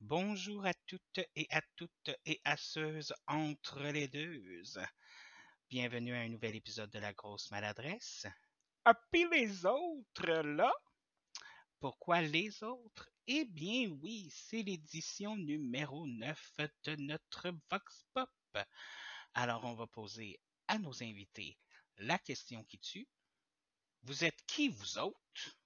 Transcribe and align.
Bonjour 0.00 0.66
à 0.66 0.74
toutes 0.86 1.20
et 1.34 1.46
à 1.50 1.62
toutes 1.76 2.10
et 2.26 2.40
à 2.44 2.56
ceux 2.56 3.00
entre 3.26 3.82
les 3.84 4.08
deux. 4.08 4.62
Bienvenue 5.70 6.14
à 6.14 6.20
un 6.20 6.28
nouvel 6.28 6.56
épisode 6.56 6.90
de 6.90 6.98
La 6.98 7.12
Grosse 7.12 7.50
Maladresse. 7.50 8.26
Ah, 8.84 8.94
puis 9.10 9.26
les 9.30 9.64
autres, 9.64 10.42
là? 10.42 10.72
Pourquoi 11.80 12.22
les 12.22 12.62
autres? 12.62 13.10
Eh 13.26 13.44
bien 13.44 13.88
oui, 13.88 14.28
c'est 14.30 14.62
l'édition 14.62 15.36
numéro 15.36 16.06
9 16.06 16.56
de 16.84 16.96
notre 16.96 17.52
Vox 17.70 18.04
Pop. 18.12 18.30
Alors 19.32 19.64
on 19.64 19.74
va 19.74 19.86
poser 19.86 20.38
à 20.68 20.78
nos 20.78 21.02
invités 21.02 21.58
la 21.96 22.18
question 22.18 22.64
qui 22.64 22.78
tue. 22.78 23.08
Vous 24.02 24.24
êtes 24.24 24.44
qui, 24.46 24.68
vous 24.68 24.98
autres? 24.98 25.58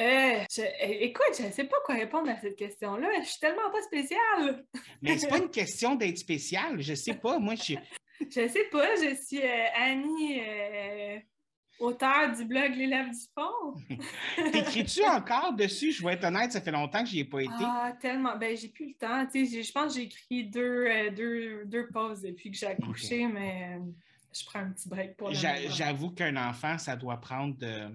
Euh, 0.00 0.44
je- 0.50 0.62
é- 0.62 1.04
écoute, 1.04 1.34
je 1.38 1.44
ne 1.44 1.50
sais 1.52 1.64
pas 1.64 1.76
quoi 1.84 1.94
répondre 1.94 2.30
à 2.30 2.36
cette 2.40 2.56
question-là. 2.56 3.08
Je 3.22 3.28
suis 3.28 3.40
tellement 3.40 3.70
pas 3.70 3.82
spéciale. 3.82 4.64
Mais 5.02 5.18
c'est 5.18 5.28
pas 5.28 5.38
une 5.38 5.50
question 5.50 5.94
d'être 5.94 6.18
spécial, 6.18 6.80
je 6.80 6.94
sais 6.94 7.14
pas. 7.14 7.38
Moi, 7.38 7.54
je 7.54 7.74
Je 8.20 8.48
sais 8.48 8.64
pas, 8.70 8.94
je 8.96 9.14
suis 9.14 9.40
euh, 9.42 9.64
Annie, 9.76 10.40
euh, 10.40 11.18
auteure 11.78 12.32
du 12.36 12.44
blog 12.44 12.74
L'élève 12.76 13.08
du 13.10 13.18
fond. 13.34 13.74
T'écris-tu 14.52 15.02
encore 15.04 15.54
dessus? 15.54 15.92
Je 15.92 16.04
vais 16.04 16.12
être 16.14 16.24
honnête, 16.24 16.52
ça 16.52 16.60
fait 16.60 16.70
longtemps 16.70 17.02
que 17.02 17.08
j'y 17.08 17.20
ai 17.20 17.24
pas 17.24 17.40
été. 17.42 17.52
Ah, 17.60 17.92
tellement. 18.00 18.36
Ben, 18.36 18.54
j'ai 18.56 18.68
plus 18.68 18.88
le 18.88 18.94
temps. 18.94 19.24
Tu 19.26 19.46
sais, 19.46 19.52
j'ai- 19.52 19.62
je 19.62 19.72
pense 19.72 19.94
que 19.94 20.00
j'ai 20.00 20.06
écrit 20.06 20.44
deux, 20.44 20.86
euh, 20.86 21.10
deux, 21.10 21.64
deux 21.64 21.88
pauses 21.88 22.20
depuis 22.20 22.50
que 22.50 22.56
j'ai 22.58 22.66
accouché, 22.66 23.26
mais 23.26 23.76
euh, 23.78 23.84
je 24.38 24.44
prends 24.44 24.60
un 24.60 24.70
petit 24.70 24.88
break 24.88 25.16
pour. 25.16 25.32
J'avoue 25.32 26.10
qu'un 26.10 26.36
enfant, 26.36 26.76
ça 26.78 26.96
doit 26.96 27.16
prendre 27.18 27.56
de... 27.56 27.88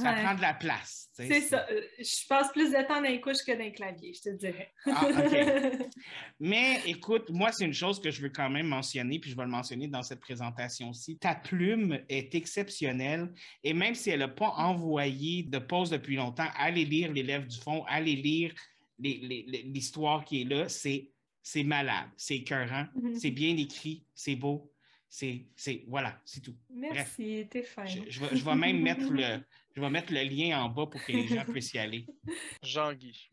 Ça 0.00 0.14
Ouais. 0.14 0.22
prend 0.22 0.34
de 0.34 0.40
la 0.40 0.54
place. 0.54 1.08
C'est 1.12 1.40
ça. 1.42 1.66
Euh, 1.70 1.80
Je 1.98 2.26
passe 2.28 2.50
plus 2.52 2.70
de 2.70 2.86
temps 2.86 2.96
dans 3.02 3.08
les 3.08 3.20
couches 3.20 3.44
que 3.46 3.52
dans 3.52 3.58
les 3.58 3.72
claviers, 3.72 4.12
je 4.14 4.30
te 4.30 4.36
dirais. 4.36 4.72
Ah, 4.86 5.06
OK. 5.06 5.10
Mais 6.40 6.80
écoute, 6.86 7.28
moi, 7.30 7.52
c'est 7.52 7.64
une 7.66 7.74
chose 7.74 8.00
que 8.00 8.10
je 8.10 8.22
veux 8.22 8.30
quand 8.30 8.48
même 8.48 8.66
mentionner, 8.66 9.18
puis 9.18 9.30
je 9.30 9.36
vais 9.36 9.42
le 9.44 9.50
mentionner 9.50 9.88
dans 9.88 10.02
cette 10.02 10.20
présentation-ci. 10.20 11.18
Ta 11.18 11.34
plume 11.34 12.00
est 12.08 12.34
exceptionnelle, 12.34 13.32
et 13.62 13.74
même 13.74 13.94
si 13.94 14.10
elle 14.10 14.20
n'a 14.20 14.28
pas 14.28 14.50
envoyé 14.56 15.42
de 15.42 15.58
pause 15.58 15.90
depuis 15.90 16.16
longtemps, 16.16 16.48
allez 16.56 16.84
lire 16.84 17.12
l'élève 17.12 17.46
du 17.46 17.58
fond, 17.58 17.84
allez 17.88 18.16
lire 18.16 18.54
l'histoire 18.98 20.24
qui 20.24 20.42
est 20.42 20.44
là, 20.44 20.68
c'est 20.68 21.10
c'est 21.42 21.64
malade, 21.64 22.06
c'est 22.16 22.36
écœurant, 22.36 22.86
Mhm. 22.94 23.14
c'est 23.18 23.30
bien 23.30 23.56
écrit, 23.56 24.04
c'est 24.14 24.36
beau, 24.36 24.70
c'est, 25.08 25.46
c'est, 25.56 25.84
voilà, 25.88 26.20
c'est 26.26 26.40
tout. 26.42 26.54
Merci, 26.68 27.46
t'es 27.50 27.62
fin. 27.62 27.86
Je, 27.86 27.98
je 28.08 28.20
vais, 28.20 28.36
je 28.36 28.44
vais 28.44 28.54
même 28.54 28.80
mettre 28.82 29.10
le, 29.10 29.40
je 29.74 29.80
vais 29.80 29.90
mettre 29.90 30.12
le 30.12 30.22
lien 30.22 30.62
en 30.62 30.68
bas 30.68 30.86
pour 30.86 31.02
que 31.04 31.12
les 31.12 31.26
gens 31.28 31.44
puissent 31.44 31.74
y 31.74 31.78
aller. 31.78 32.06
Jean-Guy. 32.62 33.30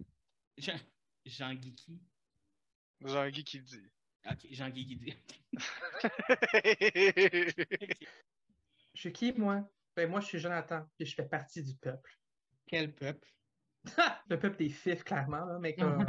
Jean- 0.58 0.80
Jean-Guy 1.26 1.74
qui? 1.76 2.02
Jean-Guy 3.02 3.44
qui 3.44 3.60
dit. 3.62 3.82
OK, 4.30 4.48
Jean-Guy 4.52 4.86
Guidi. 4.86 5.14
Je 8.94 9.02
suis 9.02 9.14
qui, 9.14 9.34
moi? 9.34 9.64
Ben, 9.96 10.10
moi, 10.10 10.20
je 10.22 10.26
suis 10.26 10.40
Jonathan, 10.40 10.86
puis 10.98 11.06
je 11.06 11.16
fais 11.16 11.28
partie 11.28 11.64
du 11.64 11.76
peuple. 11.76 12.12
Quel 12.68 12.94
peuple? 12.94 13.28
Le 14.30 14.38
peuple 14.38 14.58
des 14.58 14.70
fifs, 14.70 15.04
clairement, 15.04 15.46
là, 15.46 15.60
mais 15.60 15.76
comme... 15.76 16.04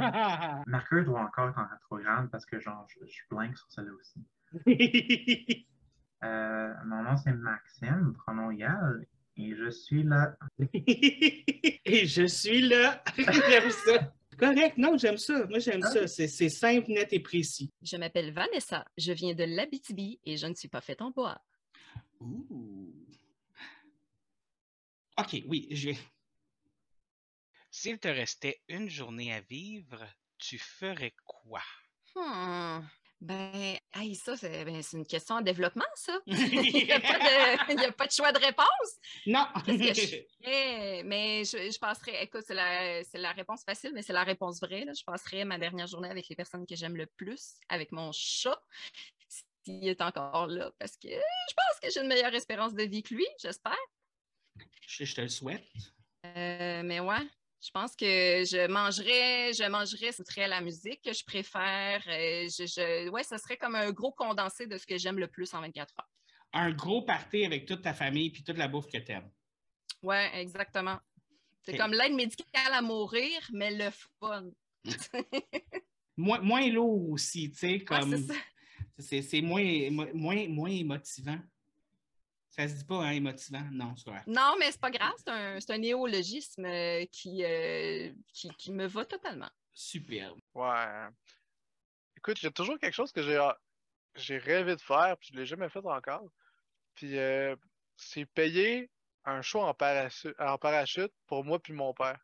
Marqueur 0.67 1.05
doit 1.05 1.21
encore 1.21 1.49
être 1.49 1.59
en 1.59 1.67
rétrograde 1.67 2.29
parce 2.31 2.45
que 2.45 2.59
genre, 2.59 2.85
je, 2.89 3.05
je 3.05 3.21
blinque 3.29 3.57
sur 3.57 3.71
celle-là 3.71 3.91
aussi. 3.93 4.25
Euh, 6.23 6.73
mon 6.85 7.03
nom 7.03 7.15
c'est 7.15 7.31
Maxime, 7.31 8.13
pronom 8.17 8.51
Yal, 8.51 9.05
et 9.39 9.55
je 9.55 9.69
suis 9.69 10.03
là. 10.03 10.37
Et 11.85 12.05
je 12.05 12.25
suis 12.25 12.61
là. 12.61 13.03
j'aime 13.17 13.71
ça. 13.71 14.13
Correct, 14.37 14.77
non, 14.77 14.97
j'aime 14.97 15.17
ça. 15.17 15.45
Moi, 15.47 15.59
j'aime 15.59 15.81
ça. 15.81 16.07
C'est 16.07 16.27
c'est 16.27 16.49
simple, 16.49 16.91
net 16.91 17.11
et 17.13 17.19
précis. 17.19 17.71
Je 17.81 17.97
m'appelle 17.97 18.31
Vanessa, 18.31 18.85
je 18.97 19.11
viens 19.11 19.33
de 19.33 19.43
l'Abitibi 19.43 20.19
et 20.25 20.37
je 20.37 20.47
ne 20.47 20.53
suis 20.53 20.67
pas 20.67 20.81
faite 20.81 21.01
en 21.01 21.11
bois. 21.11 21.41
Ouh. 22.19 22.93
OK, 25.17 25.43
oui, 25.47 25.67
je 25.71 25.89
vais. 25.89 25.97
S'il 27.71 27.99
te 27.99 28.07
restait 28.07 28.61
une 28.67 28.89
journée 28.89 29.33
à 29.33 29.41
vivre, 29.41 30.05
tu 30.37 30.57
ferais 30.57 31.13
quoi? 31.25 31.61
Hmm. 32.15 32.81
Ben, 33.21 33.77
hey, 33.93 34.15
ça, 34.15 34.37
c'est 34.37 34.63
ben, 34.63 34.81
une 34.93 35.05
question 35.05 35.35
en 35.35 35.41
développement, 35.41 35.83
ça. 35.95 36.17
Il 36.27 36.35
non! 36.37 36.41
n'y 37.75 37.85
a, 37.85 37.89
a 37.89 37.91
pas 37.91 38.07
de 38.07 38.11
choix 38.11 38.31
de 38.31 38.39
réponse. 38.39 38.65
Qu'est-ce 39.65 39.77
que 39.77 39.93
je 39.93 40.23
ferais? 40.43 41.03
Mais 41.03 41.43
je, 41.43 41.69
je 41.71 41.79
passerais, 41.79 42.23
écoute, 42.23 42.43
c'est 42.47 42.53
la, 42.53 43.01
la 43.15 43.31
réponse 43.33 43.63
facile, 43.65 43.91
mais 43.93 44.01
c'est 44.03 44.13
la 44.13 44.23
réponse 44.23 44.61
vraie. 44.61 44.85
là. 44.85 44.93
Je 44.93 45.03
passerais 45.03 45.43
ma 45.43 45.57
dernière 45.57 45.87
journée 45.87 46.09
avec 46.09 46.29
les 46.29 46.35
personnes 46.35 46.65
que 46.65 46.75
j'aime 46.75 46.95
le 46.95 47.07
plus, 47.07 47.55
avec 47.67 47.91
mon 47.91 48.11
chat, 48.13 48.61
s'il 49.65 49.87
est 49.87 50.01
encore 50.01 50.47
là, 50.47 50.71
parce 50.79 50.95
que 50.95 51.09
je 51.09 51.53
pense 51.55 51.79
que 51.81 51.89
j'ai 51.91 51.99
une 52.01 52.07
meilleure 52.07 52.33
espérance 52.33 52.73
de 52.73 52.83
vie 52.83 53.03
que 53.03 53.13
lui, 53.13 53.27
j'espère. 53.41 53.75
je, 54.87 55.03
je 55.03 55.15
te 55.15 55.21
le 55.21 55.27
souhaite. 55.29 55.67
Euh, 56.25 56.83
mais 56.83 56.99
ouais, 57.01 57.27
je 57.61 57.71
pense 57.71 57.95
que 57.95 58.05
je 58.05 58.67
mangerais, 58.67 59.53
je 59.53 59.69
mangerais, 59.69 60.11
ce 60.11 60.23
serait 60.23 60.47
la 60.47 60.61
musique 60.61 61.01
que 61.03 61.13
je 61.13 61.23
préfère. 61.25 62.01
Euh, 62.07 62.47
je, 62.47 62.65
je- 62.65 63.09
ouais, 63.09 63.23
ce 63.23 63.37
serait 63.37 63.57
comme 63.57 63.75
un 63.75 63.91
gros 63.91 64.11
condensé 64.11 64.65
de 64.67 64.77
ce 64.77 64.85
que 64.85 64.97
j'aime 64.97 65.19
le 65.19 65.27
plus 65.27 65.53
en 65.53 65.61
24 65.61 65.93
heures. 65.99 66.09
Un 66.53 66.71
gros 66.71 67.01
party 67.03 67.45
avec 67.45 67.65
toute 67.65 67.81
ta 67.81 67.93
famille 67.93 68.29
puis 68.31 68.43
toute 68.43 68.57
la 68.57 68.67
bouffe 68.67 68.87
que 68.87 68.97
t'aimes. 68.97 69.29
Ouais, 70.01 70.31
exactement. 70.39 70.97
C'est 71.63 71.77
comme 71.77 71.91
l'aide 71.93 72.13
médicale 72.13 72.73
à 72.73 72.81
mourir, 72.81 73.39
mais 73.51 73.71
le 73.71 73.89
fun. 74.19 74.49
Moins, 76.17 76.39
moins 76.41 76.67
lourd 76.69 77.11
aussi, 77.11 77.49
tu 77.51 77.57
sais, 77.57 77.79
comme. 77.79 78.13
c'est 78.97 79.41
moins, 79.41 79.89
moins, 80.13 80.47
moins 80.49 80.69
émotivant. 80.69 81.39
Ça 82.59 82.67
se 82.67 82.73
dit 82.73 82.83
pas, 82.83 83.05
hein, 83.05 83.11
émotivant? 83.11 83.63
Non, 83.71 83.95
c'est 83.95 84.09
vrai. 84.09 84.21
Non, 84.27 84.55
mais 84.59 84.69
c'est 84.69 84.81
pas 84.81 84.91
grave, 84.91 85.13
c'est 85.17 85.29
un, 85.29 85.59
c'est 85.61 85.71
un 85.71 85.77
néologisme 85.77 86.65
euh, 86.65 87.05
qui, 87.09 87.41
euh, 87.45 88.11
qui, 88.33 88.49
qui 88.57 88.73
me 88.73 88.85
va 88.85 89.05
totalement. 89.05 89.49
Superbe. 89.71 90.37
Ouais. 90.53 91.07
Écoute, 92.17 92.41
il 92.41 92.45
y 92.45 92.47
a 92.47 92.51
toujours 92.51 92.77
quelque 92.77 92.93
chose 92.93 93.13
que 93.13 93.21
j'ai 93.21 93.39
j'ai 94.15 94.37
rêvé 94.39 94.75
de 94.75 94.81
faire, 94.81 95.15
puis 95.17 95.29
je 95.31 95.39
l'ai 95.39 95.45
jamais 95.45 95.69
fait 95.69 95.85
encore. 95.85 96.27
Puis 96.95 97.17
euh, 97.17 97.55
c'est 97.95 98.25
payer 98.25 98.89
un 99.23 99.41
show 99.41 99.61
en 99.61 99.73
parachute, 99.73 100.35
en 100.37 100.57
parachute 100.57 101.13
pour 101.27 101.45
moi 101.45 101.59
puis 101.59 101.71
mon 101.71 101.93
père. 101.93 102.19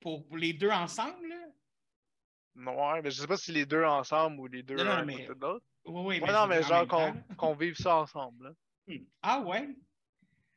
Pour 0.00 0.24
les 0.38 0.54
deux 0.54 0.70
ensemble, 0.70 1.28
là? 1.28 1.36
Non, 2.54 2.92
ouais, 2.92 3.02
mais 3.02 3.10
je 3.10 3.20
sais 3.20 3.26
pas 3.26 3.36
si 3.36 3.52
les 3.52 3.66
deux 3.66 3.84
ensemble 3.84 4.40
ou 4.40 4.46
les 4.46 4.62
deux 4.62 4.76
Non, 4.76 4.84
non, 4.84 4.90
un 4.92 5.04
mais- 5.04 5.26
côté 5.26 5.38
de 5.38 5.40
l'autre. 5.40 5.66
Oui, 5.84 6.02
oui. 6.18 6.20
Ouais, 6.20 6.32
non, 6.32 6.46
mais 6.46 6.62
genre 6.62 6.88
qu'on 6.88 7.12
qu'on 7.36 7.54
vive 7.54 7.76
ça 7.76 7.96
ensemble. 7.96 8.44
là. 8.44 8.54
Ah 9.22 9.40
ouais? 9.40 9.68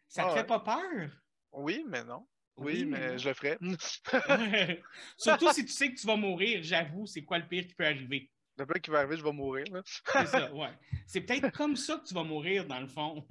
Ça 0.07 0.23
Ah 0.23 0.29
te 0.29 0.33
fait 0.33 0.39
ouais. 0.41 0.45
pas 0.47 0.59
peur? 0.59 1.11
Oui, 1.51 1.83
mais 1.87 2.03
non. 2.03 2.27
Oui, 2.55 2.85
mais 2.85 3.17
je 3.17 3.29
le 3.29 3.33
ferais. 3.33 3.57
Surtout 5.17 5.51
si 5.51 5.65
tu 5.65 5.71
sais 5.71 5.91
que 5.93 5.99
tu 5.99 6.05
vas 6.05 6.15
mourir, 6.15 6.61
j'avoue, 6.61 7.07
c'est 7.07 7.23
quoi 7.23 7.39
le 7.39 7.47
pire 7.47 7.65
qui 7.65 7.73
peut 7.73 7.85
arriver? 7.85 8.31
Le 8.57 8.65
pire 8.65 8.81
qui 8.81 8.91
va 8.91 8.99
arriver, 8.99 9.17
je 9.17 9.23
vais 9.23 9.31
mourir. 9.31 9.65
C'est 10.11 10.27
ça, 10.27 10.53
ouais. 10.53 10.69
C'est 11.07 11.21
peut-être 11.21 11.51
comme 11.51 11.75
ça 11.75 11.97
que 11.97 12.05
tu 12.05 12.13
vas 12.13 12.23
mourir, 12.23 12.67
dans 12.67 12.79
le 12.79 12.87
fond. 12.87 13.25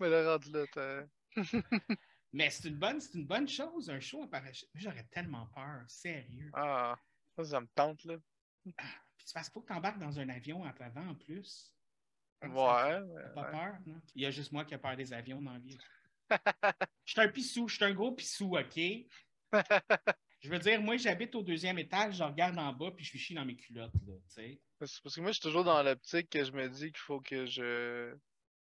mais 0.00 0.08
le 0.08 0.28
rendu 0.28 0.50
là, 0.50 1.04
Mais 2.32 2.50
c'est 2.50 2.68
une 2.68 2.76
bonne, 2.76 3.00
c'est 3.00 3.16
une 3.16 3.26
bonne 3.26 3.48
chose, 3.48 3.88
un 3.90 4.00
show 4.00 4.22
en 4.22 4.28
parachute. 4.28 4.68
J'aurais 4.74 5.04
tellement 5.04 5.46
peur, 5.54 5.82
sérieux. 5.86 6.50
Ah, 6.52 6.96
ça, 7.36 7.44
ça 7.44 7.60
me 7.60 7.68
tente, 7.68 8.04
là. 8.04 8.16
Puis 8.64 9.26
tu 9.26 9.32
fasses 9.32 9.50
pas 9.50 9.60
que 9.60 9.66
t'embarques 9.66 9.98
dans 9.98 10.18
un 10.18 10.28
avion 10.28 10.62
en 10.62 10.72
avant 10.80 11.08
en 11.08 11.14
plus. 11.14 11.72
Ouais. 12.42 13.00
Pas 13.34 13.44
peur, 13.50 13.74
non? 13.86 14.00
Il 14.14 14.22
y 14.22 14.26
a 14.26 14.30
juste 14.30 14.52
moi 14.52 14.64
qui 14.64 14.74
a 14.74 14.78
peur 14.78 14.96
des 14.96 15.12
avions 15.12 15.42
dans 15.42 15.52
la 15.52 15.58
vie. 15.58 15.76
Je 17.04 17.12
suis 17.12 17.20
un 17.20 17.28
pissou, 17.28 17.68
je 17.68 17.76
suis 17.76 17.84
un 17.84 17.94
gros 17.94 18.12
pissou, 18.12 18.56
OK? 18.56 18.78
Je 20.40 20.50
veux 20.50 20.58
dire, 20.58 20.80
moi, 20.80 20.96
j'habite 20.96 21.34
au 21.34 21.42
deuxième 21.42 21.78
étage, 21.78 22.18
je 22.18 22.22
regarde 22.22 22.56
en 22.58 22.72
bas, 22.72 22.92
puis 22.92 23.04
je 23.04 23.10
suis 23.10 23.18
chier 23.18 23.34
dans 23.34 23.44
mes 23.44 23.56
culottes, 23.56 23.92
là, 24.06 24.14
tu 24.28 24.34
sais. 24.34 24.60
Parce 24.78 25.00
parce 25.00 25.16
que 25.16 25.20
moi, 25.20 25.30
je 25.30 25.40
suis 25.40 25.42
toujours 25.42 25.64
dans 25.64 25.82
l'optique 25.82 26.30
que 26.30 26.44
je 26.44 26.52
me 26.52 26.68
dis 26.68 26.92
qu'il 26.92 26.98
faut 26.98 27.20
que 27.20 27.46
je, 27.46 28.14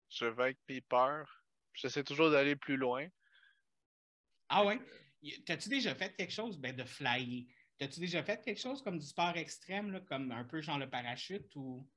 je 0.09 0.79
peurs. 0.81 1.43
Puis 1.71 1.81
J'essaie 1.81 2.03
toujours 2.03 2.29
d'aller 2.29 2.55
plus 2.55 2.77
loin. 2.77 3.07
Ah 4.49 4.63
ouais? 4.65 4.79
T'as-tu 5.45 5.69
déjà 5.69 5.95
fait 5.95 6.15
quelque 6.15 6.33
chose? 6.33 6.59
Ben, 6.59 6.75
de 6.75 6.83
flyer. 6.83 7.47
T'as-tu 7.79 7.99
déjà 7.99 8.21
fait 8.23 8.43
quelque 8.43 8.61
chose 8.61 8.83
comme 8.83 8.99
du 8.99 9.05
sport 9.07 9.35
extrême, 9.35 9.91
là, 9.91 10.01
comme 10.01 10.31
un 10.31 10.43
peu 10.43 10.61
genre 10.61 10.77
le 10.77 10.89
parachute 10.89 11.55
ou. 11.55 11.89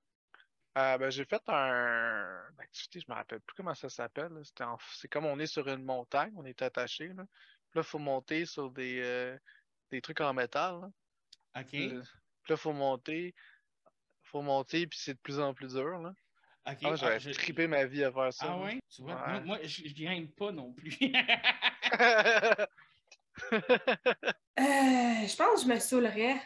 Euh, 0.76 0.98
ben, 0.98 1.10
j'ai 1.10 1.24
fait 1.24 1.42
un 1.48 2.42
une 2.52 2.60
activité, 2.60 3.00
je 3.00 3.06
me 3.10 3.14
rappelle 3.14 3.40
plus 3.40 3.54
comment 3.56 3.74
ça 3.74 3.88
s'appelle. 3.88 4.32
là. 4.32 4.44
C'était 4.44 4.64
en- 4.64 4.78
C'est 4.92 5.08
comme 5.08 5.24
on 5.26 5.38
est 5.38 5.46
sur 5.46 5.66
une 5.68 5.82
montagne, 5.84 6.32
on 6.36 6.44
est 6.44 6.60
attaché. 6.62 7.08
Là, 7.08 7.24
Puis 7.70 7.78
là, 7.78 7.82
il 7.82 7.84
faut 7.84 7.98
monter 7.98 8.44
sur 8.46 8.70
des, 8.70 9.00
euh, 9.02 9.38
des 9.90 10.00
trucs 10.02 10.20
en 10.20 10.34
métal. 10.34 10.80
là. 10.80 10.90
OK? 11.60 11.68
Puis 11.70 11.88
là, 11.90 12.02
il 12.50 12.56
faut 12.56 12.72
monter. 12.72 13.34
faut 14.22 14.42
monter, 14.42 14.86
puis 14.88 14.98
c'est 15.00 15.14
de 15.14 15.18
plus 15.20 15.38
en 15.40 15.54
plus 15.54 15.72
dur. 15.74 15.98
Là. 15.98 16.10
OK. 16.68 16.78
Ah, 16.82 16.96
j'aurais 16.96 17.20
je- 17.20 17.30
trippé 17.30 17.68
ma 17.68 17.84
vie 17.86 18.02
à 18.04 18.12
faire 18.12 18.32
ça. 18.32 18.46
Ah 18.50 18.58
ouais? 18.58 18.80
Tu 18.90 19.02
vois, 19.02 19.14
Ouais. 19.14 19.30
moi, 19.30 19.40
moi, 19.40 19.58
je, 19.62 19.88
je 19.88 19.94
grimpe 19.94 20.34
pas 20.36 20.50
non 20.52 20.72
plus. 20.74 20.98
Euh, 24.58 24.62
je 25.28 25.36
pense 25.36 25.60
que 25.62 25.68
je 25.68 25.74
me 25.74 25.78
saoulerais. 25.78 26.40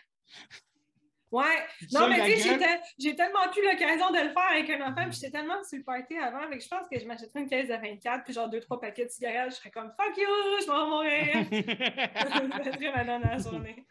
Ouais. 1.31 1.44
Non, 1.93 2.09
mais 2.09 2.35
tu 2.35 2.41
sais, 2.41 2.59
j'ai 2.99 3.15
tellement 3.15 3.49
plus 3.53 3.62
l'occasion 3.62 4.11
de 4.11 4.19
le 4.19 4.32
faire 4.32 4.50
avec 4.50 4.69
un 4.71 4.81
enfant, 4.82 5.09
puis 5.09 5.12
j'étais 5.12 5.31
tellement 5.31 5.62
sur 5.62 5.79
le 5.79 5.85
party 5.85 6.17
avant, 6.19 6.41
avec 6.41 6.62
je 6.62 6.69
pense 6.69 6.88
que 6.91 6.99
je 6.99 7.06
m'achèterais 7.06 7.41
une 7.41 7.49
caisse 7.49 7.69
de 7.69 7.75
24, 7.75 8.25
puis 8.25 8.35
genre 8.35 8.49
deux, 8.49 8.61
trois 8.61 8.81
paquets 8.81 9.05
de 9.05 9.11
cigarettes, 9.11 9.50
je 9.50 9.56
serais 9.56 9.71
comme 9.71 9.93
fuck 9.97 10.17
you, 10.17 10.27
je 10.61 10.67
m'en 10.67 11.03
vais 11.03 11.35
mourir. 11.44 11.47
je 11.53 12.91
ma 12.91 13.05
dernière 13.05 13.38
journée. 13.38 13.87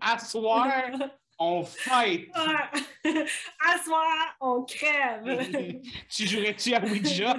À 0.00 0.18
soir, 0.18 0.68
on 1.38 1.64
fight. 1.64 2.30
À 2.34 3.78
soir, 3.84 4.36
on 4.40 4.64
crève. 4.64 5.80
tu 6.08 6.26
jouerais-tu 6.26 6.72
à 6.72 6.80
Ouija? 6.80 7.36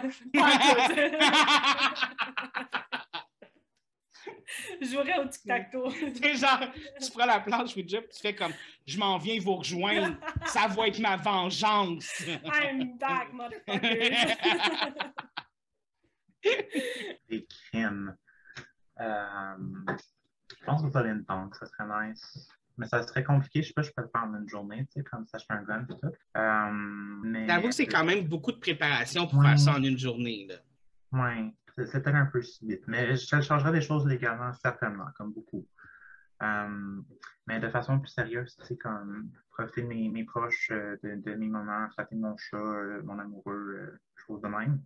Je 4.81 4.87
jouerais 4.87 5.19
au 5.19 5.25
tic-tac-toe. 5.25 5.89
genre, 6.35 6.61
tu 7.01 7.11
prends 7.11 7.25
la 7.25 7.39
planche 7.39 7.75
Ouija 7.75 7.99
et 7.99 8.07
tu 8.07 8.19
fais 8.21 8.35
comme 8.35 8.53
je 8.85 8.97
m'en 8.97 9.17
viens 9.17 9.39
vous 9.39 9.55
rejoindre. 9.55 10.15
Ça 10.45 10.67
va 10.67 10.87
être 10.87 10.99
ma 10.99 11.17
vengeance. 11.17 12.23
I'm 12.27 12.97
back, 12.97 13.33
motherfucker. 13.33 14.35
Des 17.29 17.45
crimes. 17.45 18.15
Euh, 18.99 19.55
je 20.59 20.65
pense 20.65 20.83
que 20.83 20.89
ça 20.89 21.01
une 21.01 21.25
tank, 21.25 21.55
ça 21.55 21.65
serait 21.65 22.07
nice. 22.07 22.49
Mais 22.77 22.85
ça 22.85 23.01
serait 23.01 23.23
compliqué, 23.23 23.63
je 23.63 23.69
sais 23.69 23.73
pas, 23.73 23.81
je 23.81 23.91
peux 23.91 24.03
le 24.03 24.07
faire 24.07 24.23
en 24.23 24.35
une 24.35 24.47
journée, 24.47 24.85
tu 24.85 24.99
sais, 24.99 25.03
comme 25.03 25.25
ça, 25.25 25.39
je 25.39 25.45
fais 25.45 25.53
un 25.53 25.63
gun 25.63 25.83
et 25.89 25.95
tout. 25.95 26.11
Euh, 26.37 26.71
mais... 27.23 27.47
J'avoue 27.47 27.69
que 27.69 27.73
c'est 27.73 27.87
quand 27.87 28.03
même 28.03 28.27
beaucoup 28.27 28.51
de 28.51 28.59
préparation 28.59 29.25
pour 29.25 29.41
faire 29.41 29.57
ça 29.57 29.73
en 29.73 29.83
une 29.83 29.97
journée, 29.97 30.45
là. 30.47 30.55
Oui. 31.11 31.53
C'était 31.85 32.09
un 32.09 32.25
peu 32.25 32.41
subite. 32.41 32.87
Mais 32.87 33.15
je 33.15 33.41
changerais 33.41 33.71
des 33.71 33.81
choses 33.81 34.05
légalement, 34.07 34.51
certainement, 34.53 35.07
comme 35.15 35.31
beaucoup. 35.31 35.67
Euh, 36.43 37.01
mais 37.47 37.59
de 37.59 37.69
façon 37.69 37.99
plus 37.99 38.09
sérieuse, 38.09 38.55
c'est 38.63 38.77
comme 38.77 39.31
profiter 39.51 39.81
de 39.81 39.87
mes, 39.87 40.23
proches, 40.23 40.69
euh, 40.71 40.97
de, 41.03 41.33
mes 41.33 41.47
moments, 41.47 41.89
flatter 41.91 42.15
mon 42.15 42.37
chat, 42.37 42.57
euh, 42.57 43.01
mon 43.03 43.17
amoureux, 43.17 43.97
chose 44.15 44.41
de 44.41 44.47
même. 44.47 44.81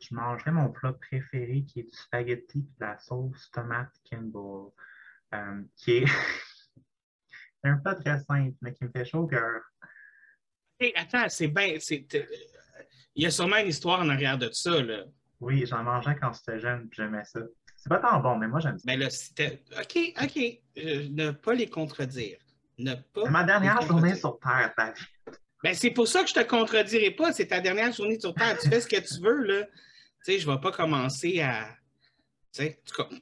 je 0.00 0.14
mangerais 0.14 0.52
mon 0.52 0.70
plat 0.70 0.92
préféré 0.92 1.64
qui 1.64 1.80
est 1.80 1.84
du 1.84 1.96
spaghetti 1.96 2.62
de 2.62 2.84
la 2.84 2.98
sauce 2.98 3.50
tomate 3.52 3.92
Kimball, 4.04 4.70
qui 5.76 5.98
est 5.98 6.04
un 7.64 7.76
plat 7.78 7.94
très 7.94 8.18
simple, 8.20 8.56
mais 8.62 8.72
qui 8.72 8.84
me 8.84 8.90
fait 8.90 9.04
chaud 9.04 9.20
au 9.20 9.26
cœur. 9.26 9.62
Attends, 10.96 11.28
c'est 11.28 11.48
bien. 11.48 11.78
Il 13.18 13.24
y 13.24 13.26
a 13.26 13.32
sûrement 13.32 13.56
une 13.56 13.66
histoire 13.66 13.98
en 13.98 14.08
arrière 14.10 14.38
de 14.38 14.48
ça, 14.52 14.80
là. 14.80 15.02
Oui, 15.40 15.66
j'en 15.66 15.82
mangeais 15.82 16.14
quand 16.20 16.32
j'étais 16.32 16.60
jeune, 16.60 16.88
j'aimais 16.92 17.24
ça. 17.24 17.40
C'est 17.76 17.88
pas 17.88 17.98
tant 17.98 18.20
bon, 18.20 18.36
mais 18.36 18.46
moi, 18.46 18.60
j'aime 18.60 18.78
ça. 18.78 18.84
Mais 18.86 18.96
là, 18.96 19.10
c'était. 19.10 19.64
OK, 19.72 20.14
OK. 20.22 20.40
ne 20.76 21.32
pas 21.32 21.54
les 21.54 21.68
contredire. 21.68 22.38
Ne 22.78 22.94
pas. 22.94 23.28
ma 23.28 23.42
dernière 23.42 23.82
journée 23.82 24.14
sur 24.14 24.38
Terre, 24.38 24.72
David. 24.78 25.04
Ben, 25.64 25.74
c'est 25.74 25.90
pour 25.90 26.06
ça 26.06 26.22
que 26.22 26.28
je 26.28 26.34
te 26.34 26.44
contredirai 26.44 27.10
pas. 27.10 27.32
C'est 27.32 27.48
ta 27.48 27.58
dernière 27.58 27.92
journée 27.92 28.20
sur 28.20 28.32
Terre. 28.34 28.56
tu 28.56 28.68
fais 28.68 28.80
ce 28.80 28.86
que 28.86 29.00
tu 29.00 29.20
veux, 29.20 29.42
là. 29.42 29.64
Tu 29.64 29.72
sais, 30.22 30.38
je 30.38 30.48
vais 30.48 30.60
pas 30.60 30.70
commencer 30.70 31.40
à. 31.40 31.66
Tu 32.52 32.62
sais, 32.62 32.80
en 32.80 32.88
tout 32.88 33.02
cas. 33.02 33.16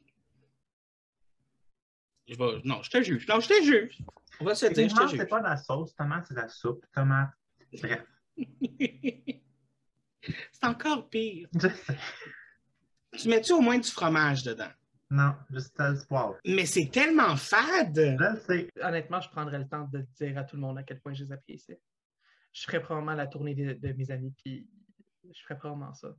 Je 2.28 2.36
vais... 2.36 2.60
Non, 2.64 2.82
je 2.82 2.90
te 2.90 3.02
juge. 3.02 3.26
Non, 3.26 3.40
je 3.40 3.48
te 3.48 3.62
juge. 3.64 3.96
On 4.40 4.44
va 4.44 4.54
se 4.54 4.66
dire, 4.66 4.90
je 4.90 4.94
te 4.94 5.08
juge. 5.08 5.18
c'est 5.20 5.26
pas 5.26 5.38
de 5.38 5.44
la 5.44 5.56
sauce, 5.56 5.94
tomate, 5.94 6.26
c'est 6.28 6.34
de 6.34 6.40
la 6.40 6.48
soupe, 6.48 6.84
tomate. 6.92 7.30
Bref. 7.72 8.04
C'est 10.52 10.64
encore 10.64 11.08
pire. 11.08 11.48
tu 13.18 13.28
mets-tu 13.28 13.52
au 13.52 13.60
moins 13.60 13.78
du 13.78 13.90
fromage 13.90 14.42
dedans? 14.42 14.70
Non, 15.10 15.34
juste 15.50 15.80
du 15.80 16.06
poivre. 16.06 16.36
Mais 16.44 16.66
c'est 16.66 16.90
tellement 16.90 17.36
fade! 17.36 18.16
Honnêtement, 18.82 19.20
je 19.20 19.28
prendrais 19.30 19.58
le 19.58 19.68
temps 19.68 19.88
de 19.92 20.04
dire 20.20 20.36
à 20.36 20.44
tout 20.44 20.56
le 20.56 20.62
monde 20.62 20.78
à 20.78 20.82
quel 20.82 21.00
point 21.00 21.14
je 21.14 21.24
les 21.24 21.32
apprécie. 21.32 21.76
Je 22.52 22.62
ferais 22.62 22.80
probablement 22.80 23.14
la 23.14 23.26
tournée 23.26 23.54
de, 23.54 23.92
mes 23.92 24.10
amis, 24.10 24.34
puis 24.42 24.66
je 25.32 25.42
ferais 25.42 25.58
probablement 25.58 25.94
ça. 25.94 26.16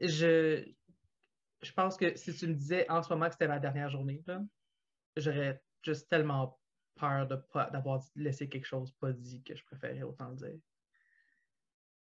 Je, 0.00 0.64
je 1.62 1.72
pense 1.72 1.96
que 1.96 2.14
si 2.16 2.34
tu 2.34 2.46
me 2.48 2.54
disais 2.54 2.90
en 2.90 3.02
ce 3.02 3.08
moment 3.10 3.26
que 3.26 3.32
c'était 3.32 3.48
ma 3.48 3.58
dernière 3.58 3.88
journée, 3.88 4.22
j'aurais 5.16 5.62
juste 5.82 6.08
tellement 6.10 6.58
peur 6.96 7.26
d'avoir 7.26 8.02
laissé 8.16 8.48
quelque 8.48 8.66
chose 8.66 8.92
pas 9.00 9.12
dit 9.12 9.42
que 9.42 9.54
je 9.54 9.64
préférais 9.64 10.02
autant 10.02 10.28
le 10.28 10.36
dire. 10.36 10.58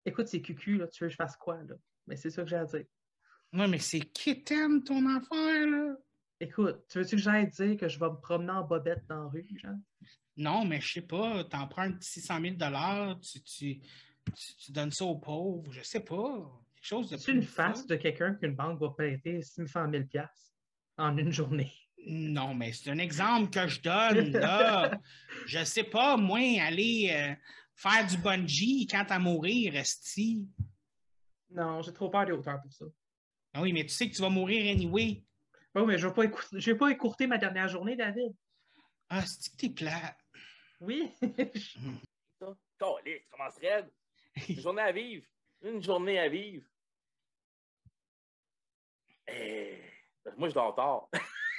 Écoute, 0.05 0.29
c'est 0.29 0.43
cucu, 0.43 0.77
là, 0.77 0.89
tu 0.89 1.05
veux 1.05 1.09
que 1.09 1.13
je 1.13 1.17
fasse 1.17 1.37
quoi, 1.37 1.63
là? 1.63 1.75
Mais 2.07 2.17
c'est 2.17 2.31
ça 2.31 2.43
que 2.43 2.49
j'ai 2.49 2.57
à 2.57 2.65
dire. 2.65 2.85
Oui, 3.53 3.69
mais 3.69 3.79
c'est 3.79 4.01
kitten 4.01 4.83
ton 4.83 5.07
affaire, 5.07 5.67
là. 5.67 5.97
Écoute, 6.41 6.85
tu 6.89 6.99
veux-tu 6.99 7.17
que 7.17 7.23
j'aille 7.23 7.49
dire 7.49 7.77
que 7.77 7.89
je 7.89 7.99
vais 8.01 8.11
me 8.11 8.21
promener 8.21 8.51
en 8.51 8.65
bobette 8.65 9.07
dans 9.09 9.25
la 9.25 9.29
rue, 9.29 9.47
genre? 9.63 9.77
Non, 10.37 10.65
mais 10.65 10.81
je 10.81 10.95
sais 10.95 11.03
pas, 11.03 11.45
t'empruntes 11.45 12.03
600 12.03 12.41
000 12.41 12.57
tu, 13.21 13.43
tu, 13.43 13.81
tu, 14.59 14.73
donnes 14.73 14.91
ça 14.91 15.05
aux 15.05 15.19
pauvres, 15.19 15.71
je 15.71 15.83
sais 15.83 16.01
pas. 16.01 16.51
Quelque 16.75 16.87
chose 16.87 17.11
de 17.11 17.17
C'est 17.17 17.33
une 17.33 17.43
face 17.43 17.87
de 17.87 17.95
quelqu'un 17.97 18.35
qu'une 18.35 18.57
banque 18.57 18.81
va 18.81 18.91
prêter 18.91 19.43
600 19.43 19.91
000 19.91 20.05
en 20.99 21.17
une 21.17 21.33
journée? 21.33 21.73
Non, 22.07 22.55
mais 22.55 22.73
c'est 22.73 22.91
un 22.91 22.99
exemple 22.99 23.51
que 23.51 23.69
je 23.69 23.81
donne, 23.81 24.33
là. 24.33 24.99
je 25.47 25.63
sais 25.65 25.85
pas, 25.85 26.17
moi, 26.17 26.41
aller 26.61 27.11
euh, 27.13 27.35
faire 27.75 28.07
du 28.07 28.17
bungee 28.17 28.87
quand 28.91 29.07
à 29.11 29.19
mourir, 29.19 29.77
Esti. 29.77 30.49
Non, 31.51 31.83
j'ai 31.83 31.93
trop 31.93 32.09
peur 32.09 32.27
des 32.27 32.33
hauteurs 32.33 32.61
pour 32.63 32.73
ça. 32.73 32.85
Ah 33.55 33.61
oui, 33.61 33.73
mais 33.73 33.83
tu 33.83 33.91
sais 33.91 34.09
que 34.09 34.15
tu 34.15 34.23
vas 34.23 34.31
mourir 34.31 34.71
anyway. 34.71 35.25
Oui, 35.75 35.83
mais 35.87 35.99
je 35.99 36.07
ne 36.07 36.13
vais, 36.13 36.31
vais, 36.53 36.75
pas 36.79 36.91
écourter 36.91 37.27
ma 37.27 37.39
dernière 37.39 37.69
journée, 37.69 37.97
David. 37.97 38.35
Ah, 39.09 39.25
c'est 39.27 39.53
que 39.53 39.57
t'es 39.57 39.71
plat. 39.71 40.17
Oui. 40.81 41.13
ça, 42.39 42.57
allez, 42.99 43.23
tu 43.23 43.29
commences 43.31 43.59
raide. 43.59 43.91
Une 44.49 44.61
journée 44.61 44.83
à 44.83 44.93
vivre. 44.93 45.27
Une 45.63 45.83
journée 45.83 46.19
à 46.19 46.29
vivre. 46.29 46.67
Eh, 49.29 49.79
moi, 50.37 50.49
je 50.49 50.55
dors 50.55 50.75
tard. 50.75 51.09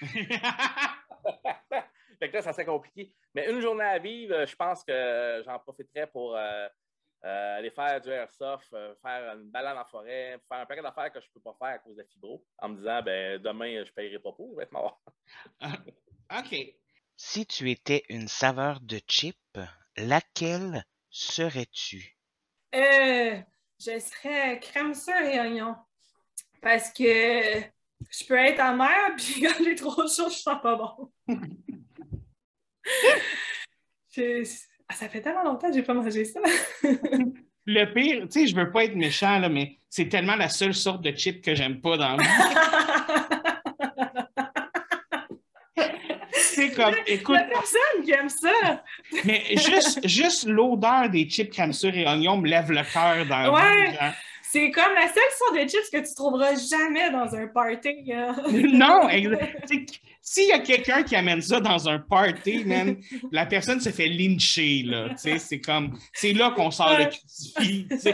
fait 2.24 2.30
que 2.30 2.36
là, 2.36 2.42
ça 2.42 2.54
serait 2.54 2.66
compliqué. 2.66 3.14
Mais 3.36 3.50
une 3.52 3.60
journée 3.60 3.84
à 3.84 4.00
vivre, 4.00 4.34
euh, 4.34 4.46
je 4.46 4.56
pense 4.56 4.81
que 4.86 5.44
j'en 5.46 5.60
profiterais 5.60 6.08
pour 6.08 6.38
euh, 6.38 6.68
euh, 7.25 7.58
aller 7.58 7.70
faire 7.70 8.00
du 8.00 8.10
airsoft, 8.10 8.70
faire 8.70 9.36
une 9.36 9.50
balade 9.50 9.78
en 9.78 9.84
forêt, 9.84 10.40
faire 10.48 10.60
un 10.60 10.66
paquet 10.66 10.81
d'affaires 10.81 11.12
que 11.12 11.20
je 11.20 11.25
ne 11.25 11.34
peux 11.34 11.42
pas 11.42 11.56
faire 11.60 11.75
à 11.75 11.80
cause 11.80 11.98
de 11.98 12.04
fibro, 12.04 12.46
en 12.60 12.70
me 12.70 12.77
disant, 12.77 13.01
ben, 13.01 13.42
demain, 13.42 13.84
je 13.84 13.89
ne 13.89 13.94
paierai 13.94 14.20
pas 14.20 14.32
pour, 14.32 14.51
je 14.51 14.58
vais 14.58 14.63
être 14.63 14.72
mort. 14.72 15.01
OK. 15.62 16.56
Si 17.18 17.46
tu 17.46 17.70
étais 17.70 18.06
une 18.08 18.30
saveur 18.30 18.80
de 18.80 19.01
chip, 19.06 19.38
laquelle 19.98 20.86
serais-tu? 21.10 22.18
Euh, 22.74 23.38
je 23.80 24.00
serais 24.00 24.62
crème 24.62 24.94
sœur 24.94 25.22
et 25.24 25.42
oignon. 25.42 25.75
Parce 26.62 26.89
que 26.94 27.03
je 28.10 28.25
peux 28.25 28.38
être 28.38 28.62
amère, 28.62 29.13
puis 29.18 29.42
quand 29.42 29.62
j'ai 29.62 29.75
trop 29.75 30.08
chaud, 30.08 30.30
je 30.30 30.38
sens 30.38 30.62
pas 30.62 30.75
bon. 30.75 31.12
Ah, 34.90 34.94
ça 34.94 35.10
fait 35.10 35.22
tellement 35.22 35.44
longtemps 35.44 35.70
que 35.70 35.74
j'ai 35.74 35.82
pas 35.82 35.94
mangé 35.94 36.25
ça. 36.25 36.42
Le 37.66 37.86
pire, 37.94 38.24
tu 38.24 38.42
sais, 38.42 38.48
je 38.48 38.54
veux 38.56 38.70
pas 38.72 38.84
être 38.84 38.96
méchant, 38.96 39.40
là, 39.40 39.48
mais 39.50 39.80
c'est 39.90 40.10
tellement 40.10 40.36
la 40.36 40.50
seule 40.50 40.74
sorte 40.74 41.02
de 41.02 41.16
chip 41.16 41.42
que 41.42 41.56
j'aime 41.56 41.80
pas 41.80 41.96
dans 41.98 42.18
le 42.18 42.24
C'est 46.34 46.74
comme, 46.74 46.94
écoute. 47.08 47.40
Il 47.42 47.50
personne 47.50 48.04
qui 48.04 48.12
aime 48.12 48.30
ça. 48.30 48.84
mais 49.25 49.44
juste, 49.56 50.08
juste 50.08 50.46
l'odeur 50.46 51.10
des 51.10 51.28
chips 51.28 51.50
crème 51.52 51.72
et 51.84 52.06
oignons 52.06 52.38
me 52.38 52.48
lève 52.48 52.72
le 52.72 52.84
cœur 52.84 53.25
dans 53.25 53.44
le 53.44 53.50
ouais. 53.52 53.98
C'est 54.53 54.69
comme 54.69 54.93
la 54.93 55.07
seule 55.07 55.24
sorte 55.36 55.55
de 55.55 55.67
chips 55.67 55.89
que 55.91 56.07
tu 56.07 56.13
trouveras 56.13 56.53
jamais 56.53 57.10
dans 57.10 57.33
un 57.33 57.48
party. 57.48 58.03
non, 58.72 59.10
s'il 60.22 60.48
y 60.48 60.51
a 60.51 60.60
quelqu'un 60.60 61.01
qui 61.01 61.15
amène 61.15 61.41
ça 61.41 61.60
dans 61.60 61.89
un 61.89 61.98
party, 61.98 62.63
man, 62.63 62.98
la 63.31 63.48
personne 63.48 63.81
se 63.81 63.89
fait 63.89 64.07
lyncher, 64.07 64.83
là. 64.83 65.10
C'est 65.17 65.60
comme, 65.60 65.98
c'est 66.13 66.33
là 66.33 66.51
qu'on 66.51 66.69
sort 66.69 66.95
le 67.00 67.05
crucifix. 67.05 68.07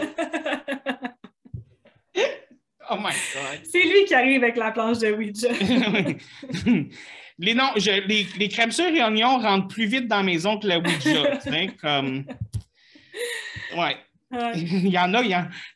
Oh 2.92 2.96
my 2.96 3.12
God. 3.12 3.60
C'est 3.70 3.84
lui 3.84 4.04
qui 4.04 4.14
arrive 4.14 4.42
avec 4.42 4.56
la 4.56 4.72
planche 4.72 4.98
de 4.98 5.12
Ouija. 5.12 5.48
les, 7.38 7.54
non, 7.54 7.70
je, 7.76 8.04
les, 8.04 8.26
les 8.36 8.48
crèmes 8.48 8.72
et 8.76 9.00
oignons 9.00 9.38
rentrent 9.38 9.68
plus 9.68 9.86
vite 9.86 10.08
dans 10.08 10.16
la 10.16 10.22
maison 10.24 10.58
que 10.58 10.66
la 10.66 10.80
Ouija. 10.80 11.38
comme... 11.80 12.24
Ouais. 13.76 13.96
Il, 14.54 14.88
y 14.88 14.98
en 14.98 15.12
a, 15.14 15.22
il, 15.22 15.30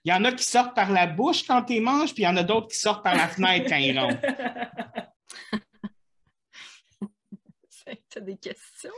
y 0.05 0.13
en, 0.13 0.25
a 0.25 0.33
qui 0.33 0.45
sortent 0.45 0.77
par 0.77 0.93
la 0.93 1.09
bouche 1.09 1.45
quand 1.45 1.65
tu 1.65 1.81
manges, 1.81 2.15
puis 2.15 2.23
il 2.23 2.27
y 2.27 2.29
en 2.29 2.37
a 2.37 2.45
d'autres 2.45 2.69
qui 2.69 2.77
sortent 2.77 3.03
par 3.03 3.17
la 3.17 3.27
fenêtre 3.27 3.67
quand 3.69 3.77
ils 3.77 3.99
rentrent. 3.99 4.21
T'as 8.11 8.21
des 8.21 8.37
questions? 8.37 8.93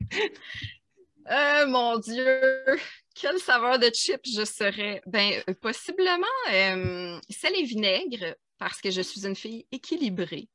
Euh, 1.30 1.66
mon 1.66 1.98
Dieu! 1.98 2.64
Quelle 3.14 3.38
saveur 3.38 3.78
de 3.78 3.90
chips 3.92 4.30
je 4.34 4.46
serais? 4.46 5.02
Ben, 5.04 5.42
euh, 5.46 5.52
possiblement 5.60 6.24
euh, 6.50 7.20
sel 7.28 7.52
et 7.54 7.64
vinaigre, 7.64 8.34
parce 8.56 8.80
que 8.80 8.90
je 8.90 9.02
suis 9.02 9.26
une 9.26 9.36
fille 9.36 9.66
équilibrée. 9.70 10.48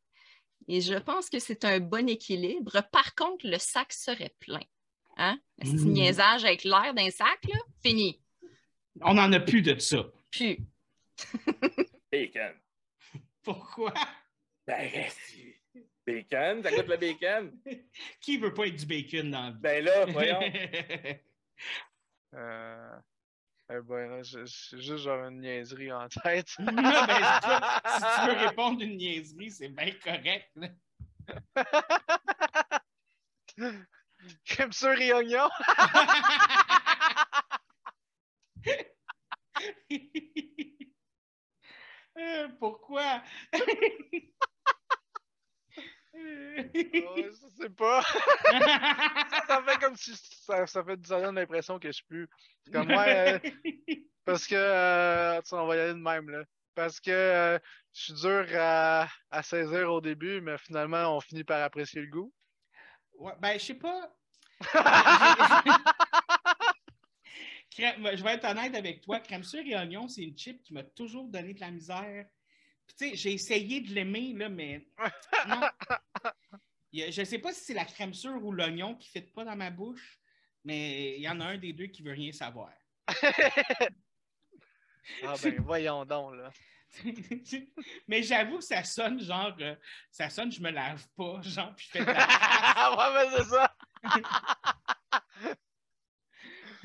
Et 0.67 0.81
je 0.81 0.95
pense 0.95 1.29
que 1.29 1.37
c'est 1.37 1.63
un 1.65 1.79
bon 1.79 2.09
équilibre. 2.09 2.81
Par 2.91 3.13
contre, 3.13 3.47
le 3.47 3.59
sac 3.59 3.93
serait 3.93 4.33
plein. 4.39 4.63
Hein? 5.17 5.37
Un 5.61 5.63
petit 5.63 5.75
Mmh. 5.85 5.93
niaisage 5.93 6.43
avec 6.45 6.63
l'air 6.63 6.95
d'un 6.95 7.11
sac, 7.11 7.37
là, 7.47 7.59
fini. 7.85 8.19
On 9.01 9.15
n'en 9.15 9.31
a 9.33 9.39
plus 9.39 9.61
de 9.61 9.77
ça. 9.79 10.05
Puis, 10.29 10.65
Bacon. 12.11 12.53
Pourquoi? 13.43 13.93
Ben, 14.65 14.89
bacon, 16.05 16.63
ça 16.63 16.71
goûte 16.71 16.87
le 16.87 16.97
bacon. 16.97 17.51
Qui 18.21 18.37
veut 18.37 18.53
pas 18.53 18.67
être 18.67 18.75
du 18.75 18.85
bacon 18.85 19.31
dans 19.31 19.41
la 19.41 19.51
vie? 19.51 19.57
Ben 19.59 19.85
là, 19.85 20.05
voyons. 20.05 20.39
Euh... 22.35 22.97
Eh 23.69 23.79
ben, 23.81 24.23
j'ai 24.23 24.45
juste 24.45 24.97
genre 24.97 25.27
une 25.27 25.39
niaiserie 25.39 25.91
en 25.91 26.07
tête. 26.09 26.49
Non, 26.59 26.73
ben, 26.73 27.21
si 27.85 28.01
tu 28.01 28.27
veux 28.27 28.47
répondre 28.47 28.81
une 28.81 28.97
niaiserie, 28.97 29.51
c'est 29.51 29.69
bien 29.69 29.91
correct. 30.03 30.49
là. 30.55 30.69
Crème 34.45 34.73
sur 34.73 34.99
et 34.99 35.13
oignon. 35.13 35.47
Euh, 38.67 39.72
Pourquoi? 42.59 43.21
Ouais, 46.13 47.29
je 47.31 47.47
sais 47.61 47.69
pas. 47.69 48.01
ça 49.47 49.63
fait 49.65 49.79
comme 49.79 49.95
si 49.95 50.15
ça, 50.15 50.67
ça 50.67 50.83
fait 50.83 50.97
donne 50.97 51.35
l'impression 51.35 51.79
que 51.79 51.87
je 51.87 51.93
suis 51.93 52.05
plus. 52.05 52.27
Comme 52.71 52.87
moi, 52.87 53.05
euh, 53.07 53.39
parce 54.25 54.45
que 54.45 54.55
euh, 54.55 55.41
on 55.51 55.67
va 55.67 55.75
y 55.75 55.79
aller 55.79 55.93
de 55.93 55.99
même 55.99 56.29
là. 56.29 56.43
Parce 56.75 56.99
que 56.99 57.11
euh, 57.11 57.59
je 57.93 58.01
suis 58.01 58.13
dur 58.13 58.45
à, 58.55 59.07
à 59.31 59.43
saisir 59.43 59.91
au 59.91 60.01
début, 60.01 60.41
mais 60.41 60.57
finalement 60.57 61.15
on 61.15 61.19
finit 61.19 61.43
par 61.43 61.61
apprécier 61.63 62.01
le 62.01 62.07
goût. 62.07 62.33
Ouais, 63.17 63.33
ben, 63.39 63.59
je 63.59 63.65
sais 63.65 63.75
pas. 63.75 64.15
Crème- 67.75 68.15
je 68.15 68.23
vais 68.23 68.33
être 68.33 68.45
honnête 68.45 68.75
avec 68.75 69.01
toi. 69.01 69.19
Crème 69.19 69.43
sur 69.43 69.59
et 69.59 69.75
oignon, 69.75 70.07
c'est 70.07 70.23
une 70.23 70.37
chip 70.37 70.61
qui 70.61 70.73
m'a 70.73 70.83
toujours 70.83 71.27
donné 71.27 71.53
de 71.53 71.59
la 71.59 71.71
misère. 71.71 72.25
Puis, 72.85 72.95
tu 72.97 73.09
sais, 73.09 73.15
j'ai 73.15 73.33
essayé 73.33 73.81
de 73.81 73.93
l'aimer, 73.93 74.33
là, 74.33 74.49
mais 74.49 74.87
non. 75.47 75.61
Je 76.93 77.21
ne 77.21 77.25
sais 77.25 77.39
pas 77.39 77.51
si 77.51 77.61
c'est 77.61 77.73
la 77.73 77.85
crème 77.85 78.13
sûre 78.13 78.43
ou 78.43 78.51
l'oignon 78.51 78.93
qui 78.95 79.09
ne 79.17 79.21
fit 79.21 79.31
pas 79.31 79.43
dans 79.43 79.55
ma 79.55 79.71
bouche, 79.71 80.19
mais 80.63 81.15
il 81.17 81.21
y 81.23 81.29
en 81.29 81.39
a 81.39 81.45
un 81.45 81.57
des 81.57 81.73
deux 81.73 81.87
qui 81.87 82.03
veut 82.03 82.13
rien 82.13 82.31
savoir. 82.31 82.71
Ah 85.21 85.33
ben 85.43 85.59
voyons 85.61 86.05
donc 86.05 86.35
là. 86.35 86.49
mais 88.07 88.23
j'avoue 88.23 88.59
que 88.59 88.63
ça 88.63 88.83
sonne 88.83 89.19
genre, 89.19 89.53
euh, 89.59 89.75
ça 90.11 90.29
sonne, 90.29 90.51
je 90.51 90.61
me 90.61 90.69
lave 90.69 91.05
pas, 91.17 91.41
genre, 91.41 91.75
puis 91.75 91.87
je 91.87 91.91
fais 91.91 91.99
de 91.99 92.05
la 92.05 92.95
ouais, 92.95 93.13
mais 93.13 93.37
c'est 93.37 93.49
ça. 93.49 93.75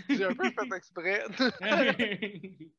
J'ai 0.09 0.25
un 0.25 0.35
peu 0.35 0.50
fait 0.50 0.77
exprès. 0.77 1.25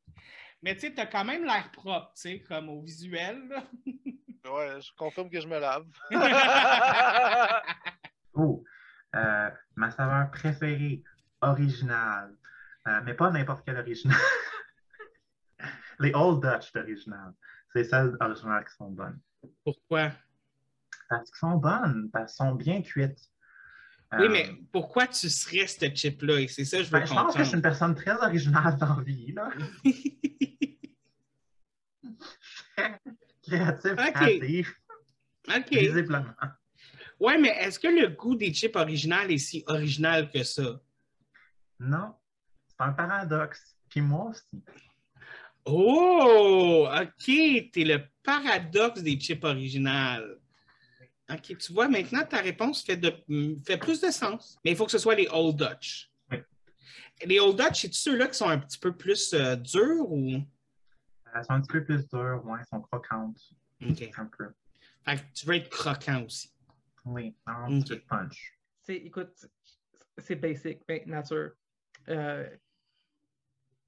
Mais 0.62 0.76
tu 0.76 0.82
sais, 0.82 0.94
t'as 0.94 1.06
quand 1.06 1.24
même 1.24 1.46
l'air 1.46 1.72
propre, 1.72 2.12
tu 2.16 2.22
sais, 2.22 2.40
comme 2.42 2.68
au 2.70 2.82
visuel. 2.82 3.48
là. 3.48 3.64
ouais, 4.52 4.82
je 4.82 4.92
confirme 4.98 5.30
que 5.30 5.40
je 5.40 5.48
me 5.48 5.60
lave. 5.60 5.86
Oh, 8.36 8.64
euh, 9.16 9.50
ma 9.76 9.92
saveur 9.92 10.30
préférée, 10.32 11.04
originale. 11.42 12.34
Euh, 12.88 13.02
mais 13.04 13.14
pas 13.14 13.32
n'importe 13.32 13.66
quelle 13.66 13.78
originale. 13.78 14.18
Les 16.00 16.14
Old 16.14 16.42
Dutch 16.42 16.72
d'original. 16.72 17.34
C'est 17.74 17.84
celles 17.84 18.16
originales 18.22 18.64
qui 18.66 18.76
sont 18.76 18.92
bonnes. 18.92 19.20
Pourquoi? 19.66 20.12
Parce 21.10 21.30
qu'elles 21.32 21.40
sont 21.40 21.58
bonnes, 21.58 22.10
parce 22.12 22.38
qu'elles 22.38 22.48
sont 22.48 22.56
bien 22.56 22.82
cuites. 22.82 23.30
Oui, 24.13 24.25
Euh, 24.25 24.30
mais 24.30 24.50
pourquoi 24.72 25.06
tu 25.08 25.30
serais 25.30 25.68
cette 25.68 25.96
chip-là? 25.96 26.48
C'est 26.48 26.66
ça 26.66 26.78
que 26.78 26.84
je 26.84 26.89
veux 26.89 27.00
ben, 27.00 27.06
je 27.06 27.13
pense 27.13 27.34
que 27.34 27.39
je 27.44 27.48
suis 27.48 27.56
une 27.56 27.62
personne 27.62 27.94
très 27.94 28.12
originale 28.13 28.75
dans 28.78 28.96
la 28.96 29.04
vie. 29.04 29.32
Là. 29.34 29.50
Créatif, 33.44 33.96
créatif, 33.96 34.82
OK. 35.48 35.70
visiblement. 35.72 36.25
Ouais, 37.20 37.38
mais 37.38 37.50
est-ce 37.50 37.80
que 37.80 37.88
le 37.88 38.10
goût 38.10 38.36
des 38.36 38.54
chips 38.54 38.75
originales 38.75 39.32
est 39.32 39.38
si 39.39 39.63
original 39.68 40.30
que 40.30 40.44
ça? 40.44 40.80
Non, 41.80 42.13
c'est 42.68 42.82
un 42.84 42.92
paradoxe. 42.94 43.75
Puis 43.89 44.01
moi 44.01 44.30
aussi. 44.30 44.63
Oh, 45.66 46.88
OK, 46.92 47.25
t'es 47.25 47.84
le 47.84 48.04
paradoxe 48.24 49.01
des 49.01 49.20
chips 49.20 49.44
originales. 49.44 50.38
OK, 51.32 51.58
tu 51.58 51.74
vois, 51.74 51.88
maintenant, 51.88 52.24
ta 52.26 52.42
réponse 52.42 52.84
fait, 52.84 52.98
de, 52.98 53.14
fait 53.66 53.78
plus 53.78 54.02
de 54.02 54.10
sens. 54.10 54.58
Mais 54.66 54.72
il 54.72 54.78
faut 54.78 54.86
que 54.86 54.92
ce 54.92 54.98
soit 54.98 55.16
les 55.16 55.28
Old 55.32 55.58
Dutch. 55.58 56.12
Oui. 56.32 56.38
Les 57.26 57.40
Old 57.40 57.56
Dutch, 57.58 57.82
c'est 57.82 57.94
ceux-là 57.94 58.28
qui 58.28 58.34
sont 58.38 58.50
un 58.50 58.58
petit 58.58 58.80
peu 58.80 58.96
plus 58.96 59.34
euh, 59.34 59.56
durs 59.56 60.10
ou... 60.12 60.42
Elles 61.36 61.46
sont 61.46 61.52
un 61.54 61.62
petit 61.62 61.74
peu 61.74 61.86
plus 61.86 62.08
dures, 62.10 62.42
ouais, 62.46 62.58
elles 62.60 62.66
sont 62.66 62.82
croquantes. 62.82 63.40
OK. 63.88 64.10
Un 64.18 64.26
peu. 64.26 64.50
Fait 65.06 65.18
que 65.18 65.22
tu 65.34 65.46
veux 65.46 65.56
être 65.56 65.70
croquant 65.70 66.24
aussi. 66.26 66.50
Oui, 67.06 67.36
un 67.46 67.80
petit 67.82 67.98
punch. 67.98 68.60
C'est, 68.82 68.96
écoute, 68.96 69.34
c'est 70.18 70.36
basic, 70.36 70.82
mais 70.90 71.04
nature. 71.06 71.52
Euh, 72.10 72.50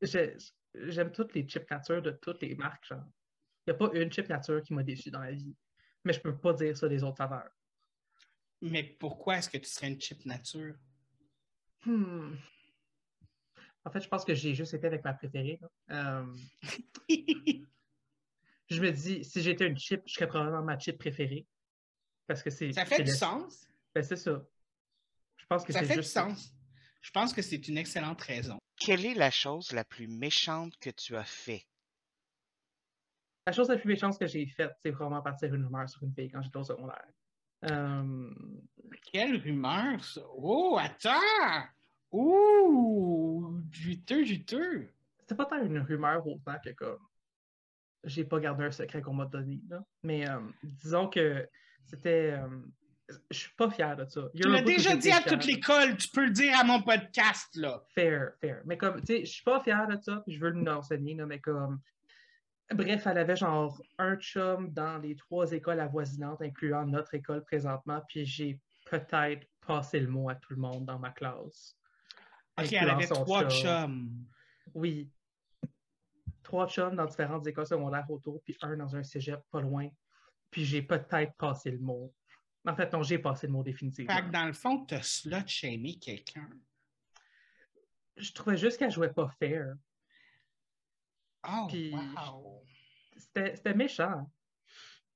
j'ai- 0.01 0.37
j'aime 0.75 1.11
toutes 1.11 1.33
les 1.33 1.47
chips 1.47 1.69
nature 1.69 2.01
de 2.01 2.11
toutes 2.11 2.41
les 2.41 2.55
marques. 2.55 2.85
genre. 2.87 3.03
Il 3.65 3.73
n'y 3.73 3.75
a 3.75 3.87
pas 3.87 3.89
une 3.97 4.11
chip 4.11 4.29
nature 4.29 4.61
qui 4.61 4.73
m'a 4.73 4.83
déçu 4.83 5.09
dans 5.11 5.21
la 5.21 5.31
vie. 5.31 5.55
Mais 6.03 6.13
je 6.13 6.19
peux 6.19 6.35
pas 6.35 6.53
dire 6.53 6.75
ça 6.77 6.87
des 6.87 7.03
autres 7.03 7.17
saveurs. 7.17 7.51
Mais 8.61 8.83
pourquoi 8.83 9.37
est-ce 9.37 9.49
que 9.49 9.57
tu 9.57 9.69
serais 9.69 9.87
une 9.87 9.99
chip 9.99 10.25
nature? 10.25 10.75
Hmm. 11.85 12.35
En 13.83 13.91
fait, 13.91 14.01
je 14.01 14.07
pense 14.07 14.23
que 14.23 14.35
j'ai 14.35 14.53
juste 14.53 14.73
été 14.73 14.85
avec 14.85 15.03
ma 15.03 15.13
préférée. 15.13 15.59
Euh, 15.89 16.25
je 17.09 18.81
me 18.81 18.91
dis, 18.91 19.23
si 19.23 19.41
j'étais 19.41 19.67
une 19.67 19.77
chip, 19.77 20.03
je 20.05 20.13
serais 20.13 20.27
probablement 20.27 20.61
ma 20.61 20.77
chip 20.77 20.99
préférée. 20.99 21.47
Parce 22.27 22.43
que 22.43 22.51
c'est. 22.51 22.71
Ça 22.73 22.85
fait 22.85 23.03
du 23.03 23.11
sens? 23.11 23.67
Ben, 23.95 24.03
c'est 24.03 24.15
ça. 24.15 24.45
Je 25.37 25.45
pense 25.47 25.63
que 25.63 25.73
Ça 25.73 25.79
fait 25.79 25.95
du 25.95 26.01
juste 26.01 26.13
sens. 26.13 26.53
Je 27.01 27.09
pense 27.09 27.33
que 27.33 27.41
c'est 27.41 27.67
une 27.67 27.77
excellente 27.77 28.21
raison. 28.21 28.59
Quelle 28.77 29.05
est 29.05 29.15
la 29.15 29.31
chose 29.31 29.71
la 29.71 29.83
plus 29.83 30.07
méchante 30.07 30.77
que 30.79 30.91
tu 30.91 31.15
as 31.15 31.23
fait? 31.23 31.65
La 33.51 33.55
chose 33.55 33.67
la 33.67 33.75
plus 33.75 33.89
méchante 33.89 34.17
que 34.17 34.27
j'ai 34.27 34.45
faite, 34.45 34.71
c'est 34.81 34.91
vraiment 34.91 35.21
partir 35.21 35.53
une 35.53 35.65
rumeur 35.65 35.89
sur 35.89 36.01
une 36.03 36.13
fille 36.13 36.29
quand 36.29 36.41
j'étais 36.41 36.55
au 36.55 36.63
secondaire. 36.63 37.03
Euh, 37.69 38.29
Quelle 39.11 39.41
rumeur, 39.41 40.01
ça? 40.01 40.21
Oh, 40.37 40.79
attends! 40.79 41.67
Ouh! 42.13 43.59
Juteux, 43.69 44.23
juteux! 44.23 44.87
C'était 45.19 45.35
pas 45.35 45.47
tant 45.47 45.61
une 45.61 45.79
rumeur 45.79 46.25
autant 46.25 46.55
que 46.63 46.69
comme 46.69 46.97
j'ai 48.05 48.23
pas 48.23 48.39
gardé 48.39 48.63
un 48.63 48.71
secret 48.71 49.01
qu'on 49.01 49.15
m'a 49.15 49.25
donné. 49.25 49.59
Là. 49.67 49.83
Mais 50.01 50.29
euh, 50.29 50.39
disons 50.63 51.09
que 51.09 51.45
c'était. 51.83 52.37
euh, 52.39 52.47
je 53.31 53.37
suis 53.37 53.53
pas 53.57 53.69
fier 53.69 53.97
de 53.97 54.05
ça. 54.05 54.29
Tu 54.33 54.47
l'as 54.47 54.61
déjà 54.61 54.95
dit 54.95 55.11
à 55.11 55.19
toute 55.23 55.43
l'école, 55.43 55.97
tu 55.97 56.07
peux 56.07 56.23
le 56.23 56.31
dire 56.31 56.57
à 56.57 56.63
mon 56.63 56.81
podcast, 56.81 57.53
là. 57.57 57.83
Fair, 57.93 58.31
fair. 58.39 58.61
Mais 58.63 58.77
comme, 58.77 59.01
tu 59.01 59.07
sais, 59.07 59.25
je 59.25 59.29
suis 59.29 59.43
pas 59.43 59.61
fier 59.61 59.85
de 59.89 60.01
ça, 60.01 60.21
puis 60.25 60.35
je 60.35 60.39
veux 60.39 60.51
l'enseigner, 60.51 61.15
là, 61.15 61.25
mais 61.25 61.41
comme. 61.41 61.81
Bref, 62.73 63.07
elle 63.07 63.17
avait 63.17 63.35
genre 63.35 63.81
un 63.97 64.15
chum 64.17 64.71
dans 64.71 64.97
les 64.97 65.15
trois 65.15 65.51
écoles 65.51 65.79
avoisinantes, 65.79 66.41
incluant 66.41 66.85
notre 66.85 67.13
école 67.13 67.43
présentement, 67.43 68.01
puis 68.07 68.25
j'ai 68.25 68.59
peut-être 68.85 69.47
passé 69.65 69.99
le 69.99 70.07
mot 70.07 70.29
à 70.29 70.35
tout 70.35 70.53
le 70.53 70.59
monde 70.59 70.85
dans 70.85 70.99
ma 70.99 71.11
classe. 71.11 71.77
Ok, 72.57 72.73
elle 72.73 72.89
avait 72.89 73.07
trois 73.07 73.47
chum. 73.49 73.61
chums. 73.61 74.25
Oui. 74.73 75.11
Trois 76.43 76.67
chums 76.67 76.95
dans 76.95 77.05
différentes 77.05 77.45
écoles 77.47 77.67
secondaires 77.67 78.09
autour, 78.09 78.41
puis 78.43 78.57
un 78.61 78.77
dans 78.77 78.95
un 78.95 79.03
cégep 79.03 79.41
pas 79.51 79.61
loin. 79.61 79.89
Puis 80.49 80.65
j'ai 80.65 80.81
peut-être 80.81 81.33
passé 81.37 81.71
le 81.71 81.79
mot. 81.79 82.13
En 82.65 82.75
fait, 82.75 82.91
non, 82.93 83.03
j'ai 83.03 83.19
passé 83.19 83.47
le 83.47 83.53
mot 83.53 83.63
définitivement. 83.63 84.13
Fait 84.13 84.21
que 84.21 84.31
dans 84.31 84.45
le 84.45 84.53
fond, 84.53 84.85
t'as 84.85 85.01
slut 85.01 85.47
shamé 85.47 85.97
quelqu'un. 85.97 86.49
Je 88.17 88.31
trouvais 88.33 88.57
juste 88.57 88.77
qu'elle 88.77 88.91
jouait 88.91 89.13
pas 89.13 89.29
fair. 89.39 89.73
Oh, 91.47 91.67
Puis- 91.69 91.91
wow! 91.93 92.63
C'était 93.17 93.55
c'était 93.55 93.73
méchant. 93.73 94.29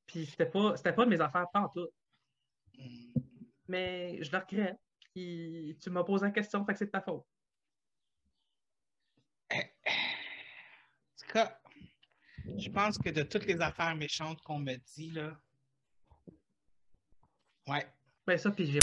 Puis 0.08 0.26
c'était 0.26 0.46
pas, 0.50 0.76
c'était 0.78 0.94
pas 0.94 1.06
de 1.06 1.10
mes 1.10 1.22
affaires 1.22 1.48
pantoute. 1.52 1.92
Hmm. 2.78 3.14
Mais 3.68 4.22
je 4.24 4.32
le 4.32 4.38
regrette. 4.38 4.80
Puis 5.14 5.78
tu 5.82 5.90
m'as 5.90 6.04
posé 6.04 6.26
la 6.26 6.32
question, 6.32 6.66
fait 6.66 6.74
que 6.74 6.80
c'est 6.80 6.86
de 6.86 6.92
ta 6.92 7.02
faute. 7.02 7.26
En 9.52 9.58
tout 11.18 11.28
cas, 11.34 11.60
je 12.58 12.70
pense 12.70 12.98
que 12.98 13.10
de 13.10 13.24
toutes 13.24 13.46
les 13.46 13.60
affaires 13.62 13.96
méchantes 13.96 14.42
qu'on 14.42 14.60
me 14.60 14.76
dit, 14.96 15.12
là. 15.12 15.40
Ouais. 17.68 17.86
Ben 18.28 18.38
ça, 18.38 18.52
puis 18.52 18.66
j'ai. 18.72 18.80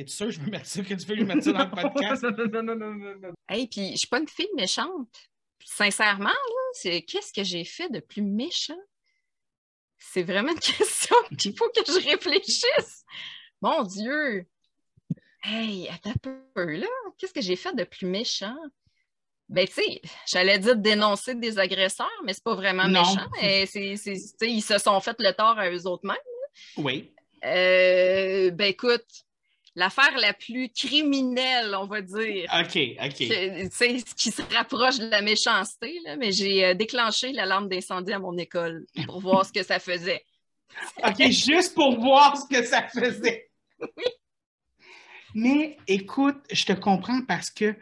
Es-tu 0.00 0.12
sûr 0.12 0.26
que 0.26 0.32
je 0.32 0.40
veux 0.40 0.50
mettre 0.50 0.66
ça, 0.66 0.82
que 0.82 0.94
tu 0.94 1.06
veux 1.06 1.14
lui 1.16 1.24
mettre 1.24 1.42
ça 1.42 1.52
dans 1.52 1.64
le 1.64 1.70
podcast? 1.92 2.22
non, 2.22 2.30
non, 2.30 2.62
non, 2.62 2.76
non, 2.76 2.94
non, 2.94 3.18
non. 3.20 3.32
Hey, 3.48 3.66
puis 3.68 3.92
je 3.92 3.96
suis 3.96 4.08
pas 4.08 4.20
une 4.20 4.28
fille 4.28 4.48
méchante. 4.56 5.28
Sincèrement, 5.70 6.28
là, 6.28 6.70
c'est 6.72 7.02
qu'est-ce 7.02 7.32
que 7.32 7.44
j'ai 7.44 7.64
fait 7.64 7.90
de 7.90 8.00
plus 8.00 8.22
méchant? 8.22 8.78
c'est 9.98 10.22
vraiment 10.22 10.52
une 10.52 10.58
question 10.60 11.16
qu'il 11.38 11.56
faut 11.56 11.68
que 11.68 11.84
je 11.86 12.08
réfléchisse. 12.08 13.04
Mon 13.60 13.82
Dieu! 13.82 14.46
Hey, 15.42 15.88
attends 15.88 16.10
un 16.10 16.32
peu, 16.54 16.76
là. 16.76 16.86
Qu'est-ce 17.16 17.32
que 17.32 17.40
j'ai 17.40 17.56
fait 17.56 17.74
de 17.74 17.84
plus 17.84 18.06
méchant? 18.06 18.56
Ben, 19.48 19.66
tu 19.66 19.74
sais, 19.74 20.02
j'allais 20.26 20.58
dire 20.58 20.76
dénoncer 20.76 21.34
des 21.34 21.58
agresseurs, 21.58 22.10
mais 22.24 22.34
c'est 22.34 22.44
pas 22.44 22.54
vraiment 22.54 22.86
méchant. 22.86 23.28
ils 23.40 24.62
se 24.62 24.78
sont 24.78 25.00
fait 25.00 25.16
le 25.20 25.32
tort 25.32 25.58
à 25.58 25.70
eux 25.70 25.86
autres 25.86 26.06
mêmes. 26.06 26.16
Oui. 26.76 27.14
Euh, 27.44 28.50
ben, 28.50 28.66
écoute, 28.66 29.06
l'affaire 29.78 30.18
la 30.18 30.32
plus 30.34 30.68
criminelle, 30.70 31.74
on 31.76 31.86
va 31.86 32.02
dire. 32.02 32.50
OK, 32.52 32.78
OK. 33.04 33.70
C'est 33.70 33.98
ce 34.00 34.14
qui 34.14 34.30
se 34.32 34.42
rapproche 34.54 34.98
de 34.98 35.08
la 35.08 35.22
méchanceté, 35.22 36.00
là, 36.04 36.16
mais 36.16 36.32
j'ai 36.32 36.64
euh, 36.64 36.74
déclenché 36.74 37.32
l'alarme 37.32 37.68
d'incendie 37.68 38.12
à 38.12 38.18
mon 38.18 38.36
école 38.36 38.86
pour 39.06 39.20
voir 39.20 39.46
ce 39.46 39.52
que 39.52 39.62
ça 39.62 39.78
faisait. 39.78 40.24
OK, 41.06 41.30
juste 41.30 41.74
pour 41.74 41.98
voir 41.98 42.36
ce 42.36 42.48
que 42.48 42.64
ça 42.66 42.88
faisait. 42.88 43.48
Oui. 43.80 44.04
Mais 45.34 45.76
écoute, 45.86 46.38
je 46.50 46.64
te 46.64 46.72
comprends 46.72 47.22
parce 47.22 47.50
que 47.50 47.76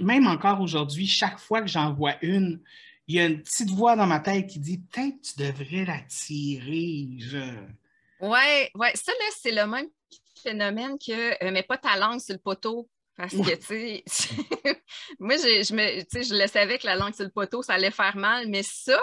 même 0.00 0.26
encore 0.26 0.60
aujourd'hui, 0.60 1.06
chaque 1.06 1.38
fois 1.38 1.62
que 1.62 1.68
j'en 1.68 1.94
vois 1.94 2.16
une, 2.20 2.60
il 3.08 3.16
y 3.16 3.20
a 3.20 3.24
une 3.24 3.42
petite 3.42 3.70
voix 3.70 3.96
dans 3.96 4.06
ma 4.06 4.20
tête 4.20 4.48
qui 4.48 4.58
dit 4.58 4.78
Peut-être 4.78 5.20
tu 5.22 5.38
devrais 5.38 5.86
la 5.86 6.00
tirer. 6.00 7.08
Oui, 8.20 8.68
ouais, 8.74 8.92
ça 8.94 9.12
là, 9.12 9.24
c'est 9.40 9.52
le 9.52 9.66
même 9.66 9.88
phénomène 10.40 10.98
que 10.98 11.44
euh, 11.44 11.50
mets 11.50 11.62
pas 11.62 11.78
ta 11.78 11.96
langue 11.96 12.20
sur 12.20 12.34
le 12.34 12.40
poteau. 12.40 12.88
Parce 13.14 13.34
que, 13.34 13.54
tu 13.56 13.64
sais, 13.66 14.04
moi, 15.20 15.36
je, 15.36 15.74
me, 15.74 16.00
je 16.22 16.34
le 16.34 16.46
savais 16.46 16.78
que 16.78 16.86
la 16.86 16.96
langue 16.96 17.14
sur 17.14 17.24
le 17.24 17.30
poteau, 17.30 17.62
ça 17.62 17.74
allait 17.74 17.90
faire 17.90 18.16
mal, 18.16 18.48
mais 18.48 18.62
ça, 18.62 18.98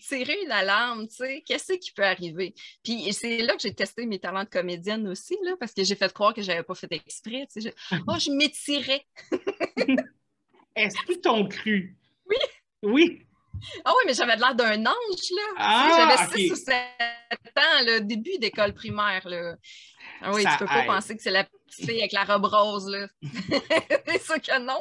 tirer 0.00 0.36
une 0.44 0.50
alarme, 0.50 1.06
tu 1.06 1.14
sais, 1.14 1.42
qu'est-ce 1.46 1.74
qui 1.74 1.92
peut 1.92 2.02
arriver? 2.02 2.52
Puis 2.82 3.12
c'est 3.12 3.38
là 3.38 3.54
que 3.54 3.62
j'ai 3.62 3.72
testé 3.72 4.06
mes 4.06 4.18
talents 4.18 4.42
de 4.42 4.48
comédienne 4.48 5.06
aussi, 5.06 5.36
là, 5.44 5.52
parce 5.58 5.72
que 5.72 5.84
j'ai 5.84 5.94
fait 5.94 6.12
croire 6.12 6.34
que 6.34 6.42
je 6.42 6.48
n'avais 6.48 6.64
pas 6.64 6.74
fait 6.74 6.92
exprès, 6.92 7.46
tu 7.52 7.62
sais. 7.62 7.74
Oh, 8.08 8.18
je 8.18 8.32
m'étirais! 8.32 9.06
Est-ce 10.76 10.96
que 11.06 11.14
t'ont 11.20 11.46
cru? 11.46 11.96
Oui! 12.26 12.36
Oui! 12.82 13.26
Ah 13.84 13.92
oui, 13.96 14.04
mais 14.06 14.14
j'avais 14.14 14.36
l'air 14.36 14.54
d'un 14.54 14.86
ange, 14.86 15.30
là. 15.30 15.42
Ah, 15.56 16.16
j'avais 16.16 16.48
6 16.48 16.52
ou 16.52 16.56
7 16.56 16.76
ans, 17.56 17.84
le 17.86 18.00
début 18.00 18.38
d'école 18.38 18.74
primaire, 18.74 19.28
là. 19.28 19.56
Ah 20.20 20.32
oui, 20.32 20.44
tu 20.44 20.58
peux 20.58 20.66
pas 20.66 20.84
penser 20.84 21.16
que 21.16 21.22
c'est 21.22 21.30
la 21.30 21.44
petite 21.44 21.86
fille 21.86 22.00
avec 22.00 22.12
la 22.12 22.24
robe 22.24 22.46
rose, 22.46 22.88
là. 22.88 23.08
c'est 24.06 24.18
ça 24.20 24.38
que 24.38 24.58
non. 24.60 24.80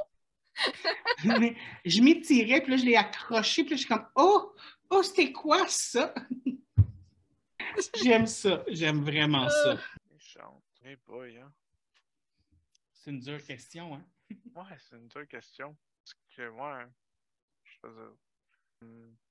Mais 1.39 1.55
je 1.85 2.01
m'étirais, 2.01 2.61
puis 2.61 2.71
là, 2.71 2.77
je 2.77 2.85
l'ai 2.85 2.95
accroché, 2.95 3.63
puis 3.63 3.71
là, 3.71 3.75
je 3.75 3.81
suis 3.81 3.89
comme 3.89 4.07
Oh! 4.15 4.53
Oh, 4.89 5.01
c'était 5.01 5.31
quoi 5.31 5.67
ça? 5.67 6.13
J'aime 8.03 8.27
ça. 8.27 8.63
J'aime 8.67 9.03
vraiment 9.03 9.49
ça. 9.49 9.71
Hein. 9.71 9.79
C'est 12.91 13.11
une 13.11 13.19
dure 13.19 13.43
question, 13.43 13.95
hein? 13.95 14.05
Ouais, 14.55 14.77
c'est 14.79 14.95
une 14.95 15.07
dure 15.07 15.27
question. 15.27 15.75
Parce 16.03 16.13
que 16.35 16.49
moi, 16.49 16.85
je 17.63 17.71
faisais. 17.81 18.09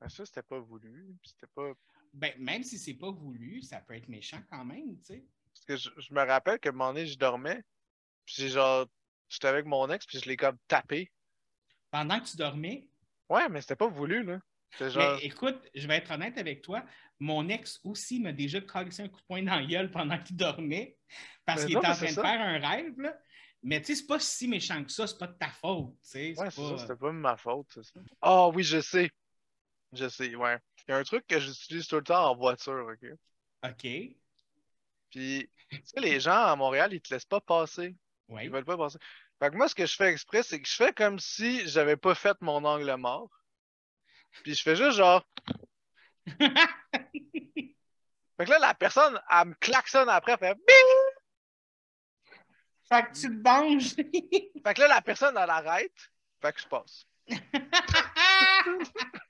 Ben 0.00 0.08
ça, 0.08 0.26
c'était 0.26 0.42
pas 0.42 0.58
voulu. 0.58 1.16
C'était 1.22 1.46
pas. 1.54 1.72
Ben, 2.12 2.32
même 2.38 2.62
si 2.62 2.78
c'est 2.78 2.94
pas 2.94 3.10
voulu, 3.10 3.62
ça 3.62 3.80
peut 3.80 3.94
être 3.94 4.08
méchant 4.08 4.42
quand 4.50 4.64
même, 4.64 4.98
tu 4.98 5.04
sais. 5.04 5.24
Parce 5.52 5.64
que 5.64 5.90
je, 6.00 6.12
me 6.12 6.26
rappelle 6.26 6.58
que 6.58 6.68
un 6.68 6.72
moment 6.72 6.92
donné, 6.92 7.06
je 7.06 7.16
dormais. 7.16 7.62
Puis 8.24 8.48
genre, 8.48 8.86
j'étais 9.28 9.48
avec 9.48 9.66
mon 9.66 9.88
ex, 9.90 10.06
puis 10.06 10.18
je 10.18 10.28
l'ai 10.28 10.36
comme 10.36 10.58
tapé. 10.66 11.10
Pendant 11.90 12.20
que 12.20 12.26
tu 12.26 12.36
dormais? 12.36 12.88
Ouais, 13.28 13.48
mais 13.48 13.60
c'était 13.60 13.76
pas 13.76 13.88
voulu, 13.88 14.22
là. 14.22 14.40
Genre... 14.80 15.16
Mais 15.16 15.26
écoute, 15.26 15.60
je 15.74 15.86
vais 15.86 15.96
être 15.96 16.10
honnête 16.10 16.38
avec 16.38 16.62
toi. 16.62 16.84
Mon 17.20 17.48
ex 17.48 17.80
aussi 17.84 18.20
m'a 18.20 18.32
déjà 18.32 18.60
collé 18.60 18.90
un 19.00 19.08
coup 19.08 19.20
de 19.20 19.26
poing 19.26 19.42
dans 19.42 19.56
la 19.56 19.66
gueule 19.66 19.90
pendant 19.90 20.18
qu'il 20.18 20.36
dormait. 20.36 20.96
Parce 21.44 21.64
qu'il 21.64 21.76
était 21.76 21.86
en 21.86 21.94
train 21.94 22.06
de 22.06 22.12
faire 22.12 22.40
un 22.40 22.58
rêve, 22.58 22.98
là. 22.98 23.16
Mais 23.62 23.80
tu 23.80 23.88
sais, 23.88 24.00
c'est 24.00 24.06
pas 24.06 24.18
si 24.18 24.48
méchant 24.48 24.82
que 24.82 24.90
ça, 24.90 25.06
c'est 25.06 25.18
pas 25.18 25.28
de 25.28 25.38
ta 25.38 25.48
faute. 25.48 25.94
Ouais, 26.14 26.34
c'est 26.34 26.50
ça, 26.50 26.78
c'était 26.78 26.96
pas 26.96 27.12
ma 27.12 27.36
faute, 27.36 27.68
c'est 27.72 27.84
ça. 27.84 28.00
Ah 28.20 28.46
oh, 28.46 28.52
oui, 28.54 28.64
je 28.64 28.80
sais. 28.80 29.10
Je 29.92 30.08
sais, 30.08 30.34
ouais. 30.34 30.58
Il 30.88 30.90
y 30.90 30.94
a 30.94 30.98
un 30.98 31.04
truc 31.04 31.26
que 31.26 31.38
j'utilise 31.38 31.86
tout 31.86 31.96
le 31.96 32.02
temps 32.02 32.30
en 32.30 32.36
voiture, 32.36 32.86
OK? 32.90 33.08
OK. 33.64 33.86
Puis, 35.10 35.50
tu 35.70 35.80
sais, 35.84 36.00
les 36.00 36.18
gens 36.20 36.44
à 36.44 36.56
Montréal, 36.56 36.92
ils 36.92 37.00
te 37.00 37.12
laissent 37.12 37.24
pas 37.26 37.40
passer. 37.40 37.94
Oui. 38.28 38.44
Ils 38.44 38.50
veulent 38.50 38.64
pas 38.64 38.78
passer. 38.78 38.98
Fait 39.38 39.50
que 39.50 39.56
moi, 39.56 39.68
ce 39.68 39.74
que 39.74 39.86
je 39.86 39.94
fais 39.94 40.10
exprès, 40.10 40.42
c'est 40.42 40.60
que 40.60 40.68
je 40.68 40.74
fais 40.74 40.92
comme 40.92 41.18
si 41.18 41.68
j'avais 41.68 41.96
pas 41.96 42.14
fait 42.14 42.36
mon 42.40 42.64
angle 42.64 42.94
mort. 42.96 43.30
Puis 44.42 44.54
je 44.54 44.62
fais 44.62 44.76
juste 44.76 44.96
genre. 44.96 45.26
fait 46.38 46.54
que 48.38 48.50
là, 48.50 48.58
la 48.58 48.74
personne, 48.74 49.20
elle 49.30 49.48
me 49.48 49.54
klaxonne 49.54 50.08
après, 50.08 50.32
elle 50.32 50.38
fait 50.38 50.54
Bing! 50.54 51.02
Fait 52.88 53.02
que 53.04 53.12
tu 53.14 53.28
te 53.28 53.42
danges. 53.42 53.94
fait 53.94 54.74
que 54.74 54.80
là, 54.80 54.88
la 54.88 55.02
personne, 55.02 55.36
elle 55.36 55.50
arrête. 55.50 56.10
Fait 56.40 56.52
que 56.52 56.60
je 56.60 56.66
passe. 56.66 57.06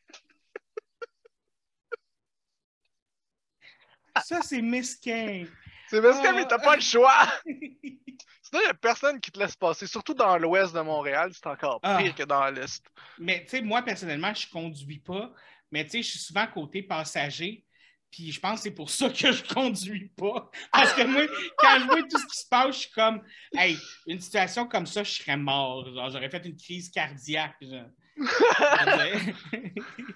Ça, 4.25 4.41
c'est 4.43 4.63
mesquin. 4.63 5.45
C'est 5.89 6.01
mesquin, 6.01 6.33
mais 6.33 6.47
t'as 6.47 6.59
pas 6.59 6.77
le 6.77 6.83
choix. 6.83 7.27
Sinon, 7.45 8.61
il 8.61 8.65
n'y 8.65 8.71
a 8.71 8.75
personne 8.75 9.21
qui 9.21 9.31
te 9.31 9.39
laisse 9.39 9.57
passer. 9.57 9.87
Surtout 9.87 10.15
dans 10.15 10.37
l'ouest 10.39 10.75
de 10.75 10.81
Montréal, 10.81 11.31
c'est 11.33 11.47
encore 11.47 11.81
ah. 11.83 11.99
pire 11.99 12.15
que 12.15 12.23
dans 12.23 12.51
l'est. 12.51 12.83
Mais 13.19 13.45
tu 13.45 13.51
sais, 13.51 13.63
moi, 13.63 13.83
personnellement, 13.83 14.35
je 14.35 14.49
conduis 14.49 14.99
pas. 14.99 15.33
Mais 15.71 15.85
tu 15.85 15.91
sais, 15.91 16.03
je 16.03 16.11
suis 16.11 16.19
souvent 16.19 16.47
côté 16.47 16.83
passager. 16.83 17.65
Puis 18.11 18.31
je 18.31 18.39
pense 18.39 18.57
que 18.57 18.65
c'est 18.65 18.73
pour 18.73 18.91
ça 18.91 19.09
que 19.09 19.33
je 19.33 19.43
conduis 19.43 20.11
pas. 20.17 20.51
Parce 20.71 20.93
que 20.93 21.03
moi, 21.03 21.23
quand 21.57 21.81
je 21.81 21.85
vois 21.87 22.03
tout 22.03 22.19
ce 22.19 22.27
qui 22.27 22.37
se 22.37 22.47
passe, 22.47 22.75
je 22.75 22.81
suis 22.81 22.91
comme, 22.91 23.23
hey, 23.55 23.77
une 24.07 24.21
situation 24.21 24.67
comme 24.67 24.87
ça, 24.87 25.03
je 25.03 25.13
serais 25.13 25.39
mort. 25.39 25.89
j'aurais 26.11 26.29
fait 26.29 26.45
une 26.45 26.57
crise 26.57 26.91
cardiaque. 26.91 27.57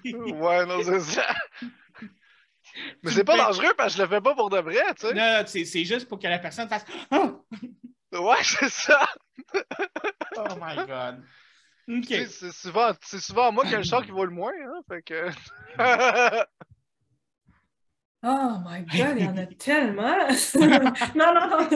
ouais, 0.03 0.65
non, 0.67 0.83
c'est 0.83 0.99
ça. 0.99 1.35
Mais 3.03 3.11
c'est 3.11 3.23
pas 3.23 3.37
dangereux 3.37 3.73
parce 3.77 3.93
que 3.93 3.97
je 3.97 4.03
le 4.03 4.09
fais 4.09 4.21
pas 4.21 4.35
pour 4.35 4.49
de 4.49 4.59
vrai, 4.59 4.81
tu 4.99 5.07
sais. 5.07 5.13
Non, 5.13 5.43
c'est 5.45 5.85
juste 5.85 6.07
pour 6.07 6.19
que 6.19 6.27
la 6.27 6.39
personne 6.39 6.69
fasse. 6.69 6.85
Oh! 7.11 7.43
Ouais, 8.13 8.43
c'est 8.43 8.69
ça. 8.69 9.07
oh 10.37 10.55
my 10.59 10.85
god. 10.87 11.23
C'est 12.05 12.51
souvent, 12.51 12.91
souvent 13.01 13.51
moi 13.51 13.65
qui 13.65 13.73
ai 13.73 13.77
le 13.77 13.83
char 13.83 14.03
qui 14.03 14.11
vaut 14.11 14.25
le 14.25 14.31
moins, 14.31 14.51
hein, 14.51 14.81
fait 14.89 15.01
que. 15.01 15.29
Oh 18.23 18.57
my 18.65 18.81
God, 18.97 19.15
il 19.17 19.25
y 19.25 19.27
en 19.27 19.37
a 19.37 19.45
tellement! 19.45 20.27
non, 21.15 21.33
non, 21.35 21.49
non, 21.49 21.69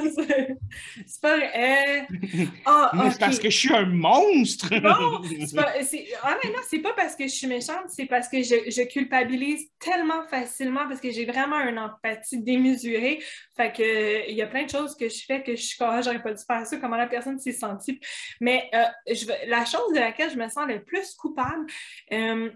c'est 1.06 1.22
pas 1.22 1.38
vrai. 1.38 2.08
Ah, 2.66 2.92
c'est 3.12 3.20
parce 3.20 3.40
que 3.40 3.50
je 3.50 3.58
suis 3.58 3.74
un 3.74 3.86
monstre! 3.86 4.74
non, 4.82 5.22
c'est 5.46 5.56
pas, 5.56 5.72
ah, 6.24 6.38
c'est 6.68 6.80
pas 6.80 6.94
parce 6.94 7.16
que 7.16 7.26
je 7.26 7.34
suis 7.34 7.46
méchante, 7.46 7.90
c'est 7.90 8.08
parce 8.08 8.28
que 8.28 8.42
je, 8.42 8.72
je, 8.72 8.82
culpabilise 8.82 9.70
tellement 9.78 10.28
facilement 10.30 10.88
parce 10.88 11.00
que 11.00 11.12
j'ai 11.12 11.26
vraiment 11.26 11.60
une 11.60 11.78
empathie 11.78 12.42
démesurée. 12.42 13.22
Fait 13.56 13.72
que 13.72 14.30
il 14.30 14.36
y 14.36 14.42
a 14.42 14.48
plein 14.48 14.66
de 14.66 14.70
choses 14.70 14.96
que 14.96 15.10
je 15.10 15.24
fais 15.24 15.44
que 15.44 15.56
je 15.56 15.62
suis 15.62 15.78
comme, 15.78 16.02
j'aurais 16.02 16.24
pas 16.24 16.34
dû 16.34 16.44
faire 16.44 16.66
ça, 16.66 16.78
comment 16.78 16.98
la 16.98 17.08
personne 17.08 17.38
s'est 17.38 17.52
sentie. 17.52 18.00
Mais 18.40 18.68
euh, 18.74 18.84
je, 19.14 19.26
la 19.48 19.64
chose 19.66 19.94
de 19.94 20.00
laquelle 20.00 20.32
je 20.32 20.38
me 20.38 20.50
sens 20.50 20.68
le 20.68 20.84
plus 20.84 21.14
coupable, 21.14 21.68
euh, 22.12 22.50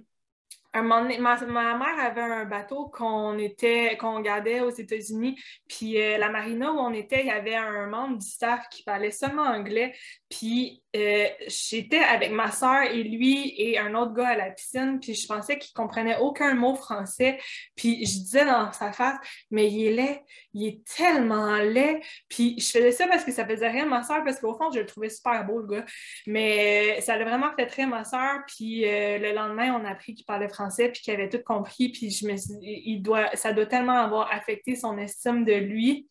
un 0.76 0.82
moment 0.82 1.10
ma, 1.20 1.78
mère 1.78 2.00
avait 2.00 2.22
un 2.22 2.46
bateau 2.46 2.88
qu'on 2.90 3.38
était 3.38 3.98
qu'on 3.98 4.20
gardait 4.20 4.62
aux 4.62 4.70
États-Unis. 4.70 5.40
Puis 5.68 6.02
euh, 6.02 6.18
la 6.18 6.30
marina 6.30 6.72
où 6.72 6.78
on 6.78 6.94
était, 6.94 7.22
il 7.22 7.28
y 7.28 7.32
avait 7.32 7.56
un 7.56 7.88
membre 7.88 8.18
du 8.18 8.28
staff 8.28 8.68
qui 8.70 8.84
parlait 8.84 9.12
seulement 9.12 9.44
anglais. 9.44 9.96
Puis 10.30 10.84
euh, 10.96 11.28
j'étais 11.48 12.00
avec 12.00 12.32
ma 12.32 12.52
soeur 12.52 12.84
et 12.84 13.04
lui 13.04 13.54
et 13.58 13.78
un 13.78 13.94
autre 13.96 14.14
gars 14.14 14.30
à 14.30 14.36
la 14.36 14.52
piscine. 14.52 15.00
Puis 15.02 15.14
je 15.14 15.28
pensais 15.28 15.58
qu'il 15.58 15.74
comprenait 15.74 16.18
aucun 16.18 16.54
mot 16.56 16.76
français. 16.76 17.40
Puis 17.76 18.06
je 18.06 18.20
disais 18.20 18.46
dans 18.46 18.72
sa 18.72 18.92
face, 18.92 19.18
mais 19.52 19.70
il 19.72 19.88
est 19.88 19.92
laid, 19.92 20.24
il 20.54 20.68
est 20.68 20.84
tellement 20.86 21.58
laid. 21.58 22.02
Puis 22.30 22.60
je 22.60 22.70
faisais 22.70 22.92
ça 22.92 23.08
parce 23.08 23.24
que 23.24 23.32
ça 23.32 23.46
faisait 23.46 23.70
rien 23.70 23.86
ma 23.86 24.04
soeur, 24.04 24.24
parce 24.24 24.40
qu'au 24.40 24.56
fond, 24.56 24.72
je 24.72 24.80
le 24.80 24.86
trouvais 24.86 25.10
super 25.10 25.46
beau, 25.46 25.60
le 25.60 25.68
gars. 25.68 25.86
Mais 26.28 26.98
euh, 26.98 27.02
ça 27.02 27.14
a 27.14 27.24
vraiment 27.24 27.52
fait 27.56 27.68
très 27.68 27.86
ma 27.86 28.04
soeur. 28.04 28.40
Puis 28.48 28.82
le 28.86 29.34
lendemain, 29.34 29.74
on 29.80 29.86
a 29.86 29.90
appris 29.90 30.14
qu'il 30.14 30.26
parlait 30.26 30.50
français 30.50 30.90
puis 30.90 31.02
qu'il 31.02 31.14
avait 31.14 31.30
tout 31.30 31.42
compris, 31.46 31.90
puis 31.90 32.10
je 32.10 32.28
me 32.28 32.36
il 32.62 33.02
doit, 33.02 33.36
ça 33.36 33.54
doit 33.54 33.66
tellement 33.66 33.98
avoir 33.98 34.32
affecté 34.32 34.76
son 34.76 34.98
estime 34.98 35.46
de 35.46 35.54
lui. 35.54 36.08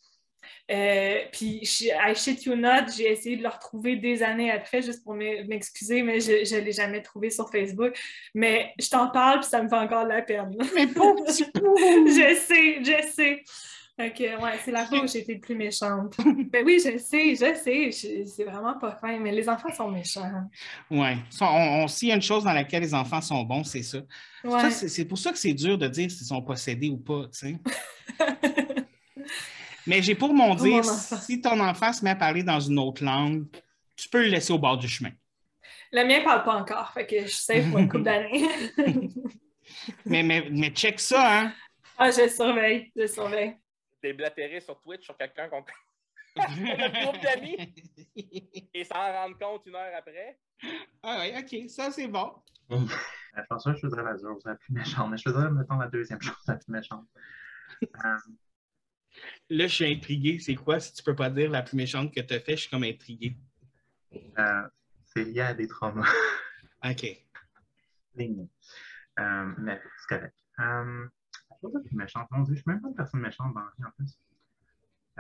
Euh, 0.71 1.19
puis, 1.33 1.61
I 1.63 2.15
shit 2.15 2.45
you 2.45 2.57
not, 2.57 2.93
j'ai 2.97 3.11
essayé 3.11 3.37
de 3.37 3.43
le 3.43 3.49
retrouver 3.49 3.97
des 3.97 4.23
années 4.23 4.51
après 4.51 4.83
juste 4.83 5.05
pour 5.05 5.15
m'excuser, 5.15 6.03
mais 6.03 6.21
je 6.21 6.55
ne 6.55 6.61
l'ai 6.61 6.73
jamais 6.73 7.03
trouvé 7.03 7.31
sur 7.31 7.51
Facebook. 7.51 7.97
Mais 8.35 8.73
je 8.79 8.89
t'en 8.89 9.09
parle, 9.11 9.41
puis 9.41 9.49
ça 9.49 9.63
me 9.63 9.69
fait 9.69 9.77
encore 9.77 10.05
de 10.05 10.11
la 10.11 10.23
peine. 10.23 10.57
Mais 10.75 10.87
pauvre 10.87 11.25
petit 11.27 11.45
Je 11.55 12.37
sais, 12.47 12.85
je 12.85 13.13
sais. 13.13 13.43
Ok, 13.97 14.19
ouais, 14.19 14.59
c'est 14.65 14.73
la 14.73 14.87
fois 14.87 15.05
où 15.05 15.07
j'ai 15.07 15.21
été 15.21 15.37
plus 15.37 15.55
méchante. 15.55 16.17
ben 16.51 16.65
oui, 16.67 16.81
je 16.85 16.99
sais, 16.99 17.37
je 17.37 17.55
sais, 17.55 18.25
c'est 18.27 18.43
vraiment 18.43 18.77
pas 18.77 18.97
fin, 18.97 19.21
mais 19.21 19.31
les 19.31 19.49
enfants 19.49 19.73
sont 19.73 19.89
méchants. 19.89 20.29
Oui, 20.91 21.11
on, 21.41 21.87
s'il 21.87 22.09
y 22.09 22.13
a 22.13 22.17
une 22.17 22.23
chose 22.23 22.43
dans 22.43 22.53
laquelle 22.53 22.83
les 22.83 22.93
enfants 22.93 23.21
sont 23.21 23.45
bons, 23.45 23.63
c'est 23.63 23.85
ça. 23.85 23.99
c'est 24.71 25.05
pour 25.05 25.17
ça 25.17 25.31
que 25.31 25.39
c'est 25.39 25.55
dur 25.55 25.79
de 25.79 25.87
dire 25.87 26.11
s'ils 26.11 26.27
sont 26.27 26.43
possédés 26.43 26.89
ou 26.89 26.97
pas, 26.97 27.29
tu 27.33 27.39
sais. 27.39 27.57
Mais 29.87 30.03
j'ai 30.03 30.15
pour 30.15 30.33
mon 30.33 30.55
dire, 30.55 30.85
si 30.85 31.41
ton 31.41 31.61
enfant 31.61 31.93
se 31.93 32.05
met 32.05 32.11
à 32.11 32.17
parler 32.17 32.43
dans 32.43 32.61
une 32.61 32.79
autre 32.79 33.05
langue, 33.05 33.47
tu 33.97 34.09
peux 34.09 34.23
le 34.23 34.29
laisser 34.29 34.53
au 34.53 34.59
bord 34.59 34.79
du 34.79 34.89
chemin. 34.89 35.11
Le 35.93 36.05
mien 36.05 36.23
parle 36.25 36.43
pas 36.45 36.57
encore, 36.57 36.91
fait 36.93 37.07
que 37.07 37.27
je 37.27 37.35
sais 37.35 37.63
pour 37.63 37.79
une 37.79 37.89
couple 37.89 38.05
d'années. 38.05 38.49
mais, 40.07 40.23
mais, 40.23 40.49
mais 40.51 40.71
check 40.71 40.99
ça, 40.99 41.41
hein? 41.41 41.53
Ah, 41.97 42.11
je 42.11 42.29
surveille, 42.29 42.91
je 42.97 43.07
surveille. 43.07 43.57
T'es 44.03 44.13
blatéré 44.13 44.61
sur 44.61 44.81
Twitch 44.81 45.05
sur 45.05 45.17
quelqu'un 45.17 45.49
qu'on 45.49 45.65
groupe 46.37 47.23
d'amis 47.23 47.57
et 48.75 48.85
s'en 48.85 49.13
rendre 49.13 49.39
compte 49.39 49.67
une 49.67 49.77
heure 49.77 49.95
après. 49.97 50.39
Ah 51.03 51.21
oui, 51.21 51.33
ok, 51.39 51.71
ça 51.71 51.93
c'est 51.93 52.09
bon. 52.09 52.33
La 52.69 53.59
ça, 53.59 53.73
je 53.73 53.87
voudrais 53.87 54.03
la 54.03 54.17
chose 54.17 54.43
la 54.45 54.57
plus 54.57 54.73
méchante, 54.73 55.11
mais 55.11 55.17
je 55.17 55.29
voudrais, 55.29 55.51
mettons, 55.51 55.77
la 55.77 55.89
deuxième 55.89 56.21
chose 56.21 56.37
la 56.49 56.57
plus 56.57 56.73
méchante. 56.73 57.07
Euh, 57.83 58.17
Là, 59.51 59.67
je 59.67 59.75
suis 59.75 59.87
intrigué. 59.87 60.39
C'est 60.39 60.55
quoi, 60.55 60.81
si 60.81 60.93
tu 60.95 61.03
peux 61.03 61.15
pas 61.15 61.31
dire 61.31 61.51
la 61.51 61.63
plus 61.63 61.77
méchante 61.77 62.13
que 62.15 62.21
tu 62.21 62.35
as 62.35 62.41
fait, 62.41 62.57
je 62.57 62.63
suis 62.63 62.71
comme 62.71 62.85
intrigué. 62.85 63.37
Euh, 64.39 64.69
c'est 65.05 65.25
lié 65.25 65.41
à 65.41 65.55
des 65.55 65.67
traumas. 65.67 66.09
OK. 66.85 67.05
Euh, 68.19 69.53
mais 69.59 69.81
c'est 69.99 70.17
correct. 70.17 70.35
Chose 71.61 71.73
la 71.75 71.81
plus 71.81 71.97
méchante, 71.97 72.27
mon 72.31 72.43
Dieu, 72.43 72.55
je 72.55 72.61
suis 72.61 72.71
même 72.71 72.81
pas 72.81 72.89
une 72.89 72.95
personne 72.95 73.21
méchante 73.21 73.55
dans 73.55 73.61
la 73.61 73.73
vie 73.79 73.85
en 73.85 73.91
plus. 73.97 74.19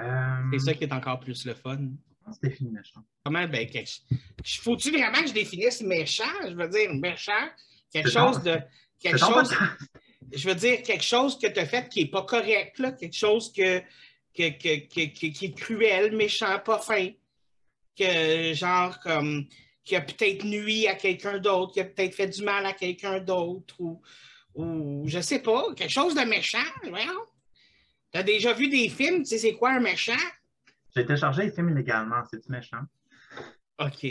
Euh, 0.00 0.50
c'est 0.52 0.58
ça 0.58 0.74
qui 0.74 0.84
est 0.84 0.92
encore 0.92 1.20
plus 1.20 1.46
le 1.46 1.54
fun. 1.54 1.76
Comment 1.76 2.36
tu 2.36 2.48
définis 2.48 2.70
méchant? 2.70 3.04
Comment, 3.24 3.46
ben, 3.46 3.68
faut-tu 4.44 4.90
vraiment 4.90 5.20
que 5.20 5.28
je 5.28 5.32
définisse 5.32 5.82
méchant? 5.82 6.24
Je 6.48 6.54
veux 6.54 6.68
dire, 6.68 6.92
méchant, 6.94 7.48
quelque 7.90 8.10
chose 8.10 8.42
de. 8.42 8.58
Quelque 8.98 9.18
chose, 9.18 9.54
je 10.32 10.48
veux 10.48 10.54
dire, 10.54 10.82
quelque 10.82 11.04
chose 11.04 11.38
que 11.38 11.46
tu 11.46 11.58
as 11.58 11.66
fait 11.66 11.88
qui 11.88 12.02
n'est 12.02 12.10
pas 12.10 12.22
correct, 12.22 12.78
là, 12.78 12.92
quelque 12.92 13.16
chose 13.16 13.52
que, 13.52 13.80
qui 14.32 14.42
est 14.42 15.54
cruel, 15.56 16.16
méchant, 16.16 16.58
pas 16.64 16.78
fin. 16.78 17.08
Que, 17.96 18.52
genre, 18.54 18.98
comme, 19.00 19.46
qui 19.84 19.94
a 19.94 20.00
peut-être 20.00 20.44
nuit 20.44 20.88
à 20.88 20.94
quelqu'un 20.94 21.38
d'autre, 21.38 21.74
qui 21.74 21.80
a 21.80 21.84
peut-être 21.84 22.14
fait 22.14 22.28
du 22.28 22.42
mal 22.42 22.66
à 22.66 22.72
quelqu'un 22.72 23.20
d'autre, 23.20 23.76
ou, 23.78 24.00
ou, 24.54 25.04
je 25.06 25.20
sais 25.20 25.40
pas, 25.40 25.72
quelque 25.74 25.92
chose 25.92 26.14
de 26.14 26.22
méchant. 26.22 26.58
Tu 26.82 28.18
as 28.18 28.22
déjà 28.22 28.52
vu 28.52 28.68
des 28.68 28.88
films, 28.88 29.18
tu 29.22 29.26
sais, 29.26 29.38
c'est 29.38 29.54
quoi 29.54 29.72
un 29.72 29.80
méchant? 29.80 30.12
J'ai 30.96 31.04
téléchargé 31.04 31.44
les 31.44 31.52
films 31.52 31.70
illégalement, 31.70 32.22
c'est-tu 32.30 32.50
méchant? 32.50 32.82
OK. 33.78 34.06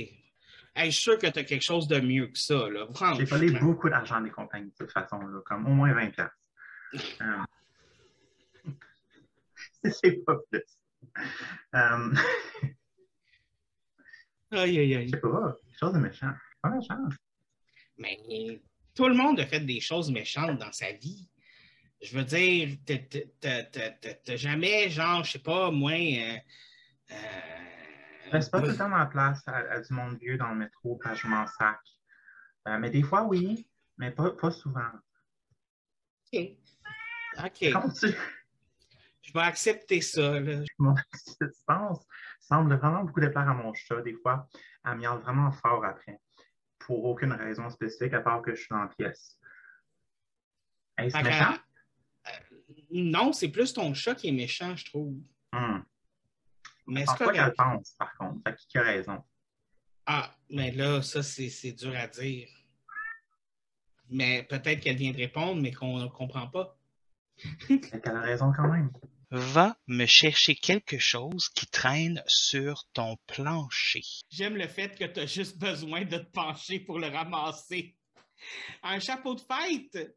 Je 0.76 0.84
suis 0.84 0.94
sûr 0.94 1.18
que 1.18 1.28
tu 1.28 1.40
as 1.40 1.44
quelque 1.44 1.64
chose 1.64 1.88
de 1.88 2.00
mieux 2.00 2.28
que 2.28 2.38
ça. 2.38 2.70
Là. 2.70 2.88
J'ai 3.18 3.26
volé 3.26 3.52
beaucoup 3.60 3.90
d'argent 3.90 4.22
des 4.22 4.32
compagnies 4.32 4.72
de 4.72 4.76
toute 4.76 4.92
façon, 4.92 5.20
là, 5.20 5.42
comme 5.46 5.66
au 5.68 5.74
moins 5.74 5.94
20 5.94 6.20
ans. 6.20 6.30
Euh... 7.22 8.72
c'est 9.92 10.24
pas 10.26 10.38
plus. 10.50 10.64
Euh... 11.76 12.14
aïe, 14.52 14.80
aïe, 14.80 14.96
aïe. 14.96 15.08
Je 15.08 15.12
sais 15.12 15.22
pas, 15.22 15.58
quelque 15.66 15.80
chose 15.80 15.94
de 15.94 16.00
méchant. 16.00 16.34
Pas 16.62 16.70
méchant. 16.70 16.98
Mais 17.98 18.18
tout 18.96 19.08
le 19.08 19.16
monde 19.16 19.40
a 19.40 19.46
fait 19.46 19.62
des 19.62 19.80
choses 19.80 20.12
méchantes 20.12 20.58
dans 20.58 20.72
sa 20.72 20.92
vie 20.94 21.30
je 22.04 22.18
veux 22.18 22.26
dire, 22.26 22.70
t'as 23.40 24.36
jamais, 24.36 24.90
genre, 24.90 25.24
je 25.24 25.32
sais 25.32 25.40
pas, 25.40 25.72
moi. 25.72 25.94
Euh, 25.94 26.38
euh, 27.12 27.16
reste 28.32 28.52
pas 28.52 28.62
tout 28.62 28.68
le 28.68 28.78
temps 28.78 28.90
dans 28.90 28.98
la 28.98 29.06
place 29.06 29.42
à, 29.48 29.80
du 29.80 29.94
monde 29.94 30.18
vieux 30.18 30.38
dans 30.38 30.50
le 30.50 30.56
métro 30.56 31.00
quand 31.02 31.14
je 31.16 31.28
m'en 31.28 31.46
sac. 31.48 31.80
Euh, 32.68 32.78
mais 32.78 32.90
des 32.90 33.04
fois, 33.04 33.24
oui, 33.24 33.68
mais 33.98 34.12
pas, 34.12 34.32
pas 34.32 34.52
souvent. 34.52 34.90
OK. 36.34 36.58
OK. 37.44 38.14
Je 39.24 39.32
vais 39.32 39.46
accepter 39.46 40.02
ça. 40.02 40.40
Là. 40.40 40.64
Mon 40.78 40.96
existence 41.14 42.06
semble 42.42 42.76
vraiment 42.76 43.04
beaucoup 43.04 43.22
déplaire 43.22 43.50
à 43.50 43.54
mon 43.54 43.74
chat. 43.74 44.02
Des 44.02 44.16
fois, 44.16 44.48
elle 44.86 44.98
miaule 44.98 45.22
vraiment 45.22 45.52
fort 45.52 45.84
après. 45.86 46.20
Pour 46.80 47.06
aucune 47.06 47.32
raison 47.32 47.70
spécifique, 47.70 48.14
à 48.14 48.20
part 48.20 48.42
que 48.42 48.54
je 48.54 48.60
suis 48.60 48.70
dans 48.70 48.82
la 48.82 48.88
pièce. 48.88 49.40
Est-ce 50.98 51.18
méchant? 51.18 51.56
non, 52.92 53.32
c'est 53.32 53.50
plus 53.50 53.74
ton 53.74 53.94
chat 53.94 54.16
qui 54.16 54.28
est 54.28 54.34
méchant, 54.34 54.76
je 54.76 54.86
trouve. 54.86 55.16
Hmm. 55.54 55.80
Mais 56.88 57.06
c'est 57.06 57.18
quoi 57.18 57.34
qu'elle 57.34 57.54
pense, 57.54 57.92
par 57.98 58.16
contre. 58.18 58.42
Fait 58.46 58.56
qui 58.68 58.78
a 58.78 58.84
raison. 58.84 59.24
Ah, 60.06 60.36
mais 60.50 60.72
là, 60.72 61.02
ça, 61.02 61.24
c'est 61.24 61.72
dur 61.72 61.96
à 61.96 62.08
dire. 62.08 62.50
Mais 64.10 64.44
peut-être 64.44 64.82
qu'elle 64.82 64.98
vient 64.98 65.12
de 65.12 65.18
répondre, 65.18 65.62
mais 65.62 65.72
qu'on 65.72 65.98
ne 65.98 66.08
comprend 66.08 66.48
pas. 66.48 66.78
Elle 67.70 68.02
a 68.06 68.22
raison 68.22 68.52
quand 68.56 68.68
même. 68.68 68.92
Va 69.32 69.76
me 69.88 70.06
chercher 70.06 70.56
quelque 70.56 71.00
chose 71.00 71.50
qui 71.50 71.66
traîne 71.66 72.22
sur 72.28 72.86
ton 72.94 73.18
plancher. 73.26 74.04
J'aime 74.30 74.56
le 74.56 74.68
fait 74.68 74.96
que 74.96 75.06
tu 75.06 75.22
as 75.22 75.26
juste 75.26 75.58
besoin 75.58 76.04
de 76.06 76.18
te 76.18 76.32
pencher 76.32 76.80
pour 76.80 77.00
le 77.00 77.08
ramasser. 77.08 77.98
Un 78.84 79.00
chapeau 79.00 79.34
de 79.34 79.42
fête! 79.42 80.16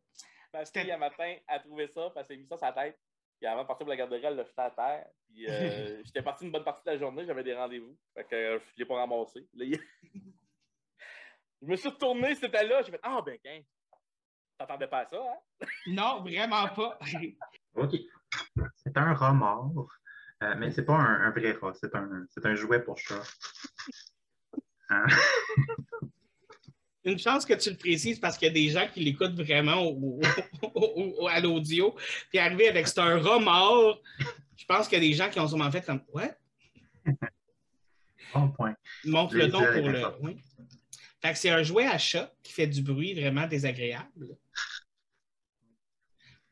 Ma 0.53 0.65
fille, 0.65 0.93
un 0.93 0.99
matin, 0.99 1.35
a 1.49 1.61
trouvé 1.61 1.89
ça, 1.89 2.11
parce 2.15 2.27
qu'elle 2.27 2.39
a 2.39 2.41
mis 2.41 2.47
ça 2.47 2.57
sur 2.59 2.67
la 2.67 2.73
tête. 2.73 2.99
Puis 3.39 3.47
avant 3.47 3.63
de 3.63 3.67
partir 3.67 3.85
pour 3.85 3.91
la 3.91 3.97
garderie, 3.97 4.25
elle 4.25 4.37
l'a 4.37 4.45
jeté 4.45 4.61
à 4.61 4.71
terre. 4.71 5.07
Puis 5.29 5.47
euh, 5.49 6.01
j'étais 6.05 6.23
parti 6.23 6.45
une 6.45 6.53
bonne 6.53 6.65
partie 6.65 6.85
de 6.85 6.91
la 6.91 6.99
journée, 6.99 7.25
j'avais 7.27 7.45
des 7.45 7.55
rendez-vous. 7.55 7.97
Fait 8.15 8.25
que 8.25 8.35
euh, 8.35 8.59
je 8.59 8.65
ne 8.65 8.79
l'ai 8.79 8.85
pas 8.87 8.97
ramassé. 8.97 9.47
je 9.55 9.79
me 11.67 11.77
suis 11.77 11.89
retourné, 11.89 12.35
c'était 12.35 12.65
là. 12.65 12.83
J'ai 12.83 12.93
fait 12.93 13.01
Ah, 13.03 13.21
ben, 13.25 13.39
qu'un. 13.39 13.61
T'attendais 14.59 14.87
pas 14.87 15.01
à 15.01 15.07
ça, 15.07 15.23
hein? 15.23 15.37
non, 15.87 16.23
vraiment 16.23 16.67
pas. 16.69 16.99
OK. 17.75 17.95
C'est 18.77 18.97
un 18.97 19.13
rat 19.13 19.35
mort. 19.35 19.93
Euh, 20.43 20.55
mais 20.57 20.71
c'est 20.71 20.85
pas 20.85 20.95
un, 20.95 21.31
vrai 21.31 21.53
rat, 21.53 21.73
c'est 21.75 21.95
un, 21.95 22.27
un 22.45 22.55
jouet 22.55 22.83
pour 22.83 22.99
chat. 22.99 23.23
Hein? 24.91 25.07
Une 27.07 27.19
chance 27.19 27.47
que 27.47 27.55
tu 27.55 27.71
le 27.71 27.77
précises 27.77 28.19
parce 28.19 28.37
qu'il 28.37 28.49
y 28.49 28.51
a 28.51 28.55
des 28.55 28.69
gens 28.69 28.87
qui 28.93 29.01
l'écoutent 29.01 29.35
vraiment 29.35 29.93
à 31.31 31.41
l'audio. 31.41 31.97
Puis 32.31 32.39
arrivé 32.39 32.69
avec 32.69 32.89
c'est 32.89 32.99
un 32.99 33.19
remords, 33.19 34.01
je 34.57 34.65
pense 34.67 34.89
qu'il 34.89 35.03
y 35.03 35.07
a 35.07 35.09
des 35.09 35.15
gens 35.15 35.31
qui 35.31 35.41
ont 35.41 35.49
sûrement 35.49 35.71
fait 35.71 35.85
comme 35.85 36.03
Ouais. 36.13 36.35
Bon 38.35 38.51
point. 38.51 38.75
Montre 39.05 39.37
le 39.37 39.47
nom 39.47 39.61
pour 39.61 39.89
le. 39.89 40.03
Oui. 40.21 40.37
Fait 41.23 41.33
que 41.33 41.39
c'est 41.39 41.51
un 41.51 41.63
jouet 41.63 41.87
à 41.87 41.99
chat 41.99 42.33
qui 42.43 42.53
fait 42.53 42.67
du 42.67 42.83
bruit 42.83 43.15
vraiment 43.15 43.47
désagréable. 43.47 44.37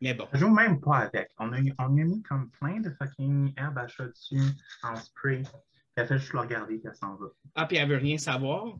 Mais 0.01 0.14
bon. 0.14 0.29
Je 0.33 0.38
joue 0.38 0.51
même 0.51 0.81
pas 0.81 0.99
avec. 0.99 1.31
On 1.38 1.53
a, 1.53 1.59
on 1.79 1.85
a 1.85 1.88
mis 1.88 2.23
comme 2.23 2.51
plein 2.51 2.81
de 2.81 2.90
fucking 2.90 3.53
herbe 3.57 3.79
à 3.79 3.88
chat 3.88 4.07
dessus 4.07 4.40
en 4.83 4.97
spray. 4.97 5.43
Puis 5.43 5.53
elle 5.97 6.07
fait 6.07 6.19
juste 6.19 6.33
le 6.33 6.40
regarder 6.40 6.75
et 6.75 6.83
elle 6.85 6.95
s'en 6.95 7.17
va. 7.17 7.27
Ah, 7.55 7.67
puis 7.67 7.77
elle 7.77 7.88
veut 7.88 7.97
rien 7.97 8.19
savoir. 8.19 8.77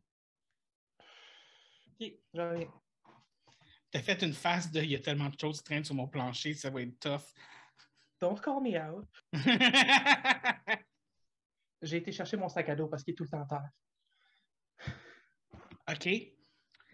Tu 2.11 2.67
T'as 3.91 4.01
fait 4.01 4.23
une 4.23 4.33
face 4.33 4.71
de 4.73 4.81
il 4.81 4.91
y 4.91 4.97
a 4.97 4.99
tellement 4.99 5.29
de 5.29 5.39
choses 5.39 5.59
qui 5.59 5.65
traînent 5.65 5.85
sur 5.85 5.95
mon 5.95 6.09
plancher, 6.09 6.55
ça 6.55 6.71
va 6.71 6.83
être 6.83 6.99
tough. 6.99 7.33
Don't 8.21 8.41
call 8.41 8.61
me 8.61 8.77
out. 8.77 9.07
J'ai 11.83 11.99
été 11.99 12.11
chercher 12.11 12.37
mon 12.37 12.49
sac 12.49 12.69
à 12.69 12.75
dos 12.75 12.89
parce 12.89 13.05
qu'il 13.05 13.13
est 13.13 13.17
tout 13.17 13.25
le 13.25 13.29
temps 13.29 13.43
en 13.43 13.47
terre. 13.47 13.69
OK. 15.91 16.09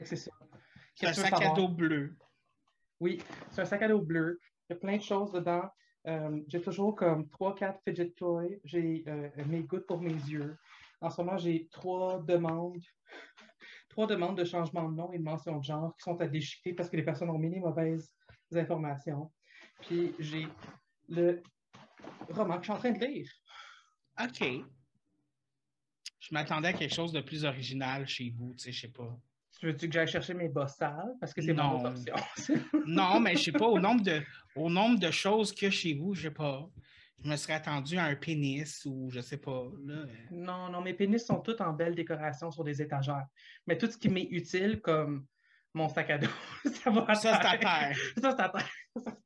C'est 0.05 0.16
ça. 0.16 0.31
C'est 0.94 1.07
un 1.07 1.12
sac 1.12 1.33
à 1.40 1.55
dos 1.55 1.68
bleu. 1.68 2.16
Oui, 2.99 3.23
c'est 3.51 3.62
un 3.62 3.64
sac 3.64 3.83
à 3.83 3.88
dos 3.88 4.03
bleu. 4.03 4.40
Il 4.68 4.75
y 4.75 4.77
a 4.77 4.79
plein 4.79 4.96
de 4.96 5.03
choses 5.03 5.33
dedans. 5.33 5.70
Euh, 6.07 6.40
j'ai 6.49 6.61
toujours 6.61 6.94
comme 6.94 7.25
3-4 7.25 7.79
fidget 7.85 8.11
toys. 8.11 8.59
J'ai 8.64 9.05
euh, 9.07 9.29
mes 9.46 9.62
gouttes 9.62 9.87
pour 9.87 10.01
mes 10.01 10.12
yeux. 10.12 10.59
En 11.01 11.09
ce 11.09 11.23
moment, 11.23 11.38
j'ai 11.38 11.68
trois 11.68 12.20
demandes 12.23 12.83
trois 13.90 14.07
demandes 14.07 14.38
de 14.38 14.44
changement 14.44 14.88
de 14.88 14.94
nom 14.94 15.12
et 15.12 15.18
de 15.18 15.22
mention 15.22 15.59
de 15.59 15.64
genre 15.64 15.94
qui 15.96 16.05
sont 16.05 16.18
à 16.20 16.26
déchiqueter 16.26 16.72
parce 16.72 16.88
que 16.88 16.96
les 16.96 17.03
personnes 17.03 17.29
ont 17.29 17.38
mis 17.38 17.50
les 17.50 17.61
mauvaises 17.61 18.11
informations. 18.55 19.31
Puis 19.83 20.14
j'ai 20.18 20.46
le 21.09 21.42
roman 22.31 22.55
que 22.55 22.62
je 22.62 22.64
suis 22.64 22.72
en 22.72 22.79
train 22.79 22.92
de 22.92 23.05
lire. 23.05 23.31
OK. 24.22 24.42
Je 26.20 26.35
m'attendais 26.35 26.68
à 26.68 26.72
quelque 26.72 26.94
chose 26.94 27.12
de 27.12 27.20
plus 27.20 27.44
original 27.44 28.07
chez 28.07 28.31
vous, 28.31 28.55
tu 28.55 28.64
sais, 28.64 28.72
je 28.72 28.81
sais 28.83 28.92
pas. 28.92 29.18
Tu 29.59 29.66
veux-tu 29.66 29.88
que 29.88 29.92
j'aille 29.92 30.09
chercher 30.09 30.35
mes 30.35 30.48
bossales? 30.48 31.14
Parce 31.18 31.35
que 31.35 31.42
c'est 31.42 31.53
mon 31.53 31.85
option. 31.85 32.14
non, 32.87 33.20
mais 33.20 33.35
je 33.37 33.44
sais 33.44 33.53
pas, 33.53 33.66
au 33.66 33.79
nombre, 33.79 34.03
de, 34.03 34.22
au 34.55 34.70
nombre 34.70 34.98
de 34.98 35.11
choses 35.11 35.53
a 35.62 35.70
chez 35.70 35.94
vous, 35.94 36.14
je 36.14 36.22
sais 36.22 36.31
pas 36.31 36.68
je 37.22 37.28
me 37.28 37.37
serais 37.37 37.54
attendu 37.54 37.98
à 37.98 38.04
un 38.04 38.16
pénis 38.16 38.85
ou 38.87 39.11
je 39.11 39.20
sais 39.20 39.37
pas. 39.37 39.66
Non, 40.30 40.70
non, 40.70 40.80
mes 40.80 40.94
pénis 40.94 41.24
sont 41.24 41.40
tous 41.40 41.61
en 41.61 41.72
belle 41.72 41.94
décoration 41.94 42.50
sur 42.50 42.64
des 42.64 42.80
étagères. 42.80 43.26
Mais 43.66 43.76
tout 43.76 43.90
ce 43.90 43.98
qui 43.98 44.09
m'est 44.09 44.28
utile, 44.30 44.80
comme 44.80 45.26
mon 45.74 45.88
sac 45.88 46.11
à 46.11 46.18
dos, 46.18 46.26
ça 46.83 46.90
va 46.90 47.04
à 47.09 47.14
Ça, 47.14 47.40
c'est 47.40 47.46
à 47.46 47.59
terre. 47.59 47.96
Ça, 48.20 48.37
c'est 48.37 48.42
à 48.42 48.48
terre. 48.48 49.16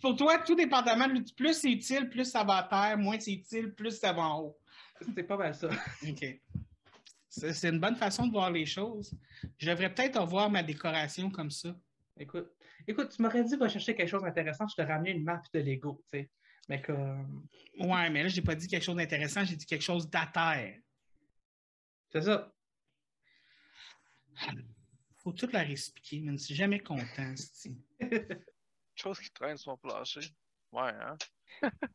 Pour 0.00 0.16
toi, 0.16 0.38
tout 0.38 0.54
dépendamment, 0.54 1.06
plus 1.36 1.54
c'est 1.54 1.70
utile, 1.70 2.08
plus 2.08 2.24
ça 2.24 2.42
va 2.42 2.56
à 2.56 2.62
terre, 2.64 2.98
moins 2.98 3.18
c'est 3.20 3.32
utile, 3.32 3.72
plus 3.74 3.98
ça 3.98 4.12
va 4.12 4.22
en 4.22 4.40
haut. 4.40 4.58
C'est 5.14 5.22
pas 5.22 5.36
mal 5.36 5.54
ça. 5.54 5.68
OK. 6.08 6.40
C'est 7.28 7.68
une 7.68 7.78
bonne 7.78 7.94
façon 7.94 8.26
de 8.26 8.32
voir 8.32 8.50
les 8.50 8.66
choses. 8.66 9.14
Je 9.58 9.70
devrais 9.70 9.94
peut-être 9.94 10.20
revoir 10.20 10.50
ma 10.50 10.64
décoration 10.64 11.30
comme 11.30 11.50
ça. 11.50 11.76
Écoute, 12.16 12.50
écoute, 12.86 13.10
tu 13.14 13.22
m'aurais 13.22 13.44
dit 13.44 13.56
va 13.56 13.68
chercher 13.68 13.94
quelque 13.94 14.08
chose 14.08 14.22
d'intéressant, 14.22 14.66
je 14.68 14.76
te 14.76 14.82
ramené 14.82 15.10
une 15.10 15.24
map 15.24 15.42
de 15.52 15.60
Lego, 15.60 16.02
tu 16.10 16.18
sais. 16.18 16.30
Mais 16.68 16.80
comme. 16.80 17.46
Ouais, 17.78 18.10
mais 18.10 18.22
là, 18.22 18.28
j'ai 18.28 18.42
pas 18.42 18.54
dit 18.54 18.68
quelque 18.68 18.84
chose 18.84 18.96
d'intéressant, 18.96 19.44
j'ai 19.44 19.56
dit 19.56 19.66
quelque 19.66 19.82
chose 19.82 20.08
d'à 20.08 20.30
C'est 22.12 22.22
ça. 22.22 22.52
Faut 25.22 25.32
tout 25.32 25.48
leur 25.52 25.68
expliquer, 25.68 26.20
mais 26.20 26.32
je 26.32 26.44
suis 26.44 26.54
jamais 26.54 26.80
content, 26.80 27.34
Chose 28.94 29.18
qui 29.18 29.30
traîne 29.30 29.56
sur 29.56 29.72
mon 29.72 29.78
plancher. 29.78 30.20
Ouais, 30.72 30.92
hein? 30.92 31.16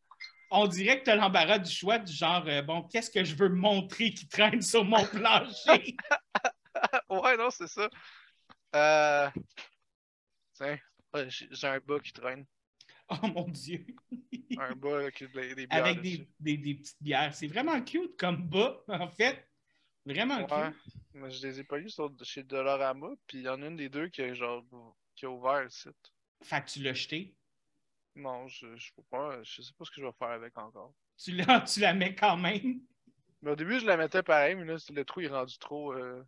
On 0.52 0.67
dirait 0.67 1.00
que 1.00 1.06
tu 1.06 1.10
as 1.10 1.15
l'embarras 1.15 1.60
du 1.60 1.71
choix 1.71 1.98
du 1.98 2.13
genre, 2.13 2.43
euh, 2.48 2.62
bon, 2.62 2.84
qu'est-ce 2.84 3.10
que 3.10 3.24
je 3.24 3.36
veux 3.36 3.50
montrer 3.50 4.13
qui 4.13 4.28
traîne 4.28 4.62
sur 4.62 4.84
mon 4.84 5.04
plancher? 5.06 5.95
ouais, 7.10 7.38
non, 7.38 7.50
c'est 7.50 7.67
ça. 7.67 7.89
Euh... 8.76 9.30
Tiens, 10.56 10.78
j'ai 11.30 11.68
un 11.68 11.80
bas 11.80 12.00
qui 12.00 12.13
traîne. 12.13 12.46
Oh 13.08 13.28
mon 13.28 13.48
Dieu! 13.48 13.86
un 14.58 14.76
bas 14.76 14.98
avec 15.02 15.24
des, 15.32 15.68
bières. 15.68 15.68
Avec 15.70 16.02
des, 16.02 16.28
des, 16.39 16.58
des, 16.58 16.74
petites 16.74 17.04
bières. 17.04 17.36
C'est 17.36 17.46
vraiment 17.46 17.80
cute 17.84 18.18
comme 18.18 18.50
bas, 18.50 18.82
en 18.88 19.08
fait. 19.10 19.48
Vraiment 20.08 20.38
ouais. 20.38 20.72
cute. 20.72 20.96
Mais 21.13 21.30
je 21.30 21.46
les 21.46 21.60
ai 21.60 21.63
pas 21.63 21.78
lus 21.78 21.96
chez 22.24 22.41
Dollarama, 22.41 23.10
puis 23.28 23.39
il 23.39 23.44
y 23.44 23.50
en 23.50 23.62
a 23.62 23.68
une 23.68 23.76
des 23.76 23.89
deux 23.89 24.08
qui 24.08 24.24
a, 24.24 24.34
genre, 24.34 24.65
qui 25.15 25.26
a 25.26 25.30
ouvert 25.30 25.62
le 25.62 25.70
site. 25.70 26.13
Fait 26.41 26.63
que 26.63 26.72
tu 26.72 26.82
l'as 26.82 26.96
jeté? 26.96 27.36
Non, 28.15 28.48
je, 28.48 28.76
je 28.76 28.88
sais 28.88 29.06
pas. 29.10 29.44
Je 29.44 29.62
sais 29.62 29.74
pas 29.78 29.86
ce 29.86 29.91
que 29.91 30.02
je 30.02 30.06
vais 30.08 30.13
faire 30.18 30.30
avec 30.30 30.58
encore. 30.58 30.96
Tu 31.18 31.32
la, 31.32 31.62
tu 31.62 31.82
la 31.82 31.94
mets 31.94 32.15
quand 32.15 32.38
même? 32.38 32.82
Mais 33.44 33.52
au 33.52 33.56
début, 33.56 33.80
je 33.80 33.86
la 33.86 33.98
mettais 33.98 34.24
pareil, 34.24 34.56
mais 34.56 34.65
là, 34.65 34.78
le 34.89 35.06
trou 35.06 35.22
est 35.22 35.28
rendu 35.28 35.60
trop. 35.60 35.94
Euh, 35.94 36.24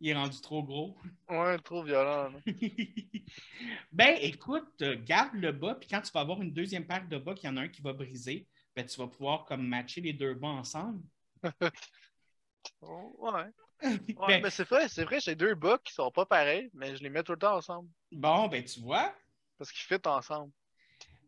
il 0.00 0.10
est 0.10 0.14
rendu 0.14 0.40
trop 0.40 0.62
gros. 0.62 0.96
Ouais, 1.28 1.58
trop 1.58 1.82
violent. 1.82 2.32
ben, 3.92 4.16
écoute, 4.20 4.82
garde 5.04 5.34
le 5.34 5.52
bas, 5.52 5.74
puis 5.74 5.88
quand 5.88 6.00
tu 6.00 6.12
vas 6.12 6.20
avoir 6.20 6.40
une 6.40 6.52
deuxième 6.52 6.86
paire 6.86 7.06
de 7.06 7.18
bas, 7.18 7.34
qu'il 7.34 7.48
y 7.48 7.52
en 7.52 7.56
a 7.56 7.62
un 7.62 7.68
qui 7.68 7.82
va 7.82 7.92
briser, 7.92 8.46
ben, 8.74 8.86
tu 8.86 8.98
vas 8.98 9.08
pouvoir 9.08 9.44
comme 9.44 9.66
matcher 9.66 10.00
les 10.00 10.12
deux 10.12 10.34
bas 10.34 10.48
ensemble. 10.48 11.02
ouais. 12.82 13.30
ouais 13.32 13.52
ben 13.80 14.42
mais 14.42 14.50
c'est 14.50 14.68
vrai, 14.68 14.88
c'est 14.88 15.04
vrai, 15.04 15.20
j'ai 15.20 15.36
deux 15.36 15.54
bas 15.54 15.78
qui 15.84 15.92
sont 15.92 16.10
pas 16.10 16.26
pareils, 16.26 16.68
mais 16.74 16.96
je 16.96 17.02
les 17.02 17.10
mets 17.10 17.22
tout 17.22 17.32
le 17.32 17.38
temps 17.38 17.56
ensemble. 17.56 17.88
Bon, 18.10 18.48
ben 18.48 18.64
tu 18.64 18.80
vois. 18.80 19.14
Parce 19.56 19.70
qu'ils 19.70 19.82
fit 19.82 20.06
ensemble. 20.06 20.52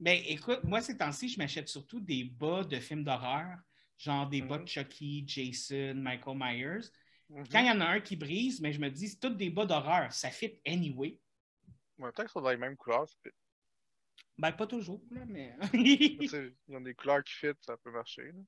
Ben 0.00 0.20
écoute, 0.26 0.64
moi 0.64 0.80
ces 0.80 0.96
temps-ci, 0.96 1.28
je 1.28 1.38
m'achète 1.38 1.68
surtout 1.68 2.00
des 2.00 2.24
bas 2.24 2.64
de 2.64 2.78
films 2.80 3.04
d'horreur, 3.04 3.59
genre 3.98 4.28
des 4.28 4.42
bas 4.42 4.56
de 4.56 4.62
mhm. 4.62 4.68
Chucky, 4.68 5.24
Jason, 5.26 5.94
Michael 5.96 6.37
Myers. 6.37 6.90
Mhm. 7.31 7.49
Quand 7.49 7.61
il 7.61 7.66
y 7.66 7.71
en 7.71 7.81
a 7.81 7.87
un 7.87 8.01
qui 8.01 8.16
brise, 8.16 8.61
mais 8.61 8.73
je 8.73 8.81
me 8.81 8.90
dis, 8.90 9.09
c'est 9.09 9.21
tous 9.21 9.31
des 9.31 9.51
bas 9.51 9.64
d'horreur, 9.64 10.12
ça 10.12 10.31
fit 10.31 10.61
anyway. 10.66 11.19
Ouais, 11.99 12.11
peut-être 12.12 12.29
qu'ils 12.29 12.33
sont 12.33 12.40
dans 12.40 12.51
les 12.51 12.57
mêmes 12.57 12.77
couleurs. 12.77 13.07
Ben, 14.37 14.53
pas 14.53 14.66
toujours, 14.66 15.03
là, 15.11 15.23
mais. 15.27 15.55
il 15.75 16.23
y 16.23 16.77
a 16.77 16.81
des 16.81 16.95
couleurs 16.95 17.23
qui 17.23 17.35
fit, 17.35 17.53
ça 17.61 17.77
peut 17.77 17.93
marcher. 17.93 18.33
Là. 18.33 18.40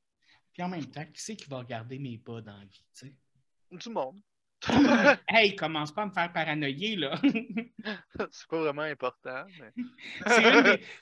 Puis 0.53 0.63
en 0.63 0.69
même 0.69 0.87
temps, 0.87 1.05
qui 1.05 1.23
c'est 1.23 1.37
qui 1.37 1.49
va 1.49 1.59
regarder 1.59 1.99
mes 1.99 2.19
bas 2.19 2.41
dans 2.41 2.57
la 2.57 2.65
vie, 2.65 2.85
tu 2.95 3.07
sais? 3.07 3.15
Du 3.71 3.89
monde. 3.89 4.21
hey, 5.29 5.55
commence 5.57 5.93
pas 5.93 6.03
à 6.03 6.07
me 6.07 6.13
faire 6.13 6.33
paranoïer, 6.33 6.97
là. 6.97 7.21
c'est 8.31 8.49
pas 8.49 8.59
vraiment 8.59 8.83
important. 8.83 9.45
Mais... 9.59 9.73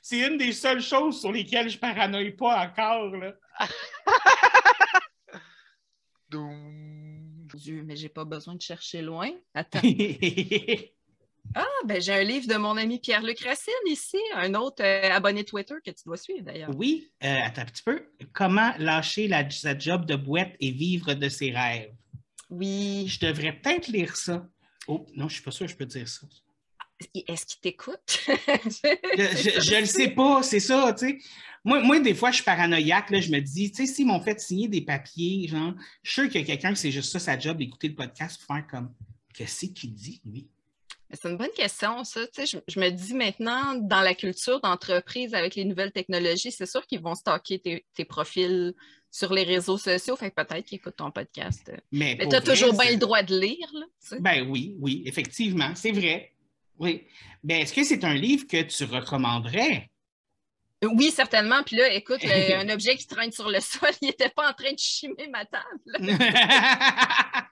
c'est, 0.03 0.27
une 0.27 0.38
des, 0.38 0.53
seules 0.53 0.83
choses 0.83 1.21
sur 1.21 1.33
lesquelles 1.33 1.69
je 1.69 1.79
paranoïe 1.79 2.33
pas 2.33 2.66
encore, 2.66 3.16
là. 3.16 3.33
Dieu, 7.57 7.83
mais 7.85 7.97
j'ai 7.97 8.09
pas 8.09 8.25
besoin 8.25 8.55
de 8.55 8.63
chercher 8.63 9.03
loin. 9.03 9.31
Attends. 9.55 9.81
ah, 11.55 11.67
ben 11.87 12.01
j'ai 12.01 12.13
un 12.13 12.23
livre 12.23 12.47
de 12.49 12.57
mon 12.57 12.77
ami 12.77 12.99
Pierre-Luc 12.99 13.41
Racine 13.41 13.73
ici, 13.87 14.19
un 14.35 14.55
autre 14.55 14.83
euh, 14.83 15.11
abonné 15.11 15.45
Twitter 15.45 15.75
que 15.85 15.91
tu 15.91 16.05
dois 16.07 16.17
suivre 16.17 16.45
d'ailleurs. 16.45 16.71
Oui, 16.77 17.11
euh, 17.25 17.37
attends 17.45 17.63
un 17.63 17.67
petit 17.67 17.83
peu. 17.83 18.07
Comment 18.33 18.73
lâcher 18.79 19.29
la, 19.29 19.49
sa 19.51 19.79
job 19.79 20.07
de 20.07 20.17
boîte 20.17 20.53
et 20.61 20.71
vivre 20.71 21.15
de 21.15 21.29
ses 21.29 21.51
rêves? 21.51 21.93
Oui. 22.51 23.07
Je 23.09 23.27
devrais 23.27 23.53
peut-être 23.53 23.89
lire 23.89 24.17
ça. 24.17 24.47
Oh, 24.89 25.07
non, 25.15 25.29
je 25.29 25.35
suis 25.35 25.43
pas 25.43 25.51
sûre 25.51 25.67
que 25.67 25.73
je 25.73 25.77
peux 25.77 25.87
dire 25.87 26.09
ça. 26.09 26.27
Est-ce 27.15 27.47
qu'il 27.47 27.61
t'écoute? 27.61 27.99
je 28.27 29.75
ne 29.75 29.81
le 29.81 29.87
sais 29.87 30.09
pas, 30.09 30.43
c'est 30.43 30.61
ça, 30.61 30.93
tu 30.93 31.09
sais. 31.09 31.19
Moi, 31.64 31.83
moi, 31.83 32.01
des 32.01 32.14
fois, 32.14 32.31
je 32.31 32.37
suis 32.37 32.44
paranoïaque, 32.44 33.11
là, 33.11 33.20
je 33.20 33.31
me 33.31 33.40
dis, 33.40 33.70
tu 33.70 33.87
sais, 33.87 33.92
s'ils 33.92 34.07
m'ont 34.07 34.20
fait 34.20 34.40
signer 34.40 34.68
des 34.68 34.81
papiers, 34.81 35.46
genre, 35.46 35.75
je 36.03 36.11
suis 36.11 36.23
sûr 36.23 36.31
qu'il 36.31 36.40
y 36.40 36.44
a 36.44 36.46
quelqu'un 36.46 36.73
qui 36.73 36.81
c'est 36.81 36.90
juste 36.90 37.12
ça, 37.12 37.18
sa 37.18 37.38
job, 37.38 37.59
d'écouter 37.59 37.88
le 37.88 37.94
podcast 37.94 38.38
pour 38.38 38.55
faire 38.55 38.66
comme, 38.66 38.94
qu'est-ce 39.35 39.66
qu'il 39.66 39.92
dit, 39.92 40.20
lui? 40.25 40.49
C'est 41.12 41.29
une 41.29 41.37
bonne 41.37 41.51
question, 41.55 42.05
ça. 42.05 42.27
Tu 42.29 42.46
sais, 42.46 42.62
je, 42.68 42.81
me 42.81 42.88
dis 42.90 43.14
maintenant, 43.14 43.75
dans 43.75 44.01
la 44.01 44.14
culture 44.14 44.61
d'entreprise 44.61 45.35
avec 45.35 45.57
les 45.57 45.64
nouvelles 45.64 45.90
technologies, 45.90 46.53
c'est 46.53 46.66
sûr 46.66 46.87
qu'ils 46.87 47.01
vont 47.01 47.16
stocker 47.16 47.59
tes, 47.59 48.05
profils 48.05 48.73
sur 49.11 49.35
les 49.35 49.42
réseaux 49.42 49.77
sociaux. 49.77 50.14
Fait 50.14 50.31
peut-être 50.31 50.64
qu'ils 50.64 50.77
écoutent 50.77 50.96
ton 50.96 51.11
podcast. 51.11 51.73
Mais, 51.90 52.16
tu 52.16 52.35
as 52.35 52.40
toujours 52.40 52.79
bien 52.79 52.92
le 52.92 52.96
droit 52.96 53.25
de 53.25 53.38
lire. 53.38 53.68
Là, 53.75 54.18
Ben 54.20 54.49
oui, 54.49 54.77
oui, 54.79 55.03
effectivement, 55.05 55.73
c'est 55.75 55.90
vrai. 55.90 56.33
Oui. 56.79 57.03
Ben, 57.42 57.62
est-ce 57.62 57.75
que 57.75 57.83
c'est 57.83 58.05
un 58.05 58.14
livre 58.14 58.46
que 58.46 58.62
tu 58.62 58.85
recommanderais? 58.85 59.90
Oui, 60.83 61.11
certainement. 61.11 61.62
Puis 61.62 61.77
là, 61.77 61.93
écoute, 61.93 62.21
un 62.25 62.69
objet 62.69 62.97
qui 62.97 63.07
traîne 63.07 63.33
sur 63.33 63.49
le 63.49 63.61
sol, 63.61 63.90
il 64.01 64.07
n'était 64.07 64.31
pas 64.31 64.51
en 64.51 64.55
train 64.55 64.73
de 64.73 64.79
chimer 64.79 65.29
ma 65.29 65.45
table. 65.45 65.64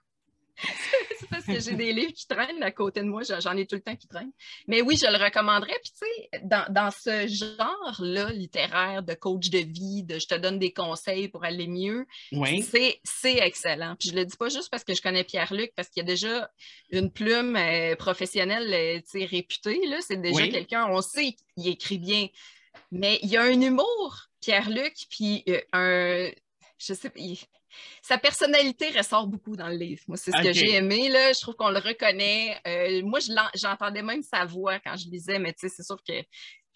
c'est 1.21 1.29
parce 1.31 1.45
que 1.45 1.61
j'ai 1.61 1.77
des 1.77 1.93
livres 1.93 2.13
qui 2.13 2.27
traînent 2.27 2.63
à 2.63 2.71
côté 2.71 3.01
de 3.01 3.07
moi. 3.07 3.23
J'en 3.23 3.57
ai 3.57 3.67
tout 3.67 3.77
le 3.77 3.81
temps 3.81 3.95
qui 3.97 4.09
traînent. 4.09 4.33
Mais 4.67 4.83
oui, 4.83 4.97
je 4.97 5.07
le 5.07 5.23
recommanderais. 5.23 5.79
Puis, 5.83 5.93
tu 5.93 5.99
sais, 5.99 6.41
dans, 6.43 6.91
ce 6.91 7.27
genre-là, 7.29 8.31
littéraire, 8.31 9.03
de 9.03 9.15
coach 9.15 9.51
de 9.51 9.59
vie, 9.59 10.03
de 10.03 10.19
je 10.19 10.27
te 10.27 10.35
donne 10.35 10.59
des 10.59 10.73
conseils 10.73 11.29
pour 11.29 11.45
aller 11.45 11.69
mieux, 11.69 12.07
c'est 12.65 13.01
excellent. 13.25 13.95
Puis, 13.99 14.11
je 14.11 14.15
le 14.15 14.25
dis 14.25 14.37
pas 14.37 14.49
juste 14.49 14.71
parce 14.71 14.85
que 14.85 14.95
je 14.95 15.03
connais 15.03 15.25
Pierre-Luc, 15.25 15.73
parce 15.77 15.89
qu'il 15.89 16.03
y 16.03 16.07
a 16.07 16.09
déjà 16.09 16.51
une 16.91 17.13
plume 17.13 17.57
euh, 17.57 17.95
professionnelle, 17.97 18.73
euh, 18.73 19.01
tu 19.01 19.21
sais, 19.21 19.25
réputée. 19.25 19.81
C'est 20.01 20.21
déjà 20.21 20.49
quelqu'un, 20.49 20.87
on 20.91 21.03
sait 21.03 21.37
qu'il 21.55 21.69
écrit 21.69 21.99
bien. 21.99 22.29
Mais 22.91 23.19
il 23.23 23.31
y 23.31 23.37
a 23.37 23.43
un 23.43 23.61
humour, 23.61 24.29
Pierre-Luc, 24.41 24.95
puis 25.11 25.45
euh, 25.49 25.61
un. 25.73 26.31
Je 26.79 26.95
sais 26.95 27.11
pas 27.11 27.21
sa 28.03 28.19
personnalité 28.19 28.91
ressort 28.97 29.27
beaucoup 29.27 29.57
dans 29.57 29.69
le 29.69 29.77
livre. 29.77 30.03
Moi, 30.09 30.17
c'est 30.17 30.31
ce 30.31 30.43
que 30.43 30.53
j'ai 30.53 30.75
aimé. 30.75 31.09
Là. 31.09 31.33
Je 31.33 31.41
trouve 31.41 31.55
qu'on 31.55 31.71
le 31.71 31.79
reconnaît. 31.79 32.59
Euh, 32.67 33.03
moi, 33.05 33.19
j'entendais 33.55 34.03
même 34.03 34.23
sa 34.23 34.45
voix 34.45 34.79
quand 34.81 34.97
je 34.97 35.09
lisais, 35.09 35.39
mais 35.39 35.55
c'est 35.57 35.83
sûr 35.83 35.99
que 36.07 36.15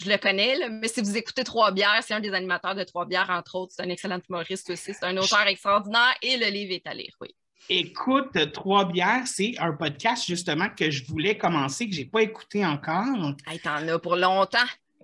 je 0.02 0.10
le 0.10 0.16
connais. 0.18 0.68
Mais 0.68 0.88
si 0.88 1.00
vous 1.00 1.16
écoutez 1.16 1.44
Trois 1.44 1.72
Bières, 1.72 2.02
c'est 2.02 2.14
un 2.14 2.20
des 2.20 2.32
animateurs 2.32 2.74
de 2.74 2.84
Trois 2.84 3.06
Bières, 3.06 3.30
entre 3.30 3.56
autres. 3.56 3.72
C'est 3.76 3.82
un 3.82 3.88
excellent 3.88 4.20
humoriste 4.28 4.70
aussi. 4.70 4.92
C'est 4.94 5.04
un 5.04 5.16
auteur 5.16 5.46
extraordinaire 5.46 6.14
et 6.22 6.36
le 6.36 6.46
livre 6.46 6.72
est 6.72 6.86
à 6.86 6.94
lire, 6.94 7.14
oui. 7.20 7.28
Écoute, 7.68 8.52
Trois 8.52 8.84
Bières, 8.86 9.26
c'est 9.26 9.54
un 9.58 9.72
podcast 9.72 10.26
justement 10.26 10.68
que 10.68 10.90
je 10.90 11.04
voulais 11.06 11.38
commencer, 11.38 11.88
que 11.88 11.94
je 11.94 12.00
n'ai 12.00 12.06
pas 12.06 12.22
écouté 12.22 12.66
encore. 12.66 13.34
Hey, 13.46 13.60
T'en 13.60 13.86
as 13.86 13.98
pour 13.98 14.16
longtemps. 14.16 14.58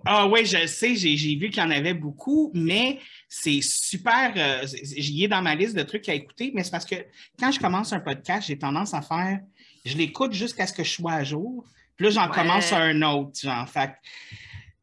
Ah 0.05 0.27
oui, 0.27 0.45
je 0.45 0.65
sais, 0.65 0.95
j'ai 0.95 1.35
vu 1.35 1.49
qu'il 1.49 1.61
y 1.61 1.65
en 1.65 1.71
avait 1.71 1.93
beaucoup, 1.93 2.51
mais 2.53 2.99
c'est 3.27 3.61
super. 3.61 4.33
Euh, 4.35 4.65
j'y 4.83 5.23
ai 5.23 5.27
dans 5.27 5.41
ma 5.41 5.55
liste 5.55 5.75
de 5.75 5.83
trucs 5.83 6.07
à 6.09 6.13
écouter, 6.13 6.51
mais 6.53 6.63
c'est 6.63 6.71
parce 6.71 6.85
que 6.85 6.95
quand 7.39 7.51
je 7.51 7.59
commence 7.59 7.91
un 7.93 7.99
podcast, 7.99 8.47
j'ai 8.47 8.57
tendance 8.57 8.93
à 8.93 9.01
faire. 9.01 9.39
Je 9.85 9.97
l'écoute 9.97 10.33
jusqu'à 10.33 10.67
ce 10.67 10.73
que 10.73 10.83
je 10.83 10.91
sois 10.91 11.13
à 11.13 11.23
jour. 11.23 11.65
Puis 11.95 12.05
là, 12.05 12.11
j'en 12.11 12.29
commence 12.29 12.71
un 12.71 13.01
autre. 13.01 13.39
Genre. 13.41 13.67
Fait, 13.67 13.91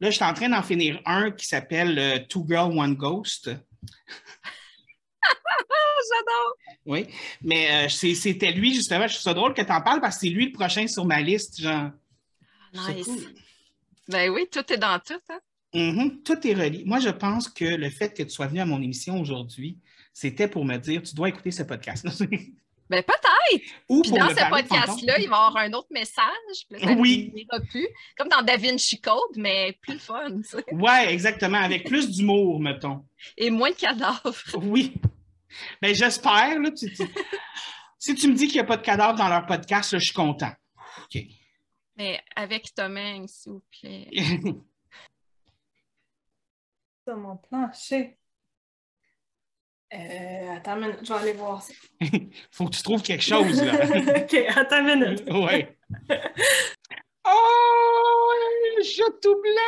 là, 0.01 0.11
je 0.11 0.17
suis 0.17 0.25
en 0.25 0.35
train 0.35 0.49
d'en 0.49 0.63
finir 0.63 1.01
un 1.07 1.31
qui 1.31 1.47
s'appelle 1.47 1.99
euh, 1.99 2.19
Two 2.29 2.45
Girl, 2.49 2.77
One 2.77 2.95
Ghost. 2.95 3.47
J'adore! 6.09 6.57
Oui, 6.85 7.07
mais 7.43 7.87
euh, 7.87 7.89
c'était 7.89 8.53
lui, 8.53 8.75
justement. 8.75 9.07
Je 9.09 9.15
trouve 9.15 9.23
ça 9.23 9.35
drôle 9.35 9.55
que 9.55 9.63
tu 9.63 9.73
en 9.73 9.81
parles 9.81 10.01
parce 10.01 10.17
que 10.17 10.27
c'est 10.27 10.33
lui 10.33 10.47
le 10.47 10.53
prochain 10.53 10.87
sur 10.87 11.05
ma 11.05 11.21
liste. 11.21 11.61
Genre. 11.61 11.91
Nice. 12.73 13.09
Ben 14.09 14.31
oui, 14.31 14.47
tout 14.51 14.73
est 14.73 14.79
dans 14.79 14.99
tout. 14.99 15.21
Hein? 15.29 15.41
Mm-hmm. 15.75 16.23
tout 16.23 16.47
est 16.47 16.55
relié. 16.55 16.85
Moi, 16.87 17.01
je 17.01 17.11
pense 17.11 17.49
que 17.49 17.65
le 17.65 17.91
fait 17.91 18.17
que 18.17 18.23
tu 18.23 18.31
sois 18.31 18.47
venu 18.47 18.61
à 18.61 18.67
mon 18.67 18.81
émission 18.81 19.21
aujourd'hui, 19.21 19.79
c'était 20.13 20.49
pour 20.49 20.65
me 20.65 20.77
dire 20.79 21.03
tu 21.03 21.15
dois 21.15 21.29
écouter 21.29 21.51
ce 21.51 21.63
podcast. 21.65 22.07
ben 22.89 23.03
peut-être. 23.03 23.65
Ou 23.89 24.03
Puis 24.03 24.13
dans 24.13 24.29
ce 24.31 24.49
podcast-là, 24.49 25.19
il 25.19 25.29
va 25.29 25.37
y 25.37 25.39
avoir 25.39 25.57
un 25.59 25.73
autre 25.73 25.89
message. 25.91 26.97
oui. 26.99 27.35
Plus, 27.69 27.87
comme 28.17 28.29
dans 28.29 28.43
Da 28.43 28.57
Vinci 28.57 29.01
Code, 29.01 29.37
mais 29.37 29.77
plus 29.83 29.99
fun. 29.99 30.41
Oui, 30.73 30.91
exactement. 31.09 31.59
Avec 31.59 31.85
plus 31.85 32.11
d'humour, 32.11 32.61
mettons. 32.61 33.05
Et 33.37 33.51
moins 33.51 33.71
de 33.71 33.77
cadavres. 33.77 34.35
Oui. 34.63 34.95
Ben 35.83 35.95
j'espère. 35.95 36.59
si 37.99 38.15
tu 38.15 38.29
me 38.29 38.35
dis 38.35 38.47
qu'il 38.47 38.57
n'y 38.57 38.61
a 38.61 38.65
pas 38.65 38.77
de 38.77 38.83
cadavres 38.83 39.19
dans 39.19 39.29
leur 39.29 39.47
podcast, 39.47 39.91
je 39.93 39.99
suis 39.99 40.15
content. 40.15 40.53
OK. 41.05 41.23
Mais 41.97 42.23
avec 42.35 42.75
Thomas, 42.75 43.27
s'il 43.27 43.53
vous 43.53 43.65
plaît. 43.81 44.11
Sur 47.07 47.17
mon 47.17 47.37
plancher. 47.37 48.19
Euh, 49.95 50.57
attends 50.57 50.75
une 50.75 50.81
minute, 50.81 50.99
je 51.03 51.13
vais 51.13 51.19
aller 51.21 51.33
voir 51.33 51.63
ça. 51.63 51.73
Faut 52.51 52.67
que 52.67 52.75
tu 52.75 52.83
trouves 52.83 53.03
quelque 53.03 53.23
chose, 53.23 53.63
là. 53.63 53.73
OK, 54.23 54.35
attends 54.57 54.81
une 54.81 55.01
minute. 55.01 55.23
oui. 55.31 55.67
Oh, 57.25 58.33
le 58.77 58.83
chat 58.83 59.05
tout 59.23 59.41
blanc! 59.41 59.63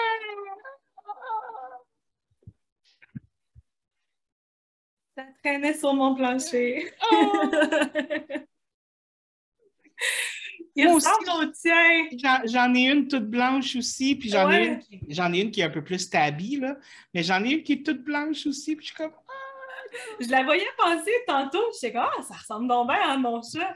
Ça 5.17 5.25
traînait 5.43 5.75
sur 5.75 5.95
mon 5.95 6.15
plancher. 6.15 6.93
Oh! 7.11 7.51
Il 10.79 10.89
ressemble 10.89 11.29
au 11.43 11.47
tien. 11.47 12.41
J'en 12.45 12.73
ai 12.73 12.89
une 12.89 13.09
toute 13.09 13.29
blanche 13.29 13.75
aussi, 13.75 14.15
puis 14.15 14.29
j'en 14.31 14.49
ai, 14.51 14.67
une 14.67 14.79
qui, 14.79 14.95
ai 14.95 15.43
une 15.43 15.51
qui 15.51 15.61
est 15.61 15.65
un 15.65 15.71
peu 15.71 15.83
plus 15.83 16.09
tabby, 16.09 16.57
là. 16.57 16.77
Mais 17.13 17.25
j'en 17.25 17.43
ai 17.43 17.51
une 17.51 17.63
qui 17.65 17.73
est 17.73 17.85
toute 17.85 18.05
blanche 18.05 18.47
aussi, 18.47 18.77
puis 18.77 18.87
je 18.87 18.93
suis 18.93 18.97
comme... 18.97 19.13
Ah! 19.13 19.33
Je 20.21 20.29
la 20.29 20.45
voyais 20.45 20.69
passer 20.77 21.11
tantôt, 21.27 21.65
je 21.73 21.79
sais 21.79 21.93
comme, 21.93 22.03
ah, 22.03 22.23
ça 22.23 22.35
ressemble 22.35 22.69
donc 22.69 22.89
bien 22.89 23.01
à 23.01 23.17
mon 23.17 23.41
chat. 23.43 23.75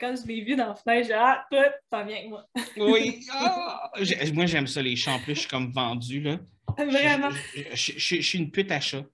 Quand 0.00 0.14
je 0.16 0.26
l'ai 0.26 0.42
vu 0.42 0.56
dans 0.56 0.68
la 0.68 0.74
fenêtre, 0.74 1.08
j'ai 1.08 1.14
ah, 1.14 1.44
toi, 1.50 1.64
t'en 1.90 2.06
viens 2.06 2.16
avec 2.16 2.28
moi. 2.30 2.46
oui. 2.78 3.26
Ah! 3.32 3.90
Moi, 4.32 4.46
j'aime 4.46 4.66
ça, 4.66 4.80
les 4.80 4.96
chats. 4.96 5.12
En 5.12 5.20
plus, 5.20 5.34
je 5.34 5.40
suis 5.40 5.48
comme 5.48 5.70
vendue, 5.70 6.20
là. 6.20 6.38
Vraiment. 6.78 7.30
Je, 7.74 7.92
je, 7.96 8.20
suis 8.20 8.38
une 8.38 8.50
pute 8.50 8.70
à 8.72 8.80
chat. 8.80 9.04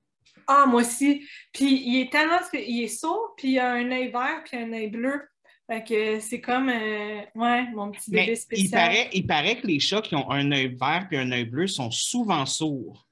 Ah, 0.46 0.66
moi 0.66 0.82
aussi. 0.82 1.26
Puis 1.52 1.82
il 1.84 2.02
est 2.02 2.12
tellement... 2.12 2.38
Il 2.52 2.84
est 2.84 2.88
sourd, 2.88 3.34
puis 3.36 3.52
il 3.52 3.58
a 3.58 3.72
un 3.72 3.90
œil 3.90 4.12
vert, 4.12 4.42
puis 4.44 4.56
un 4.56 4.72
œil 4.72 4.88
bleu. 4.88 5.20
Fait 5.66 5.82
que 5.82 6.20
c'est 6.20 6.42
comme 6.42 6.68
euh, 6.68 7.22
ouais, 7.34 7.66
mon 7.72 7.90
petit 7.90 8.10
bébé 8.10 8.36
spécial. 8.36 8.66
Il 8.66 8.70
paraît, 8.70 9.10
il 9.14 9.26
paraît 9.26 9.60
que 9.60 9.66
les 9.66 9.80
chats 9.80 10.02
qui 10.02 10.14
ont 10.14 10.30
un 10.30 10.52
œil 10.52 10.76
vert 10.78 11.08
et 11.10 11.18
un 11.18 11.32
œil 11.32 11.46
bleu 11.46 11.66
sont 11.66 11.90
souvent 11.90 12.44
sourds. 12.44 13.06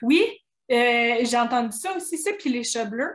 Oui, 0.00 0.22
euh, 0.70 1.16
j'ai 1.22 1.36
entendu 1.36 1.76
ça 1.76 1.94
aussi, 1.94 2.16
ça, 2.16 2.30
puis 2.38 2.50
les 2.50 2.64
chats 2.64 2.86
bleus. 2.86 3.14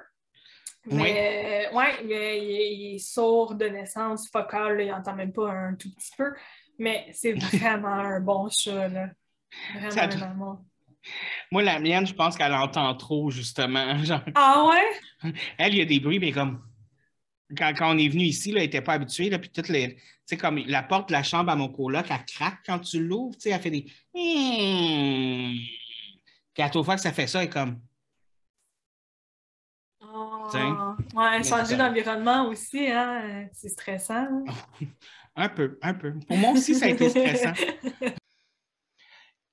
Mais, 0.90 1.68
oui, 1.74 1.78
ouais, 1.78 1.96
il, 2.04 2.96
est 2.96 3.00
sourd 3.00 3.56
de 3.56 3.66
naissance, 3.66 4.30
focal, 4.30 4.80
il 4.80 4.88
n'entend 4.88 5.16
même 5.16 5.34
pas 5.34 5.52
un 5.52 5.76
tout 5.76 5.92
petit 5.94 6.12
peu. 6.16 6.34
Mais 6.78 7.10
c'est 7.14 7.34
vraiment 7.58 7.88
un 7.88 8.20
bon 8.20 8.48
chat, 8.50 8.88
là. 8.88 9.10
Vraiment, 9.74 10.18
vraiment 10.18 10.66
Moi, 11.52 11.64
la 11.64 11.80
mienne, 11.80 12.06
je 12.06 12.14
pense 12.14 12.38
qu'elle 12.38 12.54
entend 12.54 12.94
trop, 12.96 13.32
justement. 13.32 13.96
Ah 14.36 14.70
ouais? 14.70 15.34
Elle, 15.58 15.74
il 15.74 15.80
y 15.80 15.82
a 15.82 15.86
des 15.86 16.00
bruits, 16.00 16.20
mais 16.20 16.32
comme 16.32 16.62
quand, 17.56 17.74
on 17.82 17.98
est 17.98 18.10
venu 18.10 18.24
ici, 18.24 18.52
là, 18.52 18.60
elle 18.60 18.66
n'était 18.66 18.82
pas 18.82 18.94
habituée. 18.94 19.30
Là, 19.30 19.40
puis 19.40 19.50
toutes 19.50 19.70
les, 19.70 19.98
comme 20.40 20.58
la 20.58 20.84
porte 20.84 21.10
de 21.10 21.14
la 21.14 21.24
chambre 21.24 21.50
à 21.52 21.56
mon 21.56 21.70
coloc, 21.70 22.06
elle 22.10 22.26
craque 22.26 22.60
quand 22.66 22.80
tu 22.80 23.02
l'ouvres. 23.02 23.38
Elle 23.46 23.62
fait 23.62 23.70
des. 23.70 23.86
Puis 26.54 26.64
à 26.64 26.70
toute 26.70 26.84
fois 26.86 26.96
que 26.96 27.02
ça 27.02 27.14
fait 27.14 27.28
ça, 27.28 27.42
elle 27.42 27.48
est 27.48 27.52
comme. 27.52 27.80
Oh, 30.02 30.50
ouais, 31.16 31.44
changer 31.44 31.76
d'environnement 31.76 32.48
aussi, 32.48 32.90
hein, 32.90 33.48
c'est 33.54 33.70
stressant. 33.70 34.28
un 35.36 35.50
peu, 35.50 35.78
un 35.82 35.94
peu. 35.94 36.14
Pour 36.28 36.38
moi 36.38 36.52
aussi, 36.52 36.76
ça 36.76 36.86
a 36.86 36.90
été 36.90 37.10
stressant. 37.10 37.54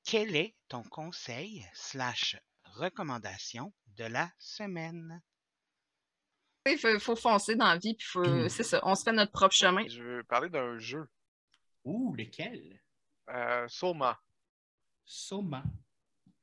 Quel 0.05 0.37
est 0.37 0.55
ton 0.69 0.83
conseil 0.83 1.67
slash 1.73 2.37
recommandation 2.65 3.73
de 3.97 4.05
la 4.05 4.31
semaine? 4.39 5.21
Il 6.67 6.99
faut, 6.99 7.17
foncer 7.17 7.57
dans 7.57 7.69
la 7.69 7.79
vie, 7.79 7.95
puis 7.95 8.19
mmh. 8.19 8.49
c'est 8.49 8.63
ça, 8.63 8.81
on 8.85 8.95
se 8.95 9.03
fait 9.03 9.13
notre 9.13 9.33
propre 9.33 9.55
chemin. 9.55 9.87
Je 9.87 10.03
veux 10.03 10.25
parler 10.25 10.49
d'un 10.49 10.79
jeu. 10.79 11.07
Ouh, 11.85 12.15
lequel? 12.15 12.81
Euh, 13.29 13.67
Soma. 13.69 14.19
Soma. 15.05 15.63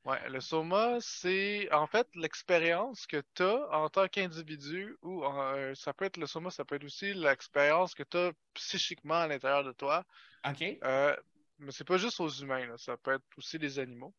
Ouais, 0.04 0.30
le 0.30 0.40
Soma, 0.40 0.98
c'est 1.00 1.72
en 1.72 1.86
fait 1.86 2.08
l'expérience 2.16 3.06
que 3.06 3.22
tu 3.36 3.44
as 3.44 3.70
en 3.72 3.90
tant 3.90 4.08
qu'individu, 4.08 4.98
ou 5.04 5.24
euh, 5.24 5.76
ça 5.76 5.94
peut 5.94 6.06
être 6.06 6.18
le 6.18 6.26
Soma, 6.26 6.50
ça 6.50 6.66
peut 6.66 6.76
être 6.76 6.84
aussi 6.84 7.14
l'expérience 7.14 7.94
que 7.94 8.04
tu 8.04 8.18
as 8.18 8.32
psychiquement 8.56 9.22
à 9.22 9.28
l'intérieur 9.28 9.64
de 9.64 9.72
toi. 9.72 10.04
OK. 10.48 10.64
Euh, 10.84 11.16
mais 11.60 11.72
c'est 11.72 11.84
pas 11.84 11.98
juste 11.98 12.20
aux 12.20 12.30
humains, 12.30 12.76
ça 12.78 12.98
peut 12.98 13.14
être 13.14 13.26
aussi 13.38 13.60
les 13.60 13.78
animaux. 13.78 14.14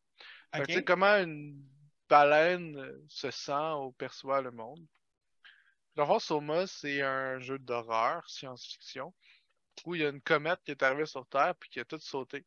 Okay. 0.55 0.83
comment 0.83 1.17
une 1.17 1.61
baleine 2.07 3.01
se 3.09 3.31
sent 3.31 3.71
ou 3.81 3.91
perçoit 3.91 4.41
le 4.41 4.51
monde? 4.51 4.85
Le 5.95 6.19
Soma, 6.19 6.65
c'est 6.65 7.01
un 7.01 7.39
jeu 7.39 7.59
d'horreur, 7.59 8.27
science-fiction, 8.27 9.13
où 9.85 9.95
il 9.95 10.01
y 10.01 10.05
a 10.05 10.09
une 10.09 10.21
comète 10.21 10.59
qui 10.65 10.71
est 10.71 10.83
arrivée 10.83 11.05
sur 11.05 11.25
Terre 11.27 11.53
puis 11.59 11.69
qui 11.69 11.79
a 11.79 11.85
tout 11.85 11.99
sauté. 11.99 12.45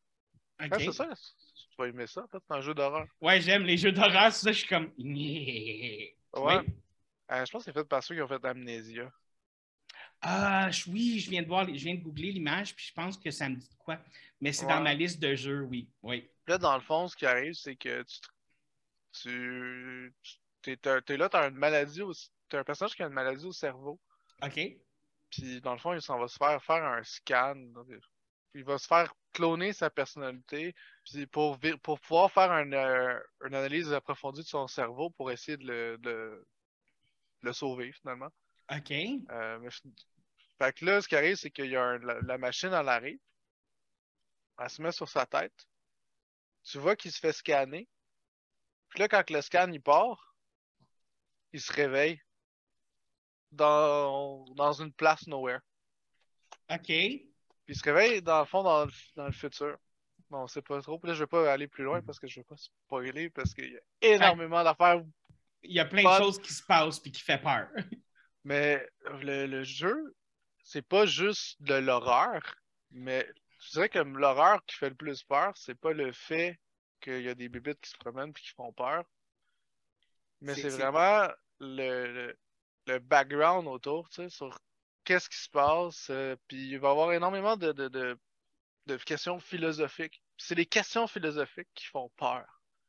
Ah, 0.58 0.66
c'est 0.78 0.92
ça? 0.92 1.08
Tu 1.14 1.76
vas 1.78 1.88
aimer 1.88 2.06
ça, 2.06 2.24
en 2.24 2.28
fait, 2.28 2.38
c'est 2.46 2.56
un 2.56 2.60
jeu 2.60 2.74
d'horreur. 2.74 3.06
Ouais, 3.20 3.40
j'aime 3.40 3.64
les 3.64 3.76
jeux 3.76 3.92
d'horreur, 3.92 4.32
c'est 4.32 4.46
ça, 4.46 4.52
je 4.52 4.58
suis 4.58 4.68
comme. 4.68 4.92
Ouais. 6.36 6.58
Euh, 7.32 7.46
je 7.46 7.50
pense 7.50 7.64
que 7.64 7.72
c'est 7.72 7.72
fait 7.72 7.88
par 7.88 8.02
ceux 8.02 8.14
qui 8.14 8.20
ont 8.20 8.28
fait 8.28 8.44
Amnesia. 8.44 9.10
Ah, 10.20 10.68
oui, 10.88 11.18
je 11.18 11.30
viens 11.30 11.40
de 11.40 11.46
voir, 11.46 11.66
je 11.66 11.82
viens 11.82 11.94
de 11.94 12.02
googler 12.02 12.30
l'image, 12.30 12.76
puis 12.76 12.84
je 12.86 12.92
pense 12.92 13.16
que 13.16 13.30
ça 13.30 13.48
me 13.48 13.56
dit 13.56 13.74
quoi. 13.78 13.98
Mais 14.42 14.52
c'est 14.52 14.66
dans 14.66 14.82
ma 14.82 14.92
liste 14.92 15.18
de 15.18 15.34
jeux, 15.34 15.62
oui. 15.62 15.88
oui. 16.02 16.28
Là, 16.46 16.58
dans 16.58 16.74
le 16.74 16.82
fond, 16.82 17.08
ce 17.08 17.16
qui 17.16 17.24
arrive, 17.24 17.54
c'est 17.54 17.74
que 17.74 18.04
tu, 19.12 20.14
tu, 20.62 20.78
tu 20.78 21.12
es, 21.12 21.16
là, 21.16 21.28
tu 21.30 21.36
as 21.36 21.48
une 21.48 21.56
maladie 21.56 22.02
aussi 22.02 22.30
t'as 22.48 22.60
un 22.60 22.64
personnage 22.64 22.94
qui 22.94 23.02
a 23.02 23.06
une 23.06 23.12
maladie 23.12 23.46
au 23.46 23.52
cerveau. 23.52 24.00
OK. 24.42 24.60
Puis 25.30 25.60
dans 25.60 25.72
le 25.72 25.78
fond, 25.78 25.92
il 25.92 26.02
s'en 26.02 26.18
va 26.18 26.28
se 26.28 26.36
faire 26.36 26.62
faire 26.62 26.84
un 26.84 27.02
scan. 27.02 27.56
Il 28.54 28.64
va 28.64 28.78
se 28.78 28.86
faire 28.86 29.12
cloner 29.32 29.72
sa 29.72 29.90
personnalité. 29.90 30.74
Puis 31.04 31.26
pour, 31.26 31.58
pour 31.82 32.00
pouvoir 32.00 32.30
faire 32.30 32.50
euh, 32.52 33.20
une 33.44 33.54
analyse 33.54 33.92
approfondie 33.92 34.42
de 34.42 34.46
son 34.46 34.66
cerveau 34.66 35.10
pour 35.10 35.30
essayer 35.30 35.56
de 35.56 35.98
le, 36.02 36.46
le 37.42 37.52
sauver 37.52 37.92
finalement. 37.92 38.30
OK. 38.70 38.90
Euh, 38.90 39.70
fait 40.58 40.72
que 40.72 40.84
là, 40.84 41.00
ce 41.00 41.08
qui 41.08 41.16
arrive, 41.16 41.36
c'est 41.36 41.50
qu'il 41.50 41.70
y 41.70 41.76
a 41.76 41.98
la, 41.98 42.38
machine, 42.38 42.72
elle 42.72 42.88
arrive. 42.88 43.18
Elle 44.58 44.70
se 44.70 44.82
met 44.82 44.92
sur 44.92 45.08
sa 45.08 45.26
tête. 45.26 45.66
Tu 46.64 46.78
vois 46.78 46.96
qu'il 46.96 47.12
se 47.12 47.20
fait 47.20 47.32
scanner. 47.32 47.88
Puis 48.88 49.00
là, 49.00 49.08
quand 49.08 49.28
le 49.30 49.40
scan 49.42 49.70
il 49.70 49.82
part, 49.82 50.34
il 51.52 51.60
se 51.60 51.72
réveille 51.72 52.20
dans, 53.56 54.44
dans 54.54 54.72
une 54.72 54.92
place 54.92 55.26
nowhere. 55.26 55.60
OK. 56.70 56.86
Puis 56.86 57.30
il 57.68 57.76
se 57.76 57.82
réveille, 57.82 58.22
dans 58.22 58.40
le 58.40 58.46
fond, 58.46 58.62
dans 58.62 58.84
le, 58.84 58.90
dans 59.16 59.26
le 59.26 59.32
futur. 59.32 59.76
Bon, 60.30 60.46
c'est 60.46 60.62
pas 60.62 60.80
trop. 60.82 61.00
Là, 61.04 61.14
je 61.14 61.20
vais 61.20 61.26
pas 61.26 61.52
aller 61.52 61.68
plus 61.68 61.84
loin 61.84 62.02
parce 62.02 62.18
que 62.18 62.26
je 62.26 62.40
vais 62.40 62.44
pas 62.44 62.56
spoiler 62.56 63.30
parce 63.30 63.54
qu'il 63.54 63.72
y 63.72 63.76
a 63.76 64.14
énormément 64.14 64.62
d'affaires. 64.62 65.02
Il 65.62 65.72
y 65.72 65.80
a 65.80 65.84
plein 65.84 66.02
de 66.02 66.22
choses 66.22 66.40
qui 66.40 66.52
se 66.52 66.62
passent 66.62 67.00
puis 67.00 67.12
qui 67.12 67.22
fait 67.22 67.40
peur. 67.40 67.68
mais 68.44 68.86
le, 69.22 69.46
le 69.46 69.62
jeu, 69.64 70.14
c'est 70.62 70.86
pas 70.86 71.06
juste 71.06 71.60
de 71.62 71.74
l'horreur, 71.74 72.42
mais 72.90 73.26
je 73.60 73.70
dirais 73.72 73.88
que 73.88 73.98
l'horreur 73.98 74.64
qui 74.66 74.76
fait 74.76 74.88
le 74.88 74.94
plus 74.94 75.22
peur, 75.22 75.52
c'est 75.56 75.78
pas 75.78 75.92
le 75.92 76.12
fait 76.12 76.58
qu'il 77.00 77.22
y 77.22 77.28
a 77.28 77.34
des 77.34 77.48
bébites 77.48 77.80
qui 77.80 77.90
se 77.90 77.96
promènent 77.96 78.32
puis 78.32 78.44
qui 78.44 78.50
font 78.50 78.72
peur. 78.72 79.04
Mais 80.40 80.54
c'est 80.54 80.68
vraiment 80.68 81.28
le, 81.60 82.12
le 82.12 82.38
background 82.86 83.66
autour, 83.66 84.08
tu 84.08 84.22
sais, 84.22 84.28
sur 84.28 84.58
qu'est-ce 85.04 85.28
qui 85.28 85.38
se 85.38 85.48
passe. 85.48 86.08
Euh, 86.10 86.36
puis 86.48 86.70
il 86.70 86.78
va 86.78 86.88
y 86.88 86.90
avoir 86.90 87.12
énormément 87.12 87.56
de, 87.56 87.72
de, 87.72 88.18
de, 88.86 88.96
questions 88.96 89.38
philosophiques. 89.38 90.22
C'est 90.36 90.54
les 90.54 90.66
questions 90.66 91.06
philosophiques 91.06 91.68
qui 91.74 91.86
font 91.86 92.10
peur. 92.16 92.44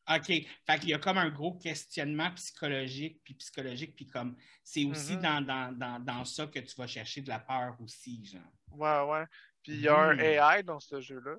OK. 0.10 0.26
Fait 0.28 0.80
qu'il 0.80 0.90
y 0.90 0.94
a 0.94 1.00
comme 1.00 1.18
un 1.18 1.30
gros 1.30 1.58
questionnement 1.58 2.32
psychologique, 2.32 3.22
puis 3.24 3.34
psychologique, 3.36 3.96
puis 3.96 4.08
comme 4.08 4.38
c'est 4.64 4.86
aussi 4.86 5.16
mm-hmm. 5.16 5.46
dans, 5.46 5.72
dans, 5.78 6.00
dans, 6.00 6.26
ça 6.26 6.48
que 6.48 6.60
tu 6.60 6.76
vas 6.76 6.88
chercher 6.88 7.22
de 7.22 7.30
la 7.30 7.40
peur 7.40 7.76
aussi, 7.82 8.26
genre. 8.26 8.42
Ouais, 8.72 9.12
ouais. 9.12 9.26
Puis 9.64 9.74
il 9.74 9.82
y 9.82 9.88
a 9.88 9.98
un 9.98 10.16
mm. 10.16 10.20
AI 10.20 10.64
dans 10.64 10.80
ce 10.80 11.02
jeu-là. 11.02 11.36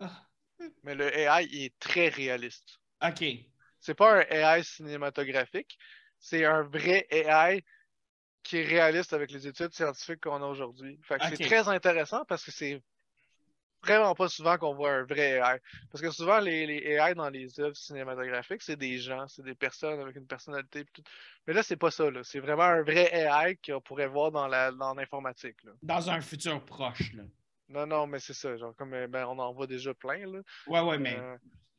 Ah. 0.00 0.24
Mais 0.82 0.94
le 0.94 1.16
AI, 1.16 1.46
il 1.50 1.64
est 1.64 1.78
très 1.78 2.08
réaliste. 2.08 2.80
OK. 3.02 3.24
C'est 3.80 3.94
pas 3.94 4.18
un 4.18 4.24
AI 4.28 4.64
cinématographique, 4.64 5.78
c'est 6.18 6.44
un 6.44 6.62
vrai 6.62 7.06
AI 7.10 7.62
qui 8.42 8.58
est 8.58 8.64
réaliste 8.64 9.12
avec 9.12 9.30
les 9.30 9.46
études 9.46 9.72
scientifiques 9.72 10.20
qu'on 10.20 10.42
a 10.42 10.46
aujourd'hui. 10.46 10.98
c'est 11.06 11.44
très 11.44 11.68
intéressant 11.68 12.24
parce 12.24 12.44
que 12.44 12.50
c'est 12.50 12.82
vraiment 13.82 14.14
pas 14.14 14.28
souvent 14.28 14.56
qu'on 14.58 14.74
voit 14.74 14.90
un 14.92 15.04
vrai 15.04 15.38
AI. 15.38 15.60
Parce 15.90 16.02
que 16.02 16.10
souvent, 16.10 16.40
les, 16.40 16.66
les 16.66 16.92
AI 16.92 17.14
dans 17.14 17.28
les 17.28 17.60
œuvres 17.60 17.76
cinématographiques, 17.76 18.62
c'est 18.62 18.76
des 18.76 18.98
gens, 18.98 19.26
c'est 19.28 19.44
des 19.44 19.54
personnes 19.54 20.00
avec 20.00 20.16
une 20.16 20.26
personnalité. 20.26 20.84
Mais 21.46 21.52
là, 21.52 21.62
c'est 21.62 21.76
pas 21.76 21.90
ça. 21.90 22.08
C'est 22.22 22.40
vraiment 22.40 22.64
un 22.64 22.82
vrai 22.82 23.10
AI 23.12 23.56
qu'on 23.56 23.80
pourrait 23.80 24.08
voir 24.08 24.32
dans 24.32 24.48
l'informatique. 24.94 25.56
Dans 25.82 26.10
un 26.10 26.20
futur 26.20 26.64
proche. 26.64 27.12
Là. 27.14 27.24
Non, 27.68 27.86
non, 27.86 28.06
mais 28.06 28.18
c'est 28.18 28.34
ça. 28.34 28.56
Genre, 28.56 28.74
comme 28.76 28.90
ben, 28.90 29.26
on 29.26 29.38
en 29.38 29.52
voit 29.52 29.66
déjà 29.66 29.92
plein. 29.94 30.26
Là. 30.26 30.40
Ouais, 30.66 30.80
ouais, 30.80 30.98
mais. 30.98 31.16
Euh, 31.18 31.36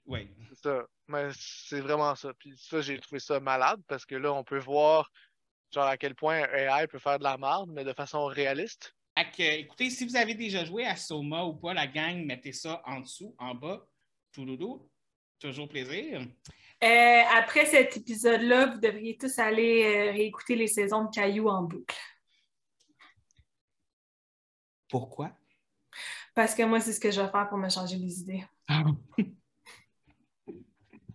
oui. 0.10 0.28
C'est 0.50 0.60
ça. 0.64 0.86
Mais 1.08 1.30
c'est 1.34 1.82
vraiment 1.82 2.16
ça. 2.16 2.34
Puis 2.38 2.54
ça, 2.58 2.82
j'ai 2.82 3.00
trouvé 3.00 3.20
ça 3.20 3.40
malade 3.40 3.82
parce 3.88 4.06
que 4.06 4.16
là, 4.16 4.34
on 4.34 4.44
peut 4.44 4.60
voir 4.60 5.10
genre 5.72 5.86
à 5.86 5.98
quel 5.98 6.16
point 6.16 6.44
AI 6.52 6.88
peut 6.88 7.00
faire 7.00 7.20
de 7.20 7.24
la 7.24 7.38
merde, 7.38 7.70
mais 7.72 7.84
de 7.84 7.94
façon 7.94 8.26
réaliste. 8.26 8.96
écoutez, 9.38 9.90
si 9.90 10.06
vous 10.06 10.16
avez 10.16 10.34
déjà 10.34 10.66
joué 10.66 10.86
à 10.86 10.96
Soma 10.96 11.46
ou 11.46 11.54
pas, 11.54 11.74
la 11.74 11.88
gang, 11.88 12.26
mettez 12.26 12.54
ça 12.54 12.82
en 12.86 13.02
dessous, 13.02 13.36
en 13.38 13.56
bas. 13.56 13.88
Touloulou. 14.32 14.90
Toujours 15.40 15.70
plaisir. 15.70 16.22
Euh, 16.84 17.22
après 17.38 17.66
cet 17.66 17.96
épisode-là, 17.98 18.68
vous 18.68 18.80
devriez 18.80 19.18
tous 19.18 19.38
aller 19.40 19.84
euh, 19.84 20.12
réécouter 20.12 20.56
les 20.56 20.68
saisons 20.68 21.06
de 21.06 21.10
Caillou 21.10 21.50
en 21.50 21.64
boucle. 21.64 21.96
Pourquoi? 24.90 25.32
Parce 26.34 26.56
que 26.56 26.64
moi, 26.64 26.80
c'est 26.80 26.94
ce 26.94 27.00
que 27.00 27.12
je 27.12 27.22
vais 27.22 27.30
faire 27.30 27.48
pour 27.50 27.58
me 27.58 27.70
changer 27.70 27.98
les 27.98 28.22
idées. 28.22 28.46
Ah. 28.68 28.84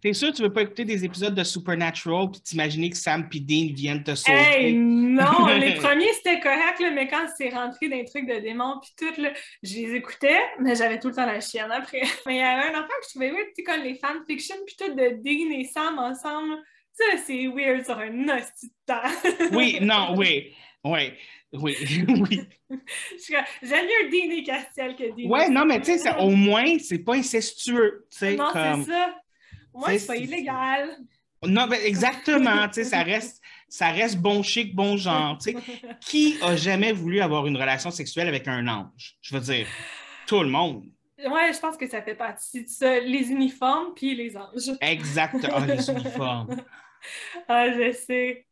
T'es 0.04 0.12
sûr 0.12 0.32
que 0.32 0.36
tu 0.36 0.42
veux 0.42 0.52
pas 0.52 0.60
écouter 0.60 0.84
des 0.84 1.02
épisodes 1.02 1.34
de 1.34 1.42
Supernatural 1.42 2.30
puis 2.30 2.38
t'imaginer 2.42 2.90
que 2.90 2.96
Sam 2.96 3.26
et 3.32 3.40
Dean 3.40 3.72
viennent 3.74 4.04
te 4.04 4.14
sauver? 4.14 4.36
Hey, 4.36 4.74
non! 4.74 5.46
les 5.58 5.76
premiers, 5.76 6.12
c'était 6.12 6.40
correct, 6.40 6.78
mais 6.92 7.08
quand 7.08 7.24
c'est 7.38 7.48
rentré 7.48 7.88
dans 7.88 7.96
les 7.96 8.04
trucs 8.04 8.26
de 8.28 8.38
démons 8.38 8.80
puis 8.82 8.92
tout, 8.98 9.22
là, 9.22 9.32
je 9.62 9.74
les 9.76 9.94
écoutais, 9.94 10.38
mais 10.60 10.74
j'avais 10.74 11.00
tout 11.00 11.08
le 11.08 11.14
temps 11.14 11.24
la 11.24 11.40
chienne 11.40 11.70
après. 11.72 12.02
Mais 12.26 12.34
il 12.34 12.38
y 12.38 12.42
avait 12.42 12.68
un 12.68 12.80
enfant 12.80 12.86
que 12.86 13.06
je 13.06 13.10
trouvais 13.12 13.30
weird, 13.30 13.46
tu 13.56 13.64
comme 13.64 13.80
les 13.80 13.94
fanfictions 13.94 14.56
puis 14.66 14.76
tout 14.78 14.92
de 14.92 15.22
Dean 15.22 15.58
et 15.58 15.64
Sam 15.64 15.98
ensemble. 15.98 16.58
Ça, 16.92 17.04
c'est 17.24 17.46
weird 17.46 17.86
sur 17.86 17.98
un 17.98 18.28
hostie 18.28 18.74
de 18.86 19.54
oui, 19.56 19.78
non, 19.80 20.14
oui. 20.18 20.52
Oui, 20.84 21.14
oui, 21.54 21.76
oui. 22.08 22.40
J'aime 23.62 23.86
mieux 23.86 24.10
Dean 24.10 24.30
et 24.36 24.42
Castiel 24.42 24.96
que 24.96 25.04
Dean. 25.16 25.30
Ouais, 25.30 25.48
non, 25.48 25.64
mais 25.64 25.80
tu 25.80 25.96
sais, 25.96 26.14
au 26.18 26.28
moins, 26.28 26.78
c'est 26.78 26.98
pas 26.98 27.14
incestueux. 27.14 28.06
Non, 28.20 28.50
c'est 28.52 28.82
ça. 28.90 29.14
Moi, 29.74 29.98
c'est 29.98 30.06
pas 30.06 30.16
illégal. 30.16 30.98
Non, 31.46 31.66
mais 31.66 31.84
exactement, 31.86 32.68
tu 32.68 32.74
sais, 32.74 32.84
ça 32.84 33.02
reste, 33.02 33.42
ça 33.68 33.88
reste 33.88 34.18
bon 34.18 34.42
chic, 34.42 34.74
bon 34.74 34.96
genre. 34.96 35.36
Tu 35.38 35.52
sais. 35.52 35.56
Qui 36.00 36.38
a 36.42 36.56
jamais 36.56 36.92
voulu 36.92 37.20
avoir 37.20 37.46
une 37.46 37.56
relation 37.56 37.90
sexuelle 37.90 38.28
avec 38.28 38.48
un 38.48 38.66
ange? 38.66 39.16
Je 39.20 39.34
veux 39.34 39.42
dire, 39.42 39.66
tout 40.26 40.40
le 40.40 40.48
monde. 40.48 40.84
Ouais, 41.18 41.52
je 41.52 41.58
pense 41.58 41.76
que 41.76 41.86
ça 41.88 42.02
fait 42.02 42.14
partie 42.14 42.64
de 42.64 42.68
ça. 42.68 42.98
Les 43.00 43.30
uniformes 43.30 43.94
puis 43.94 44.14
les 44.14 44.36
anges. 44.36 44.76
Exactement, 44.80 45.54
ah, 45.56 45.66
les 45.66 45.90
uniformes. 45.90 46.56
ah, 47.48 47.70
je 47.70 47.92
sais. 47.92 48.46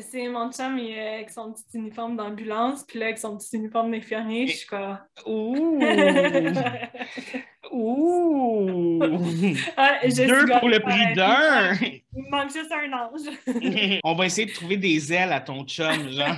C'est 0.00 0.26
mon 0.28 0.50
chum 0.50 0.78
il, 0.78 0.98
avec 0.98 1.28
son 1.28 1.52
petit 1.52 1.64
uniforme 1.74 2.16
d'ambulance, 2.16 2.82
puis 2.84 2.98
là, 2.98 3.06
avec 3.06 3.18
son 3.18 3.36
petit 3.36 3.56
uniforme 3.56 3.90
d'infirmier, 3.90 4.46
je 4.46 4.56
suis 4.56 4.66
comme. 4.66 4.98
Ouh! 5.26 5.78
Ouh! 7.72 9.00
Ah, 9.76 10.00
Deux 10.06 10.46
pour 10.60 10.68
le 10.68 10.78
prix 10.80 11.14
d'un! 11.14 11.74
Il 12.14 12.30
manque 12.30 12.52
juste 12.52 12.70
un 12.70 12.92
ange. 12.92 14.00
On 14.04 14.14
va 14.14 14.26
essayer 14.26 14.46
de 14.46 14.52
trouver 14.52 14.76
des 14.76 15.12
ailes 15.12 15.32
à 15.32 15.40
ton 15.40 15.64
chum, 15.64 16.10
genre. 16.10 16.36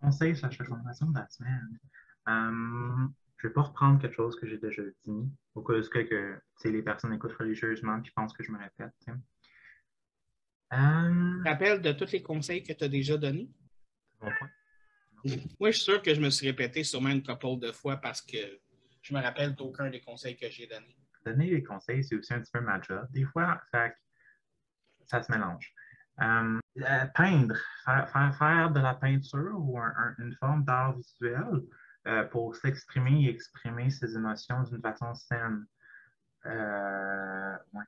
Conseil 0.00 0.36
sur 0.36 0.48
la 0.48 0.54
transformation 0.54 1.06
de 1.06 1.18
la 1.18 1.28
semaine. 1.28 1.78
Um, 2.26 3.12
je 3.38 3.46
vais 3.46 3.54
pas 3.54 3.62
reprendre 3.62 4.00
quelque 4.00 4.14
chose 4.14 4.36
que 4.38 4.46
j'ai 4.46 4.58
déjà 4.58 4.82
dit, 5.04 5.28
au 5.54 5.62
cas 5.62 5.74
où 5.74 5.82
que, 5.82 6.40
que 6.62 6.68
les 6.68 6.82
personnes 6.82 7.14
écoutent 7.14 7.36
religieusement 7.38 7.96
et 7.96 8.10
pensent 8.14 8.32
que 8.32 8.42
je 8.42 8.50
me 8.50 8.58
répète. 8.58 8.92
Um... 10.70 11.42
Rappelle 11.46 11.80
de 11.80 11.92
tous 11.92 12.12
les 12.12 12.22
conseils 12.22 12.62
que 12.62 12.72
tu 12.72 12.84
as 12.84 12.88
déjà 12.88 13.16
donnés? 13.16 13.48
Bon 14.20 14.30
point. 14.38 14.50
Moi, 15.58 15.70
je 15.70 15.76
suis 15.76 15.84
sûr 15.84 16.02
que 16.02 16.14
je 16.14 16.20
me 16.20 16.30
suis 16.30 16.46
répété 16.46 16.84
sûrement 16.84 17.10
une 17.10 17.22
couple 17.22 17.58
de 17.60 17.72
fois 17.72 17.96
parce 17.96 18.20
que 18.20 18.60
je 19.08 19.14
me 19.14 19.22
rappelle 19.22 19.54
d'aucun 19.54 19.88
des 19.88 20.00
conseils 20.00 20.36
que 20.36 20.50
j'ai 20.50 20.66
donnés. 20.66 20.96
Donner 21.24 21.50
des 21.50 21.62
conseils, 21.62 22.04
c'est 22.04 22.14
aussi 22.14 22.34
un 22.34 22.40
petit 22.40 22.52
peu 22.52 22.60
ma 22.60 22.80
job. 22.80 23.06
Des 23.10 23.24
fois, 23.24 23.60
ça, 23.72 23.88
ça 25.06 25.22
se 25.22 25.32
mélange. 25.32 25.72
Um, 26.18 26.60
peindre, 27.14 27.56
faire, 27.84 28.70
de 28.70 28.80
la 28.80 28.94
peinture 28.94 29.56
ou 29.56 29.78
une 30.18 30.34
forme 30.34 30.64
d'art 30.64 30.96
visuel 30.96 31.62
euh, 32.06 32.24
pour 32.24 32.56
s'exprimer 32.56 33.24
et 33.24 33.30
exprimer 33.30 33.90
ses 33.90 34.14
émotions 34.16 34.62
d'une 34.64 34.80
façon 34.82 35.14
saine. 35.14 35.64
Euh, 36.46 37.56
ouais. 37.72 37.84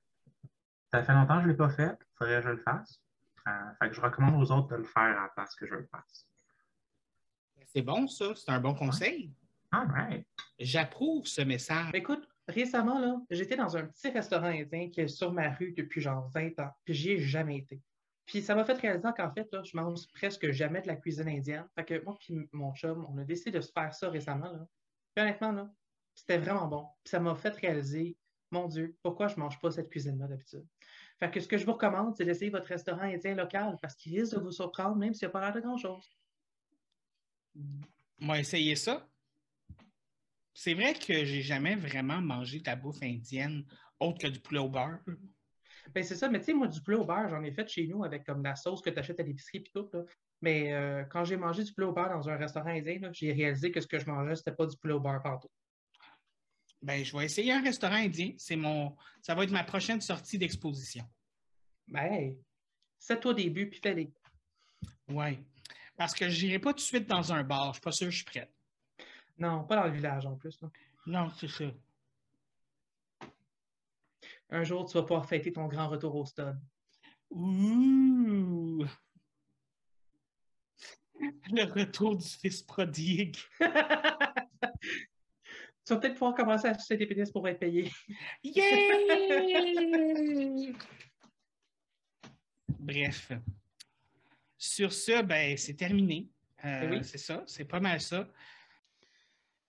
Ça 0.91 1.03
fait 1.03 1.13
longtemps 1.13 1.37
que 1.37 1.43
je 1.43 1.47
ne 1.47 1.53
l'ai 1.53 1.57
pas 1.57 1.71
fait, 1.71 1.97
il 2.01 2.17
faudrait 2.17 2.37
que 2.37 2.43
je 2.43 2.51
le 2.51 2.59
fasse. 2.59 3.01
Euh, 3.49 3.73
fait 3.81 3.89
que 3.89 3.95
je 3.95 4.01
recommande 4.01 4.41
aux 4.41 4.51
autres 4.53 4.69
de 4.69 4.77
le 4.77 4.85
faire 4.85 5.03
à 5.03 5.23
la 5.23 5.29
place 5.35 5.55
que 5.55 5.67
je 5.67 5.75
le 5.75 5.87
fasse. 5.87 6.27
C'est 7.67 7.83
bon, 7.83 8.07
ça, 8.07 8.35
c'est 8.35 8.51
un 8.51 8.61
bon 8.61 8.75
conseil. 8.75 9.33
All 9.73 9.87
right. 9.89 10.27
J'approuve 10.59 11.27
ce 11.27 11.43
message. 11.43 11.91
Écoute, 11.95 12.29
récemment, 12.49 12.99
là, 12.99 13.21
j'étais 13.31 13.57
dans 13.57 13.77
un 13.77 13.87
petit 13.87 14.11
restaurant 14.11 14.47
indien 14.47 14.91
qui 14.91 15.01
est 15.01 15.09
sur 15.09 15.33
ma 15.33 15.51
rue 15.51 15.73
depuis 15.73 16.01
genre 16.01 16.29
20 16.35 16.59
ans, 16.61 16.71
puis 16.85 16.95
j'y 16.95 17.11
ai 17.13 17.19
jamais 17.19 17.59
été. 17.59 17.81
Puis 18.27 18.43
ça 18.43 18.55
m'a 18.55 18.65
fait 18.65 18.75
réaliser 18.75 19.09
qu'en 19.17 19.33
fait, 19.33 19.49
là, 19.53 19.63
je 19.65 19.77
mange 19.77 20.07
presque 20.13 20.51
jamais 20.51 20.83
de 20.83 20.87
la 20.87 20.97
cuisine 20.97 21.29
indienne. 21.29 21.67
Fait 21.75 21.85
que 21.85 22.05
moi 22.05 22.17
puis 22.21 22.49
mon 22.53 22.75
chum, 22.75 23.07
on 23.09 23.19
a 23.19 23.25
décidé 23.25 23.51
de 23.51 23.61
se 23.61 23.73
faire 23.73 23.93
ça 23.95 24.09
récemment. 24.09 24.53
Là. 24.53 24.67
Puis 25.15 25.23
honnêtement, 25.23 25.53
là, 25.53 25.71
c'était 26.15 26.39
vraiment 26.39 26.69
bon. 26.69 26.87
Puis 27.03 27.11
ça 27.11 27.21
m'a 27.21 27.35
fait 27.35 27.55
réaliser, 27.57 28.17
mon 28.51 28.69
Dieu, 28.69 28.97
pourquoi 29.03 29.29
je 29.29 29.37
mange 29.37 29.59
pas 29.61 29.71
cette 29.71 29.89
cuisine-là 29.89 30.29
d'habitude. 30.29 30.67
Fait 31.19 31.31
que 31.31 31.41
ce 31.41 31.49
que 31.49 31.59
je 31.59 31.67
vous 31.67 31.73
recommande, 31.73 32.15
c'est 32.17 32.25
d'essayer 32.25 32.51
votre 32.51 32.67
restaurant 32.67 33.03
indien 33.03 33.35
local 33.35 33.77
parce 33.83 33.95
qu'il 33.95 34.19
risque 34.19 34.35
de 34.35 34.41
vous 34.41 34.53
surprendre 34.53 34.97
même 34.97 35.13
s'il 35.13 35.27
n'y 35.27 35.31
a 35.31 35.33
pas 35.33 35.41
l'air 35.41 35.53
de 35.53 35.61
grand-chose. 35.61 36.09
On 38.21 38.27
va 38.27 38.39
essayer 38.39 38.77
ça. 38.77 39.09
C'est 40.55 40.75
vrai 40.75 40.95
que 40.95 41.25
j'ai 41.25 41.43
jamais 41.43 41.77
vraiment 41.77 42.21
mangé 42.21 42.61
de 42.61 42.67
la 42.67 42.77
bouffe 42.77 43.03
indienne 43.03 43.65
autre 43.99 44.19
que 44.19 44.27
du 44.27 44.41
poulet 44.41 44.61
au 44.61 44.69
beurre. 44.69 44.99
Ben, 45.95 46.05
c'est 46.05 46.17
ça, 46.17 46.29
mais 46.29 46.39
tu 46.39 46.47
sais, 46.47 46.53
moi, 46.55 46.69
du 46.69 46.81
poulet 46.83 46.97
au 46.97 47.05
beurre, 47.05 47.29
j'en 47.29 47.43
ai 47.43 47.53
fait 47.53 47.69
chez 47.69 47.87
nous 47.87 48.05
avec 48.05 48.25
comme 48.25 48.43
la 48.43 48.55
sauce 48.55 48.81
que 48.81 48.91
tu 48.91 48.99
achètes 48.99 49.19
à 49.21 49.23
l'épicerie 49.23 49.59
et 49.59 49.65
tout. 49.65 49.91
Mais 50.41 50.73
euh, 50.73 51.05
quand 51.05 51.25
j'ai 51.25 51.37
mangé 51.37 51.65
du 51.65 51.73
poulet 51.73 51.87
au 51.87 51.93
beurre 51.93 52.11
dans 52.11 52.29
un 52.29 52.37
restaurant 52.37 52.71
indien, 52.71 53.01
j'ai 53.13 53.33
réalisé 53.33 53.71
que 53.71 53.81
ce 53.81 53.87
que 53.87 53.99
je 53.99 54.07
mangeais, 54.07 54.37
c'était 54.37 54.53
pas 54.53 54.67
du 54.67 54.77
poulet 54.77 54.95
au 54.95 55.01
beurre 55.01 55.23
partout. 55.23 55.51
Ben, 56.83 57.05
je 57.05 57.17
vais 57.17 57.25
essayer 57.25 57.53
un 57.53 57.63
restaurant 57.63 57.97
indien. 57.97 58.33
C'est 58.39 58.57
mon. 58.57 58.97
Ça 59.21 59.35
va 59.35 59.45
être 59.45 59.51
ma 59.51 59.65
prochaine 59.65 60.01
sortie 60.01 60.39
d'exposition. 60.39 61.05
Ben, 61.89 62.37
c'est 62.99 63.25
au 63.27 63.35
début, 63.35 63.69
puis 63.69 63.81
fais-les. 63.83 64.13
Oui. 65.09 65.39
Parce 65.97 66.15
que 66.15 66.29
je 66.29 66.47
n'irai 66.47 66.59
pas 66.59 66.71
tout 66.71 66.77
de 66.77 66.81
suite 66.81 67.07
dans 67.07 67.33
un 67.33 67.43
bar. 67.43 67.69
Je 67.69 67.73
suis 67.75 67.83
pas 67.83 67.93
sûr 67.93 68.07
que 68.07 68.13
je 68.13 68.17
suis 68.17 68.25
prête. 68.25 68.51
Non, 69.41 69.65
pas 69.65 69.77
dans 69.77 69.87
le 69.87 69.93
village 69.93 70.27
en 70.27 70.37
plus. 70.37 70.61
Non, 71.07 71.31
c'est 71.31 71.49
ça. 71.49 71.65
Un 74.51 74.65
jour, 74.65 74.85
tu 74.87 74.95
vas 74.95 75.03
pouvoir 75.03 75.27
fêter 75.27 75.51
ton 75.51 75.67
grand 75.67 75.89
retour 75.89 76.15
au 76.15 76.27
stade. 76.27 76.61
Ouh! 77.31 78.85
Le 81.53 81.65
retour 81.65 82.17
du 82.17 82.29
fils 82.29 82.63
prodigue. 82.63 83.37
tu 83.61 83.67
vas 85.89 85.97
peut-être 85.97 86.15
pouvoir 86.15 86.35
commencer 86.35 86.67
à 86.69 86.73
acheter 86.73 86.99
des 86.99 87.07
pénis 87.07 87.31
pour 87.31 87.49
être 87.49 87.61
payé. 87.61 87.91
Yeah! 88.43 88.65
Bref. 92.79 93.33
Sur 94.59 94.93
ce, 94.93 95.23
ben, 95.23 95.57
c'est 95.57 95.75
terminé. 95.75 96.29
Euh, 96.65 96.91
oui. 96.91 97.05
C'est 97.05 97.19
ça, 97.19 97.43
c'est 97.47 97.65
pas 97.65 97.81
mal 97.81 98.01
ça. 98.01 98.29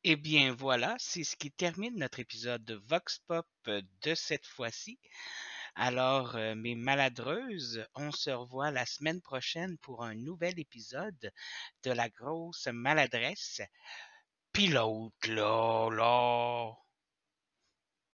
Eh 0.04 0.16
bien 0.16 0.54
voilà, 0.54 0.96
c'est 0.98 1.24
ce 1.24 1.36
qui 1.36 1.52
termine 1.52 1.96
notre 1.98 2.20
épisode 2.20 2.66
de 2.66 2.74
Vox 2.88 3.20
Pop 3.28 3.46
euh, 3.68 3.82
de 4.02 4.16
cette 4.16 4.48
fois-ci. 4.48 5.00
Alors, 5.76 6.36
euh, 6.36 6.56
mes 6.56 6.74
maladreuses, 6.74 7.86
on 7.94 8.12
se 8.12 8.32
revoit 8.32 8.72
la 8.72 8.88
semaine 8.88 9.22
prochaine 9.22 9.78
pour 9.78 10.04
un 10.04 10.16
nouvel 10.16 10.60
épisode 10.60 11.32
de 11.84 11.92
la 11.92 12.10
grosse 12.10 12.68
maladresse. 12.74 13.62
Pilote 14.54 15.28
là, 15.28 15.90
là. 15.92 16.76